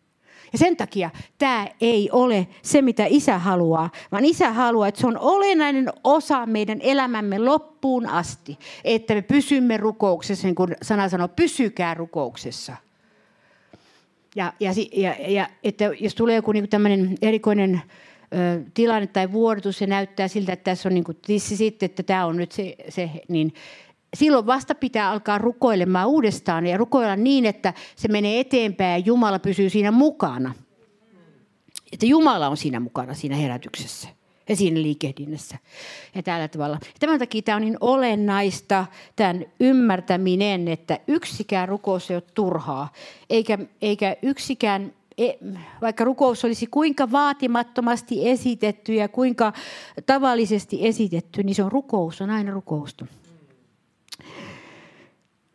Ja 0.51 0.57
sen 0.57 0.77
takia 0.77 1.09
tämä 1.37 1.67
ei 1.81 2.09
ole 2.11 2.47
se, 2.61 2.81
mitä 2.81 3.05
isä 3.07 3.37
haluaa, 3.37 3.89
vaan 4.11 4.25
isä 4.25 4.53
haluaa, 4.53 4.87
että 4.87 5.01
se 5.01 5.07
on 5.07 5.17
olennainen 5.17 5.89
osa 6.03 6.45
meidän 6.45 6.81
elämämme 6.81 7.39
loppuun 7.39 8.09
asti, 8.09 8.59
että 8.83 9.15
me 9.15 9.21
pysymme 9.21 9.77
rukouksessa, 9.77 10.47
niin 10.47 10.55
kuin 10.55 10.75
sana 10.81 11.09
sanoo, 11.09 11.27
pysykää 11.27 11.93
rukouksessa. 11.93 12.75
Ja, 14.35 14.53
ja, 14.59 14.71
ja, 14.93 15.15
ja 15.27 15.49
että 15.63 15.85
jos 15.99 16.15
tulee 16.15 16.35
joku 16.35 16.51
niin 16.51 16.69
tämmöinen 16.69 17.15
erikoinen 17.21 17.81
ö, 18.33 18.61
tilanne 18.73 19.07
tai 19.07 19.31
vuodatus, 19.31 19.77
se 19.77 19.87
näyttää 19.87 20.27
siltä, 20.27 20.53
että 20.53 20.63
tässä 20.63 20.89
on 20.89 20.93
niin 20.93 21.03
kuin 21.03 21.17
sitten, 21.37 21.85
että 21.85 22.03
tämä 22.03 22.25
on 22.25 22.37
nyt 22.37 22.51
se, 22.51 22.75
se 22.89 23.11
niin 23.27 23.53
silloin 24.13 24.45
vasta 24.45 24.75
pitää 24.75 25.11
alkaa 25.11 25.37
rukoilemaan 25.37 26.07
uudestaan 26.07 26.67
ja 26.67 26.77
rukoilla 26.77 27.15
niin, 27.15 27.45
että 27.45 27.73
se 27.95 28.07
menee 28.07 28.39
eteenpäin 28.39 29.01
ja 29.01 29.05
Jumala 29.05 29.39
pysyy 29.39 29.69
siinä 29.69 29.91
mukana. 29.91 30.53
Että 31.93 32.05
Jumala 32.05 32.47
on 32.47 32.57
siinä 32.57 32.79
mukana 32.79 33.13
siinä 33.13 33.35
herätyksessä 33.35 34.07
ja 34.49 34.55
siinä 34.55 34.81
liikehdinnässä 34.81 35.57
ja 36.15 36.23
tällä 36.23 36.47
tavalla. 36.47 36.79
Tämän 36.99 37.19
takia 37.19 37.41
tämä 37.41 37.55
on 37.55 37.61
niin 37.61 37.77
olennaista, 37.81 38.85
tämän 39.15 39.45
ymmärtäminen, 39.59 40.67
että 40.67 40.99
yksikään 41.07 41.69
rukous 41.69 42.11
ei 42.11 42.15
ole 42.15 42.23
turhaa, 42.33 42.93
eikä, 43.29 43.57
eikä 43.81 44.15
yksikään 44.21 44.93
e, 45.17 45.31
vaikka 45.81 46.03
rukous 46.03 46.45
olisi 46.45 46.67
kuinka 46.67 47.11
vaatimattomasti 47.11 48.29
esitetty 48.29 48.93
ja 48.93 49.07
kuinka 49.07 49.53
tavallisesti 50.05 50.87
esitetty, 50.87 51.43
niin 51.43 51.55
se 51.55 51.63
on 51.63 51.71
rukous, 51.71 52.21
on 52.21 52.29
aina 52.29 52.51
rukousta. 52.51 53.05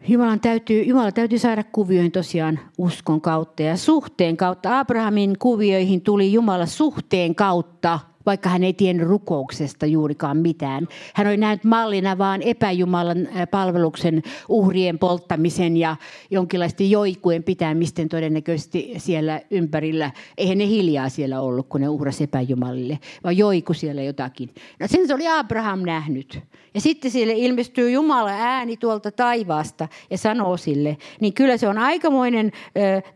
Jumalan 0.08 0.40
täytyy, 0.40 0.82
Jumala 0.82 1.12
täytyy 1.12 1.38
saada 1.38 1.64
kuvioihin 1.64 2.12
tosiaan 2.12 2.60
uskon 2.78 3.20
kautta 3.20 3.62
ja 3.62 3.76
suhteen 3.76 4.36
kautta. 4.36 4.78
Abrahamin 4.78 5.38
kuvioihin 5.38 6.00
tuli 6.00 6.32
Jumala 6.32 6.66
suhteen 6.66 7.34
kautta 7.34 8.00
vaikka 8.26 8.48
hän 8.48 8.64
ei 8.64 8.72
tiennyt 8.72 9.08
rukouksesta 9.08 9.86
juurikaan 9.86 10.36
mitään. 10.36 10.88
Hän 11.14 11.26
oli 11.26 11.36
nähnyt 11.36 11.64
mallina 11.64 12.18
vaan 12.18 12.42
epäjumalan 12.42 13.28
palveluksen 13.50 14.22
uhrien 14.48 14.98
polttamisen 14.98 15.76
ja 15.76 15.96
jonkinlaisten 16.30 16.90
joikujen 16.90 17.42
pitämisten 17.42 18.08
todennäköisesti 18.08 18.94
siellä 18.96 19.40
ympärillä. 19.50 20.10
Eihän 20.38 20.58
ne 20.58 20.66
hiljaa 20.66 21.08
siellä 21.08 21.40
ollut, 21.40 21.68
kun 21.68 21.80
ne 21.80 21.88
uhrasi 21.88 22.24
epäjumalille, 22.24 22.98
vaan 23.24 23.36
joiku 23.36 23.74
siellä 23.74 24.02
jotakin. 24.02 24.50
No 24.80 24.86
sen 24.88 25.06
se 25.06 25.14
oli 25.14 25.28
Abraham 25.28 25.80
nähnyt. 25.80 26.40
Ja 26.74 26.80
sitten 26.80 27.10
sille 27.10 27.32
ilmestyy 27.32 27.90
Jumala 27.90 28.30
ääni 28.30 28.76
tuolta 28.76 29.10
taivaasta 29.10 29.88
ja 30.10 30.18
sanoo 30.18 30.56
sille, 30.56 30.96
niin 31.20 31.34
kyllä 31.34 31.56
se 31.56 31.68
on 31.68 31.78
aikamoinen 31.78 32.52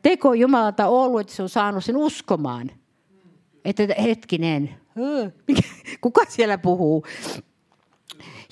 teko 0.03 0.35
Jumalalta 0.35 0.87
ollut, 0.87 1.21
että 1.21 1.33
se 1.33 1.43
on 1.43 1.49
saanut 1.49 1.85
sen 1.85 1.97
uskomaan. 1.97 2.71
Että 3.65 3.83
hetkinen, 4.03 4.71
kuka 6.01 6.25
siellä 6.29 6.59
puhuu? 6.59 7.05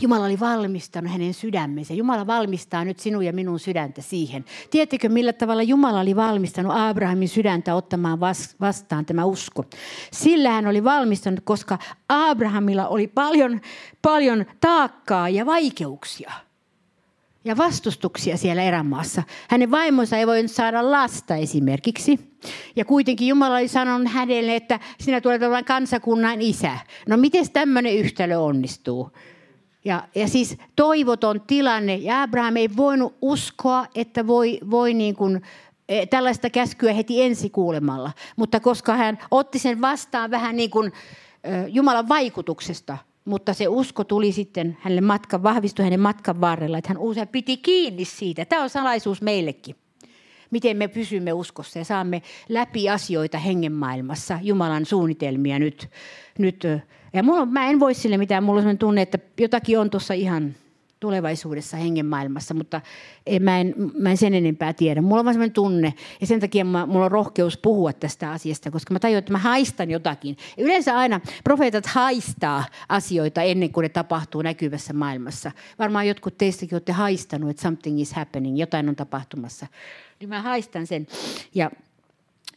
Jumala 0.00 0.24
oli 0.24 0.40
valmistanut 0.40 1.12
hänen 1.12 1.34
sydämensä. 1.34 1.94
Jumala 1.94 2.26
valmistaa 2.26 2.84
nyt 2.84 2.98
sinun 2.98 3.24
ja 3.24 3.32
minun 3.32 3.60
sydäntä 3.60 4.02
siihen. 4.02 4.44
Tiedättekö, 4.70 5.08
millä 5.08 5.32
tavalla 5.32 5.62
Jumala 5.62 6.00
oli 6.00 6.16
valmistanut 6.16 6.72
Abrahamin 6.74 7.28
sydäntä 7.28 7.74
ottamaan 7.74 8.20
vastaan 8.60 9.06
tämä 9.06 9.24
usko? 9.24 9.64
Sillä 10.12 10.50
hän 10.50 10.66
oli 10.66 10.84
valmistanut, 10.84 11.40
koska 11.44 11.78
Abrahamilla 12.08 12.88
oli 12.88 13.06
paljon, 13.06 13.60
paljon 14.02 14.46
taakkaa 14.60 15.28
ja 15.28 15.46
vaikeuksia– 15.46 16.32
ja 17.46 17.56
vastustuksia 17.56 18.36
siellä 18.36 18.62
erämaassa. 18.62 19.22
Hänen 19.48 19.70
vaimonsa 19.70 20.16
ei 20.16 20.26
voinut 20.26 20.50
saada 20.50 20.90
lasta 20.90 21.36
esimerkiksi. 21.36 22.38
Ja 22.76 22.84
kuitenkin 22.84 23.28
Jumala 23.28 23.56
oli 23.56 23.68
sanonut 23.68 24.12
hänelle, 24.12 24.56
että 24.56 24.80
sinä 25.00 25.20
tulet 25.20 25.42
olemaan 25.42 25.64
kansakunnan 25.64 26.42
isä. 26.42 26.78
No 27.08 27.16
miten 27.16 27.50
tämmöinen 27.50 27.94
yhtälö 27.94 28.38
onnistuu? 28.38 29.10
Ja, 29.84 30.08
ja 30.14 30.28
siis 30.28 30.58
toivoton 30.76 31.40
tilanne. 31.40 31.94
Ja 31.94 32.22
Abraham 32.22 32.56
ei 32.56 32.70
voinut 32.76 33.14
uskoa, 33.22 33.86
että 33.94 34.26
voi, 34.26 34.58
voi 34.70 34.94
niin 34.94 35.16
kuin, 35.16 35.42
e, 35.88 36.06
tällaista 36.06 36.50
käskyä 36.50 36.92
heti 36.92 37.22
ensi 37.22 37.50
kuulemalla. 37.50 38.12
Mutta 38.36 38.60
koska 38.60 38.96
hän 38.96 39.18
otti 39.30 39.58
sen 39.58 39.80
vastaan 39.80 40.30
vähän 40.30 40.56
niin 40.56 40.70
kuin 40.70 40.92
Jumalan 41.68 42.08
vaikutuksesta, 42.08 42.98
mutta 43.26 43.54
se 43.54 43.68
usko 43.68 44.04
tuli 44.04 44.32
sitten 44.32 44.78
hänelle 44.80 45.00
matkan, 45.00 45.42
vahvistui 45.42 45.84
hänen 45.84 46.00
matkan 46.00 46.40
varrella, 46.40 46.78
että 46.78 46.88
hän 46.88 46.98
usein 46.98 47.28
piti 47.28 47.56
kiinni 47.56 48.04
siitä. 48.04 48.44
Tämä 48.44 48.62
on 48.62 48.70
salaisuus 48.70 49.22
meillekin. 49.22 49.76
Miten 50.50 50.76
me 50.76 50.88
pysymme 50.88 51.32
uskossa 51.32 51.78
ja 51.78 51.84
saamme 51.84 52.22
läpi 52.48 52.88
asioita 52.88 53.38
hengenmaailmassa, 53.38 54.38
Jumalan 54.42 54.86
suunnitelmia 54.86 55.58
nyt. 55.58 55.88
nyt. 56.38 56.62
Ja 57.12 57.22
mulla, 57.22 57.46
mä 57.46 57.70
en 57.70 57.80
voi 57.80 57.94
sille 57.94 58.16
mitään, 58.16 58.44
mulla 58.44 58.62
on 58.62 58.78
tunne, 58.78 59.02
että 59.02 59.18
jotakin 59.40 59.78
on 59.78 59.90
tuossa 59.90 60.14
ihan 60.14 60.54
tulevaisuudessa 61.06 61.76
hengen 61.76 62.06
maailmassa, 62.06 62.54
mutta 62.54 62.80
mä 63.40 63.60
en, 63.60 63.74
mä 63.98 64.10
en 64.10 64.16
sen 64.16 64.34
enempää 64.34 64.72
tiedä. 64.72 65.02
Mulla 65.02 65.18
on 65.18 65.24
vaan 65.24 65.34
sellainen 65.34 65.54
tunne 65.54 65.94
ja 66.20 66.26
sen 66.26 66.40
takia 66.40 66.64
mä, 66.64 66.86
mulla 66.86 67.04
on 67.04 67.10
rohkeus 67.10 67.58
puhua 67.58 67.92
tästä 67.92 68.30
asiasta, 68.30 68.70
koska 68.70 68.94
mä 68.94 68.98
tajuan, 68.98 69.18
että 69.18 69.32
mä 69.32 69.38
haistan 69.38 69.90
jotakin. 69.90 70.36
Yleensä 70.58 70.98
aina 70.98 71.20
profeetat 71.44 71.86
haistaa 71.86 72.64
asioita 72.88 73.42
ennen 73.42 73.72
kuin 73.72 73.82
ne 73.82 73.88
tapahtuu 73.88 74.42
näkyvässä 74.42 74.92
maailmassa. 74.92 75.52
Varmaan 75.78 76.08
jotkut 76.08 76.38
teistäkin 76.38 76.74
olette 76.74 76.92
haistanut, 76.92 77.50
että 77.50 77.62
something 77.62 78.00
is 78.00 78.12
happening, 78.12 78.58
jotain 78.58 78.88
on 78.88 78.96
tapahtumassa. 78.96 79.66
Niin 80.20 80.28
mä 80.28 80.42
haistan 80.42 80.86
sen. 80.86 81.06
Ja 81.54 81.70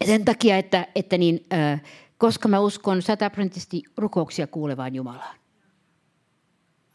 sen 0.06 0.26
takia, 0.26 0.58
että, 0.58 0.88
että 0.96 1.18
niin, 1.18 1.46
äh, 1.54 1.82
koska 2.18 2.48
mä 2.48 2.60
uskon 2.60 3.02
sataprosenttisesti 3.02 3.84
rukouksia 3.98 4.48
kuulevaan 4.48 4.96
Jumalaan. 4.96 5.39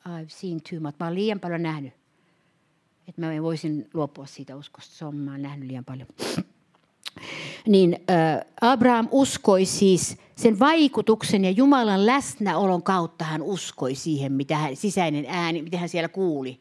I've 0.09 0.29
seen 0.29 0.61
too 0.71 0.81
much. 0.81 0.95
Mä 1.01 1.07
oon 1.07 1.15
liian 1.15 1.41
paljon 1.41 1.63
nähnyt. 1.63 1.93
Että 3.09 3.21
mä 3.21 3.43
voisin 3.43 3.89
luopua 3.95 4.27
siitä 4.27 4.57
uskosta. 4.57 4.95
Se 4.95 5.05
on, 5.05 5.17
mä 5.17 5.31
oon 5.31 5.43
nähnyt 5.43 5.69
liian 5.69 5.85
paljon. 5.85 6.09
Niin 7.67 7.99
äh, 8.11 8.41
Abraham 8.61 9.09
uskoi 9.11 9.65
siis 9.65 10.17
sen 10.37 10.59
vaikutuksen 10.59 11.45
ja 11.45 11.51
Jumalan 11.51 12.07
läsnäolon 12.07 12.83
kautta 12.83 13.25
hän 13.25 13.43
uskoi 13.43 13.95
siihen, 13.95 14.33
mitä 14.33 14.57
hän, 14.57 14.77
sisäinen 14.77 15.25
ääni, 15.29 15.63
mitä 15.63 15.79
hän 15.79 15.89
siellä 15.89 16.09
kuuli. 16.09 16.61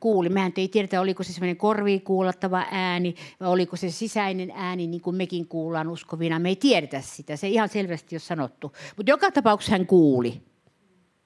Kuuli. 0.00 0.28
Mehän 0.28 0.52
ei 0.56 0.68
tiedetä, 0.68 1.00
oliko 1.00 1.22
se 1.22 1.32
sellainen 1.32 1.56
korviin 1.56 2.02
kuulattava 2.02 2.66
ääni 2.70 3.14
vai 3.40 3.48
oliko 3.48 3.76
se 3.76 3.90
sisäinen 3.90 4.52
ääni, 4.54 4.86
niin 4.86 5.00
kuin 5.00 5.16
mekin 5.16 5.48
kuullaan 5.48 5.88
uskovina. 5.88 6.38
Me 6.38 6.48
ei 6.48 6.56
tiedetä 6.56 7.00
sitä, 7.00 7.36
se 7.36 7.48
ihan 7.48 7.68
selvästi 7.68 8.16
on 8.16 8.20
sanottu. 8.20 8.72
Mutta 8.96 9.10
joka 9.10 9.30
tapauksessa 9.30 9.72
hän 9.72 9.86
kuuli. 9.86 10.42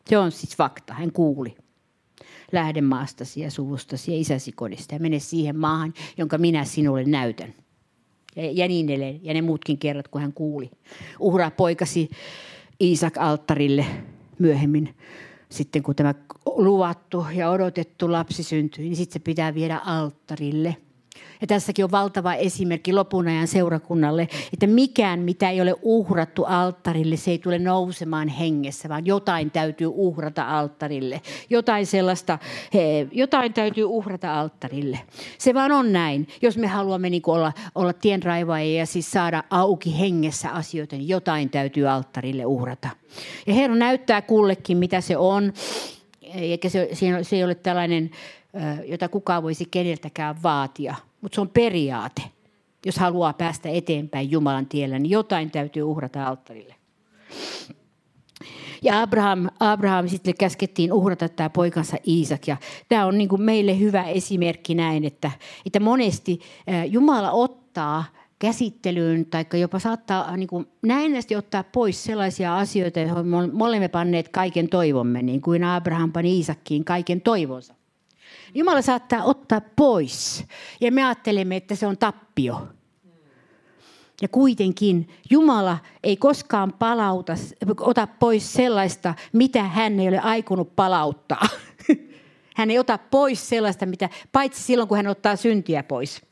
Se 0.06 0.18
on 0.18 0.32
siis 0.32 0.56
fakta. 0.56 0.94
Hän 0.94 1.12
kuuli. 1.12 1.56
Lähde 2.52 2.80
maastasi 2.80 3.40
ja 3.40 3.50
suvustasi 3.50 4.12
ja 4.12 4.20
isäsi 4.20 4.52
kodista 4.52 4.94
ja 4.94 5.00
mene 5.00 5.18
siihen 5.18 5.56
maahan, 5.56 5.94
jonka 6.16 6.38
minä 6.38 6.64
sinulle 6.64 7.04
näytän. 7.04 7.54
Ja, 8.36 8.50
ja 8.52 8.68
niin 8.68 8.90
edelleen. 8.90 9.20
Ja 9.22 9.34
ne 9.34 9.42
muutkin 9.42 9.78
kerrat, 9.78 10.08
kun 10.08 10.20
hän 10.20 10.32
kuuli. 10.32 10.70
Uhraa 11.20 11.50
poikasi 11.50 12.10
Iisak 12.80 13.16
alttarille 13.16 13.86
myöhemmin. 14.38 14.94
Sitten 15.48 15.82
kun 15.82 15.96
tämä 15.96 16.14
luvattu 16.46 17.26
ja 17.34 17.50
odotettu 17.50 18.12
lapsi 18.12 18.42
syntyi, 18.42 18.84
niin 18.84 18.96
sitten 18.96 19.12
se 19.12 19.18
pitää 19.18 19.54
viedä 19.54 19.76
alttarille– 19.76 20.76
ja 21.40 21.46
tässäkin 21.46 21.84
on 21.84 21.90
valtava 21.90 22.34
esimerkki 22.34 22.92
lopun 22.92 23.28
ajan 23.28 23.48
seurakunnalle, 23.48 24.28
että 24.52 24.66
mikään, 24.66 25.20
mitä 25.20 25.50
ei 25.50 25.60
ole 25.60 25.74
uhrattu 25.82 26.44
alttarille, 26.44 27.16
se 27.16 27.30
ei 27.30 27.38
tule 27.38 27.58
nousemaan 27.58 28.28
hengessä, 28.28 28.88
vaan 28.88 29.06
jotain 29.06 29.50
täytyy 29.50 29.86
uhrata 29.86 30.58
alttarille. 30.58 31.20
Jotain 31.50 31.86
sellaista, 31.86 32.38
he, 32.74 33.08
jotain 33.12 33.52
täytyy 33.52 33.84
uhrata 33.84 34.40
alttarille. 34.40 35.00
Se 35.38 35.54
vaan 35.54 35.72
on 35.72 35.92
näin. 35.92 36.28
Jos 36.42 36.58
me 36.58 36.66
haluamme 36.66 37.10
niin 37.10 37.22
olla, 37.26 37.52
olla 37.74 37.92
tienraivaajia 37.92 38.78
ja 38.78 38.86
siis 38.86 39.10
saada 39.10 39.44
auki 39.50 40.00
hengessä 40.00 40.50
asioita, 40.50 40.96
niin 40.96 41.08
jotain 41.08 41.50
täytyy 41.50 41.88
alttarille 41.88 42.46
uhrata. 42.46 42.88
Ja 43.46 43.54
Herra 43.54 43.76
näyttää 43.76 44.22
kullekin, 44.22 44.78
mitä 44.78 45.00
se 45.00 45.16
on. 45.16 45.52
Eikä 46.34 46.68
se, 46.68 46.88
se 47.22 47.36
ei 47.36 47.44
ole 47.44 47.54
tällainen, 47.54 48.10
jota 48.86 49.08
kukaan 49.08 49.42
voisi 49.42 49.64
keneltäkään 49.70 50.42
vaatia– 50.42 50.94
mutta 51.20 51.34
se 51.34 51.40
on 51.40 51.48
periaate. 51.48 52.22
Jos 52.86 52.96
haluaa 52.96 53.32
päästä 53.32 53.68
eteenpäin 53.68 54.30
Jumalan 54.30 54.66
tiellä, 54.66 54.98
niin 54.98 55.10
jotain 55.10 55.50
täytyy 55.50 55.82
uhrata 55.82 56.26
alttarille. 56.26 56.74
Ja 58.82 59.02
Abraham, 59.02 59.48
Abraham 59.60 60.08
sitten 60.08 60.34
käskettiin 60.38 60.92
uhrata 60.92 61.28
tämä 61.28 61.50
poikansa 61.50 61.96
Iisak. 62.08 62.46
Ja 62.46 62.56
tämä 62.88 63.06
on 63.06 63.18
niin 63.18 63.28
kuin 63.28 63.42
meille 63.42 63.78
hyvä 63.78 64.04
esimerkki 64.04 64.74
näin, 64.74 65.04
että, 65.04 65.30
että 65.66 65.80
monesti 65.80 66.40
Jumala 66.86 67.30
ottaa 67.30 68.04
käsittelyyn 68.38 69.26
tai 69.26 69.44
jopa 69.60 69.78
saattaa 69.78 70.36
niin 70.36 70.48
kuin 70.48 70.66
näennästi 70.82 71.36
ottaa 71.36 71.64
pois 71.64 72.04
sellaisia 72.04 72.58
asioita, 72.58 73.00
joihin 73.00 73.26
me 73.26 73.64
olemme 73.64 73.88
panneet 73.88 74.28
kaiken 74.28 74.68
toivomme, 74.68 75.22
niin 75.22 75.40
kuin 75.40 75.64
Abraham 75.64 76.12
pani 76.12 76.36
Iisakkiin 76.36 76.84
kaiken 76.84 77.20
toivonsa. 77.20 77.79
Jumala 78.54 78.82
saattaa 78.82 79.24
ottaa 79.24 79.60
pois. 79.76 80.44
Ja 80.80 80.92
me 80.92 81.04
ajattelemme, 81.04 81.56
että 81.56 81.74
se 81.74 81.86
on 81.86 81.98
tappio. 81.98 82.68
Ja 84.22 84.28
kuitenkin 84.28 85.08
Jumala 85.30 85.78
ei 86.02 86.16
koskaan 86.16 86.72
palauta, 86.72 87.34
ota 87.80 88.06
pois 88.06 88.52
sellaista, 88.52 89.14
mitä 89.32 89.62
hän 89.62 90.00
ei 90.00 90.08
ole 90.08 90.18
aikonut 90.18 90.76
palauttaa. 90.76 91.46
Hän 92.56 92.70
ei 92.70 92.78
ota 92.78 92.98
pois 92.98 93.48
sellaista, 93.48 93.86
mitä, 93.86 94.08
paitsi 94.32 94.62
silloin, 94.62 94.88
kun 94.88 94.96
hän 94.96 95.06
ottaa 95.06 95.36
syntiä 95.36 95.82
pois. 95.82 96.22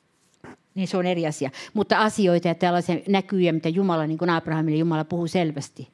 Niin 0.74 0.88
se 0.88 0.96
on 0.96 1.06
eri 1.06 1.26
asia. 1.26 1.50
Mutta 1.74 1.98
asioita 1.98 2.48
ja 2.48 2.54
tällaisia 2.54 2.96
näkyjä, 3.08 3.52
mitä 3.52 3.68
Jumala, 3.68 4.06
niin 4.06 4.18
kuin 4.18 4.30
Abrahamille 4.30 4.78
Jumala 4.78 5.04
puhuu 5.04 5.26
selvästi. 5.26 5.88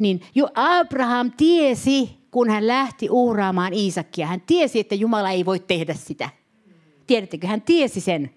Niin 0.00 0.22
jo 0.34 0.48
Abraham 0.54 1.32
tiesi, 1.36 2.19
kun 2.30 2.50
hän 2.50 2.66
lähti 2.66 3.10
uhraamaan 3.10 3.72
Iisakkia. 3.72 4.26
Hän 4.26 4.40
tiesi, 4.40 4.80
että 4.80 4.94
Jumala 4.94 5.30
ei 5.30 5.44
voi 5.44 5.60
tehdä 5.60 5.94
sitä. 5.94 6.28
Tiedättekö, 7.06 7.46
hän 7.46 7.62
tiesi 7.62 8.00
sen. 8.00 8.30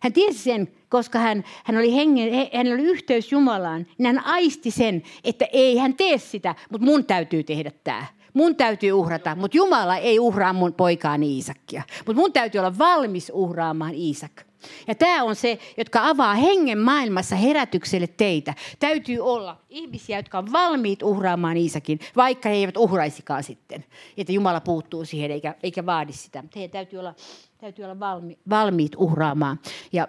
Hän 0.00 0.12
tiesi 0.12 0.38
sen, 0.38 0.68
koska 0.88 1.18
hän, 1.18 1.44
hän 1.64 1.76
oli 1.76 1.94
hengen, 1.94 2.32
hän 2.54 2.66
oli 2.66 2.82
yhteys 2.82 3.32
Jumalaan. 3.32 3.86
Niin 3.98 4.06
hän 4.06 4.24
aisti 4.24 4.70
sen, 4.70 5.02
että 5.24 5.46
ei 5.52 5.76
hän 5.76 5.94
tee 5.94 6.18
sitä, 6.18 6.54
mutta 6.70 6.84
mun 6.84 7.04
täytyy 7.04 7.44
tehdä 7.44 7.72
tämä. 7.84 8.06
Mun 8.34 8.56
täytyy 8.56 8.92
uhrata, 8.92 9.34
mutta 9.34 9.56
Jumala 9.56 9.96
ei 9.96 10.18
uhraa 10.18 10.52
mun 10.52 10.74
poikaani 10.74 11.34
Iisakkia. 11.34 11.82
Mutta 12.06 12.20
mun 12.20 12.32
täytyy 12.32 12.58
olla 12.58 12.78
valmis 12.78 13.32
uhraamaan 13.34 13.94
Iisak. 13.94 14.45
Ja 14.88 14.94
tämä 14.94 15.24
on 15.24 15.36
se, 15.36 15.58
jotka 15.76 16.08
avaa 16.08 16.34
hengen 16.34 16.78
maailmassa 16.78 17.36
herätykselle 17.36 18.06
teitä. 18.06 18.54
Täytyy 18.78 19.20
olla 19.20 19.60
ihmisiä, 19.70 20.18
jotka 20.18 20.38
on 20.38 20.52
valmiit 20.52 21.02
uhraamaan 21.02 21.56
Iisakin, 21.56 22.00
vaikka 22.16 22.48
he 22.48 22.54
eivät 22.54 22.76
uhraisikaan 22.76 23.42
sitten. 23.42 23.84
Että 24.16 24.32
Jumala 24.32 24.60
puuttuu 24.60 25.04
siihen 25.04 25.30
eikä, 25.30 25.54
eikä 25.62 25.86
vaadi 25.86 26.12
sitä. 26.12 26.44
Heidän 26.56 26.70
täytyy 26.70 26.98
olla, 26.98 27.14
täytyy 27.58 27.84
olla 27.84 28.00
valmi, 28.00 28.38
valmiit 28.50 28.92
uhraamaan. 28.96 29.60
Ja 29.92 30.08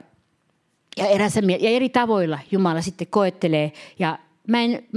ja, 0.98 1.08
erässä, 1.08 1.42
ja 1.60 1.70
eri 1.70 1.90
tavoilla 1.90 2.40
Jumala 2.52 2.82
sitten 2.82 3.08
koettelee 3.08 3.72
ja 4.00 4.20
Mä 4.48 4.62
en, 4.62 4.88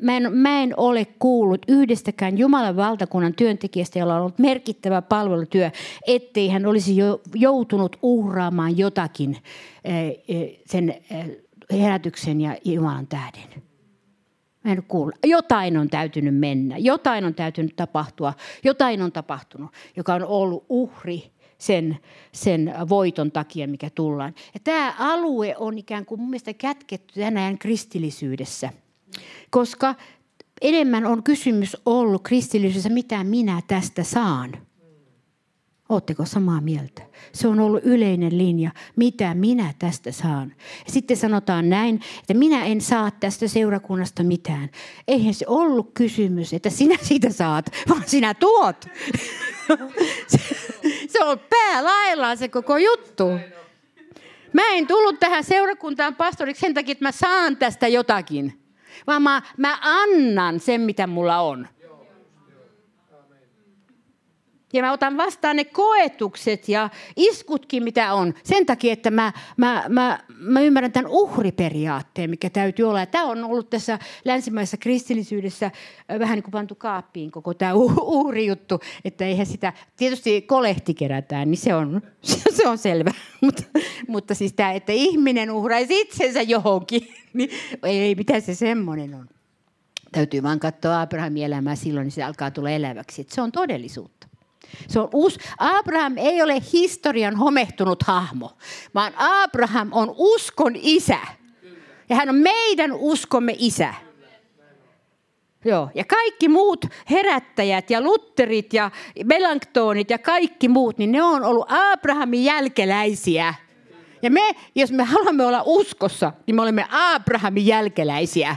mä, 0.00 0.16
en, 0.16 0.32
mä 0.32 0.62
en 0.62 0.74
ole 0.76 1.06
kuullut 1.18 1.62
yhdestäkään 1.68 2.38
Jumalan 2.38 2.76
valtakunnan 2.76 3.34
työntekijästä, 3.34 3.98
jolla 3.98 4.14
on 4.14 4.20
ollut 4.20 4.38
merkittävä 4.38 5.02
palvelutyö, 5.02 5.70
ettei 6.06 6.48
hän 6.48 6.66
olisi 6.66 6.96
jo, 6.96 7.20
joutunut 7.34 7.96
uhraamaan 8.02 8.78
jotakin 8.78 9.36
eh, 9.84 10.18
eh, 10.28 10.60
sen 10.66 10.94
eh, 11.10 11.30
herätyksen 11.72 12.40
ja 12.40 12.56
Jumalan 12.64 13.06
tähden. 13.06 13.62
Mä 14.64 14.72
en 14.72 14.82
kuulu. 14.88 15.12
Jotain 15.24 15.76
on 15.76 15.90
täytynyt 15.90 16.36
mennä, 16.36 16.78
jotain 16.78 17.24
on 17.24 17.34
täytynyt 17.34 17.76
tapahtua, 17.76 18.32
jotain 18.64 19.02
on 19.02 19.12
tapahtunut, 19.12 19.70
joka 19.96 20.14
on 20.14 20.24
ollut 20.24 20.66
uhri 20.68 21.30
sen, 21.58 21.98
sen 22.32 22.74
voiton 22.88 23.32
takia, 23.32 23.68
mikä 23.68 23.90
tullaan. 23.94 24.34
Ja 24.54 24.60
tämä 24.64 24.94
alue 24.98 25.54
on 25.58 25.78
ikään 25.78 26.06
kuin 26.06 26.20
mun 26.20 26.30
mielestä 26.30 26.54
kätketty 26.54 27.20
tänään 27.20 27.58
kristillisyydessä– 27.58 28.70
koska 29.50 29.94
enemmän 30.60 31.06
on 31.06 31.22
kysymys 31.22 31.76
ollut 31.86 32.22
kristillisyydessä, 32.22 32.88
mitä 32.88 33.24
minä 33.24 33.62
tästä 33.68 34.02
saan. 34.02 34.52
Oletteko 35.88 36.24
samaa 36.24 36.60
mieltä? 36.60 37.02
Se 37.32 37.48
on 37.48 37.60
ollut 37.60 37.84
yleinen 37.84 38.38
linja, 38.38 38.70
mitä 38.96 39.34
minä 39.34 39.74
tästä 39.78 40.12
saan. 40.12 40.54
Sitten 40.86 41.16
sanotaan 41.16 41.68
näin, 41.68 42.00
että 42.20 42.34
minä 42.34 42.64
en 42.64 42.80
saa 42.80 43.10
tästä 43.10 43.48
seurakunnasta 43.48 44.22
mitään. 44.22 44.70
Eihän 45.08 45.34
se 45.34 45.44
ollut 45.48 45.90
kysymys, 45.94 46.52
että 46.52 46.70
sinä 46.70 46.96
siitä 47.02 47.30
saat, 47.30 47.66
vaan 47.88 48.02
sinä 48.06 48.34
tuot. 48.34 48.86
se 51.12 51.24
on 51.24 51.40
päälaillaan 51.50 52.38
se 52.38 52.48
koko 52.48 52.76
juttu. 52.76 53.24
Mä 54.52 54.62
en 54.72 54.86
tullut 54.86 55.20
tähän 55.20 55.44
seurakuntaan 55.44 56.14
pastoriksi 56.14 56.60
sen 56.60 56.74
takia, 56.74 56.92
että 56.92 57.04
mä 57.04 57.12
saan 57.12 57.56
tästä 57.56 57.88
jotakin 57.88 58.57
vaan 59.06 59.22
mä, 59.22 59.42
mä 59.56 59.78
annan 59.82 60.60
sen, 60.60 60.80
mitä 60.80 61.06
mulla 61.06 61.38
on. 61.38 61.68
Ja 64.72 64.82
mä 64.82 64.92
otan 64.92 65.16
vastaan 65.16 65.56
ne 65.56 65.64
koetukset 65.64 66.68
ja 66.68 66.90
iskutkin, 67.16 67.84
mitä 67.84 68.12
on. 68.12 68.34
Sen 68.44 68.66
takia, 68.66 68.92
että 68.92 69.10
mä, 69.10 69.32
mä, 69.56 69.84
mä, 69.88 70.18
mä 70.38 70.60
ymmärrän 70.60 70.92
tämän 70.92 71.10
uhriperiaatteen, 71.10 72.30
mikä 72.30 72.50
täytyy 72.50 72.88
olla. 72.88 73.06
Tämä 73.06 73.24
on 73.24 73.44
ollut 73.44 73.70
tässä 73.70 73.98
länsimaisessa 74.24 74.76
kristillisyydessä 74.76 75.70
vähän 76.18 76.36
niin 76.36 76.42
kuin 76.42 76.52
pantu 76.52 76.74
kaappiin 76.74 77.30
koko 77.30 77.54
tämä 77.54 77.74
uhrijuttu. 78.00 78.80
Että 79.04 79.24
eihän 79.24 79.46
sitä, 79.46 79.72
tietysti 79.96 80.42
kolehti 80.42 80.94
kerätään, 80.94 81.50
niin 81.50 81.58
se 81.58 81.74
on, 81.74 82.02
se 82.56 82.68
on 82.68 82.78
selvä. 82.78 83.10
mutta, 83.42 83.62
mutta 84.08 84.34
siis 84.34 84.52
tämä, 84.52 84.72
että 84.72 84.92
ihminen 84.92 85.50
uhraisi 85.50 86.00
itsensä 86.00 86.42
johonkin, 86.42 87.08
niin 87.34 87.50
ei, 87.82 88.14
mitä 88.14 88.40
se 88.40 88.54
semmoinen 88.54 89.14
on. 89.14 89.28
Täytyy 90.12 90.42
vaan 90.42 90.60
katsoa 90.60 91.00
Abrahamin 91.00 91.44
elämää 91.44 91.76
silloin, 91.76 92.04
niin 92.04 92.12
se 92.12 92.22
alkaa 92.22 92.50
tulla 92.50 92.70
eläväksi. 92.70 93.20
Että 93.20 93.34
se 93.34 93.42
on 93.42 93.52
todellisuutta. 93.52 94.27
Se 94.88 95.00
on 95.00 95.08
us- 95.14 95.38
Abraham 95.58 96.16
ei 96.16 96.42
ole 96.42 96.62
historian 96.72 97.36
homehtunut 97.36 98.02
hahmo, 98.02 98.56
vaan 98.94 99.12
Abraham 99.16 99.88
on 99.92 100.14
uskon 100.16 100.72
isä. 100.76 101.18
Ja 102.08 102.16
hän 102.16 102.28
on 102.28 102.34
meidän 102.34 102.92
uskomme 102.92 103.54
isä. 103.58 103.94
Joo. 105.64 105.90
Ja 105.94 106.04
kaikki 106.04 106.48
muut 106.48 106.84
herättäjät 107.10 107.90
ja 107.90 108.00
Lutterit 108.00 108.72
ja 108.72 108.90
Melanktonit 109.24 110.10
ja 110.10 110.18
kaikki 110.18 110.68
muut, 110.68 110.98
niin 110.98 111.12
ne 111.12 111.22
on 111.22 111.44
ollut 111.44 111.66
Abrahamin 111.68 112.44
jälkeläisiä. 112.44 113.54
Ja 114.22 114.30
me, 114.30 114.50
jos 114.74 114.92
me 114.92 115.04
haluamme 115.04 115.46
olla 115.46 115.62
uskossa, 115.66 116.32
niin 116.46 116.54
me 116.54 116.62
olemme 116.62 116.86
Abrahamin 116.90 117.66
jälkeläisiä. 117.66 118.56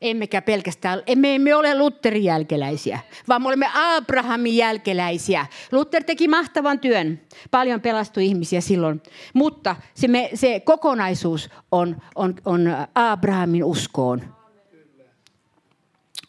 Emmekä 0.00 0.42
pelkästään, 0.42 1.02
emme, 1.06 1.34
emme 1.34 1.54
ole 1.54 1.78
Lutterin 1.78 2.24
jälkeläisiä, 2.24 2.98
vaan 3.28 3.42
me 3.42 3.48
olemme 3.48 3.66
Abrahamin 3.74 4.56
jälkeläisiä. 4.56 5.46
Luther 5.72 6.04
teki 6.04 6.28
mahtavan 6.28 6.78
työn. 6.78 7.20
Paljon 7.50 7.80
pelastui 7.80 8.26
ihmisiä 8.26 8.60
silloin. 8.60 9.02
Mutta 9.34 9.76
se, 9.94 10.08
me, 10.08 10.30
se 10.34 10.60
kokonaisuus 10.60 11.50
on, 11.72 11.96
on, 12.14 12.34
on 12.44 12.76
Abrahamin 12.94 13.64
uskoon. 13.64 14.22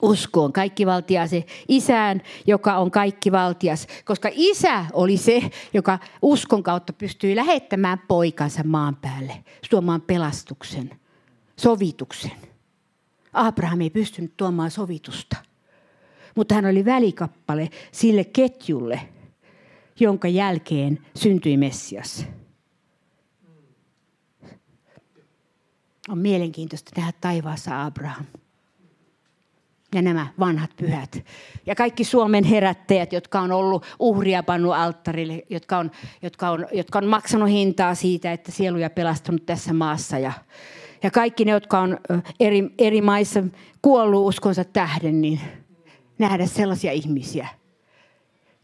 Uskoon, 0.02 0.54
kaikkivaltias, 0.54 1.32
isään, 1.68 2.22
joka 2.48 2.78
on 2.78 2.92
kaikkivaltias. 2.92 3.88
Koska 4.06 4.30
isä 4.32 4.86
oli 4.94 5.18
se, 5.18 5.42
joka 5.74 6.00
uskon 6.22 6.64
kautta 6.64 6.94
pystyi 6.94 7.36
lähettämään 7.36 8.00
poikansa 8.08 8.64
maan 8.64 8.96
päälle, 8.96 9.34
tuomaan 9.70 10.02
pelastuksen, 10.02 11.00
sovituksen. 11.58 12.51
Abraham 13.34 13.82
ei 13.82 13.90
pystynyt 13.90 14.38
tuomaan 14.38 14.72
sovitusta. 14.72 15.38
Mutta 16.36 16.56
hän 16.56 16.66
oli 16.66 16.86
välikappale 16.86 17.70
sille 17.92 18.24
ketjulle, 18.24 19.02
jonka 20.00 20.28
jälkeen 20.28 21.00
syntyi 21.16 21.58
Messias. 21.58 22.26
On 26.10 26.18
mielenkiintoista 26.18 26.92
nähdä 26.98 27.14
taivaassa 27.22 27.86
Abraham 27.86 28.26
ja 29.96 30.02
nämä 30.02 30.28
vanhat 30.40 30.72
pyhät. 30.78 31.26
Ja 31.66 31.76
kaikki 31.76 32.04
Suomen 32.04 32.44
herättäjät, 32.44 33.14
jotka 33.14 33.40
on 33.40 33.52
ollut 33.52 33.86
uhria 34.00 34.44
pannu 34.44 34.72
alttarille, 34.72 35.44
jotka 35.50 35.78
on, 35.78 35.92
jotka 36.22 36.50
on, 36.50 36.68
jotka 36.74 37.00
on 37.00 37.06
maksanut 37.06 37.50
hintaa 37.50 37.96
siitä, 37.96 38.32
että 38.32 38.52
sieluja 38.52 38.90
pelastunut 38.90 39.46
tässä 39.46 39.74
maassa. 39.74 40.20
Ja, 40.20 40.32
ja 41.04 41.12
kaikki 41.12 41.46
ne, 41.46 41.52
jotka 41.52 41.80
on 41.80 41.98
eri, 42.40 42.70
eri 42.78 43.02
maissa 43.02 43.44
kuollut 43.82 44.28
uskonsa 44.28 44.64
tähden, 44.64 45.22
niin 45.22 45.40
nähdä 46.18 46.46
sellaisia 46.46 46.92
ihmisiä. 46.92 47.48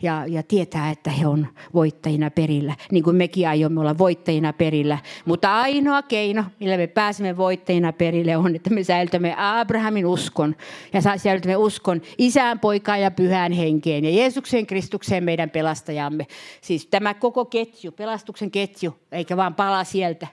Ja, 0.02 0.24
ja 0.28 0.44
tietää, 0.44 0.90
että 0.90 1.10
he 1.10 1.28
on 1.28 1.48
voittajina 1.74 2.32
perillä, 2.32 2.76
niin 2.92 3.04
kuin 3.04 3.16
mekin 3.16 3.48
aiomme 3.48 3.80
olla 3.80 3.98
voittajina 3.98 4.54
perillä. 4.54 4.98
Mutta 5.26 5.62
ainoa 5.62 6.02
keino, 6.02 6.44
millä 6.60 6.78
me 6.78 6.88
pääsemme 6.88 7.38
voittajina 7.38 7.94
perille, 7.94 8.38
on, 8.38 8.56
että 8.56 8.70
me 8.70 8.84
säilytämme 8.84 9.36
Abrahamin 9.38 10.06
uskon. 10.06 10.56
Ja 10.94 11.02
säilytämme 11.18 11.56
uskon 11.56 12.02
isään, 12.18 12.60
poikaan 12.60 13.02
ja 13.02 13.12
pyhään 13.12 13.52
henkeen 13.52 14.06
ja 14.06 14.12
Jeesuksen 14.12 14.66
Kristukseen 14.66 15.24
meidän 15.24 15.50
pelastajamme. 15.50 16.28
Siis 16.62 16.86
tämä 16.86 17.14
koko 17.14 17.46
ketju, 17.46 17.92
pelastuksen 17.92 18.52
ketju, 18.52 18.96
eikä 19.12 19.38
vaan 19.38 19.56
pala 19.56 19.84
sieltä, 19.84 20.28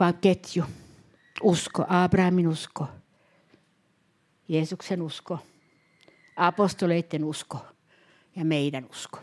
vaan 0.00 0.14
ketju. 0.20 0.64
Usko, 1.42 1.84
Abrahamin 1.88 2.48
usko, 2.48 2.86
Jeesuksen 4.48 5.02
usko, 5.02 5.38
apostoleiden 6.36 7.24
usko 7.24 7.58
ja 8.36 8.44
meidän 8.44 8.86
usko. 8.90 9.18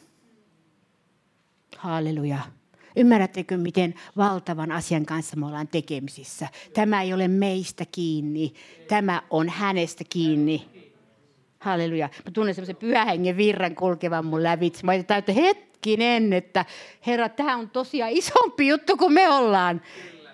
Halleluja. 1.78 2.40
Ymmärrättekö, 2.96 3.58
miten 3.58 3.94
valtavan 4.18 4.72
asian 4.72 5.06
kanssa 5.06 5.38
me 5.38 5.46
ollaan 5.46 5.68
tekemisissä? 5.68 6.48
Tämä 6.74 7.02
ei 7.02 7.14
ole 7.14 7.28
meistä 7.28 7.86
kiinni, 7.92 8.54
tämä 8.88 9.22
on 9.30 9.50
hänestä 9.50 10.04
kiinni. 10.10 10.70
Halleluja. 11.60 12.10
Mä 12.26 12.32
tunnen 12.32 12.56
semmoisen 12.56 12.76
pyhähengen 12.76 13.38
virran 13.38 13.76
kulkevan 13.76 14.26
mun 14.26 14.44
lävitse. 14.44 14.86
Mä 14.86 14.92
ajattelin, 14.92 15.20
että 15.20 15.34
hetkinen, 15.34 16.34
että 16.34 16.66
Herra, 17.08 17.30
tämä 17.30 17.58
on 17.58 17.70
tosiaan 17.70 18.12
isompi 18.12 18.68
juttu 18.68 18.98
kuin 18.98 19.14
me 19.14 19.30
ollaan. 19.30 19.82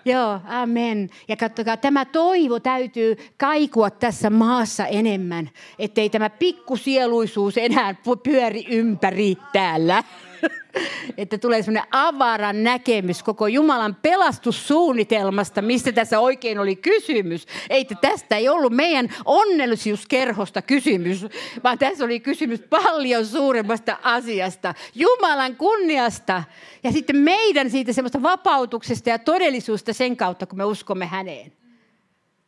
Joo, 0.04 0.40
amen. 0.46 1.10
Ja 1.28 1.36
katsokaa, 1.36 1.76
tämä 1.76 2.04
toivo 2.04 2.60
täytyy 2.60 3.16
kaikua 3.36 3.90
tässä 3.90 4.30
maassa 4.30 4.86
enemmän, 4.86 5.50
ettei 5.78 6.10
tämä 6.10 6.30
pikkusieluisuus 6.30 7.58
enää 7.58 7.94
pyöri 8.22 8.64
ympäri 8.68 9.36
täällä. 9.52 10.04
että 11.16 11.38
tulee 11.38 11.62
semmoinen 11.62 11.88
avaran 11.90 12.62
näkemys 12.62 13.22
koko 13.22 13.46
Jumalan 13.46 13.94
pelastussuunnitelmasta, 13.94 15.62
mistä 15.62 15.92
tässä 15.92 16.20
oikein 16.20 16.58
oli 16.58 16.76
kysymys. 16.76 17.46
Ei, 17.70 17.84
tästä 17.84 18.36
ei 18.36 18.48
ollut 18.48 18.72
meidän 18.72 19.08
onnellisuuskerhosta 19.24 20.62
kysymys, 20.62 21.26
vaan 21.64 21.78
tässä 21.78 22.04
oli 22.04 22.20
kysymys 22.20 22.60
paljon 22.60 23.26
suuremmasta 23.26 23.98
asiasta. 24.02 24.74
Jumalan 24.94 25.56
kunniasta 25.56 26.42
ja 26.82 26.92
sitten 26.92 27.16
meidän 27.16 27.70
siitä 27.70 27.92
semmoista 27.92 28.22
vapautuksesta 28.22 29.10
ja 29.10 29.18
todellisuudesta 29.18 29.92
sen 29.92 30.16
kautta, 30.16 30.46
kun 30.46 30.58
me 30.58 30.64
uskomme 30.64 31.06
häneen. 31.06 31.52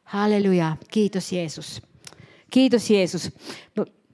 Halleluja. 0.05 0.76
Kiitos 0.91 1.32
Jeesus. 1.32 1.82
Kiitos 2.51 2.91
Jeesus. 2.91 3.32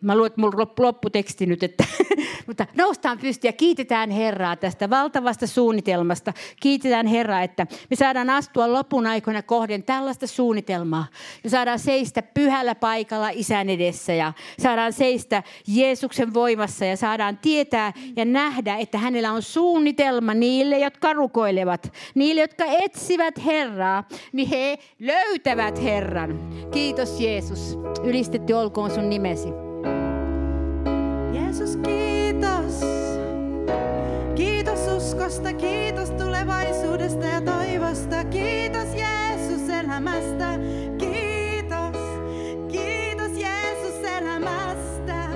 Mä 0.06 0.16
luet 0.16 0.36
mun 0.36 0.52
lopputeksti 0.78 1.46
nyt, 1.46 1.62
että, 1.62 1.84
mutta 2.46 2.66
noustaan 2.76 3.18
pystyä 3.18 3.48
ja 3.48 3.52
kiitetään 3.52 4.10
Herraa 4.10 4.56
tästä 4.56 4.90
valtavasta 4.90 5.46
suunnitelmasta. 5.46 6.32
Kiitetään 6.60 7.06
Herraa, 7.06 7.42
että 7.42 7.66
me 7.90 7.96
saadaan 7.96 8.30
astua 8.30 8.72
lopun 8.72 9.06
aikoina 9.06 9.42
kohden 9.42 9.82
tällaista 9.82 10.26
suunnitelmaa. 10.26 11.06
Me 11.44 11.50
saadaan 11.50 11.78
seistä 11.78 12.22
pyhällä 12.22 12.74
paikalla 12.74 13.28
isän 13.32 13.70
edessä 13.70 14.14
ja 14.14 14.32
saadaan 14.58 14.92
seistä 14.92 15.42
Jeesuksen 15.66 16.34
voimassa 16.34 16.84
ja 16.84 16.96
saadaan 16.96 17.38
tietää 17.38 17.92
ja 18.16 18.24
nähdä, 18.24 18.76
että 18.76 18.98
hänellä 18.98 19.32
on 19.32 19.42
suunnitelma 19.42 20.34
niille, 20.34 20.78
jotka 20.78 21.12
rukoilevat. 21.12 21.92
Niille, 22.14 22.40
jotka 22.40 22.64
etsivät 22.64 23.44
Herraa, 23.44 24.08
niin 24.32 24.48
he 24.48 24.78
löytävät 25.00 25.82
Herran. 25.82 26.38
Kiitos 26.70 27.20
Jeesus. 27.20 27.78
Ylistetty 28.04 28.52
olkoon 28.52 28.90
sun 28.90 29.10
nimesi. 29.10 29.65
Jeesus, 31.58 31.76
kiitos. 31.76 32.80
Kiitos 34.34 34.80
uskosta, 34.96 35.52
kiitos 35.52 36.10
tulevaisuudesta 36.10 37.26
ja 37.26 37.40
toivosta. 37.40 38.24
Kiitos 38.24 38.88
Jeesus 38.94 39.68
elämästä. 39.68 40.58
Kiitos, 40.98 41.96
kiitos 42.72 43.32
Jeesus 43.38 44.04
elämästä. 44.04 45.28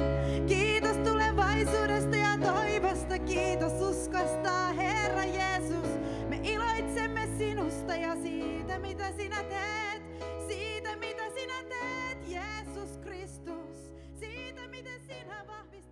Kiitos 0.46 0.96
tulevaisuudesta 0.96 2.16
ja 2.16 2.38
toivosta. 2.38 3.18
Kiitos 3.18 3.72
uskosta, 3.72 4.72
Herra 4.76 5.24
Jeesus. 5.24 5.88
Me 6.28 6.40
iloitsemme 6.42 7.28
sinusta 7.38 7.96
ja 7.96 8.16
siitä, 8.22 8.78
mitä 8.78 9.12
sinä 9.16 9.42
teet. 9.42 10.02
Siitä, 10.48 10.96
mitä 10.96 11.22
sinä 11.34 11.62
teet, 11.68 12.28
Jeesus 12.28 12.98
Kristus. 12.98 13.94
Siitä, 14.20 14.68
miten 14.68 15.00
sinä 15.08 15.44
vahvistat 15.48 15.89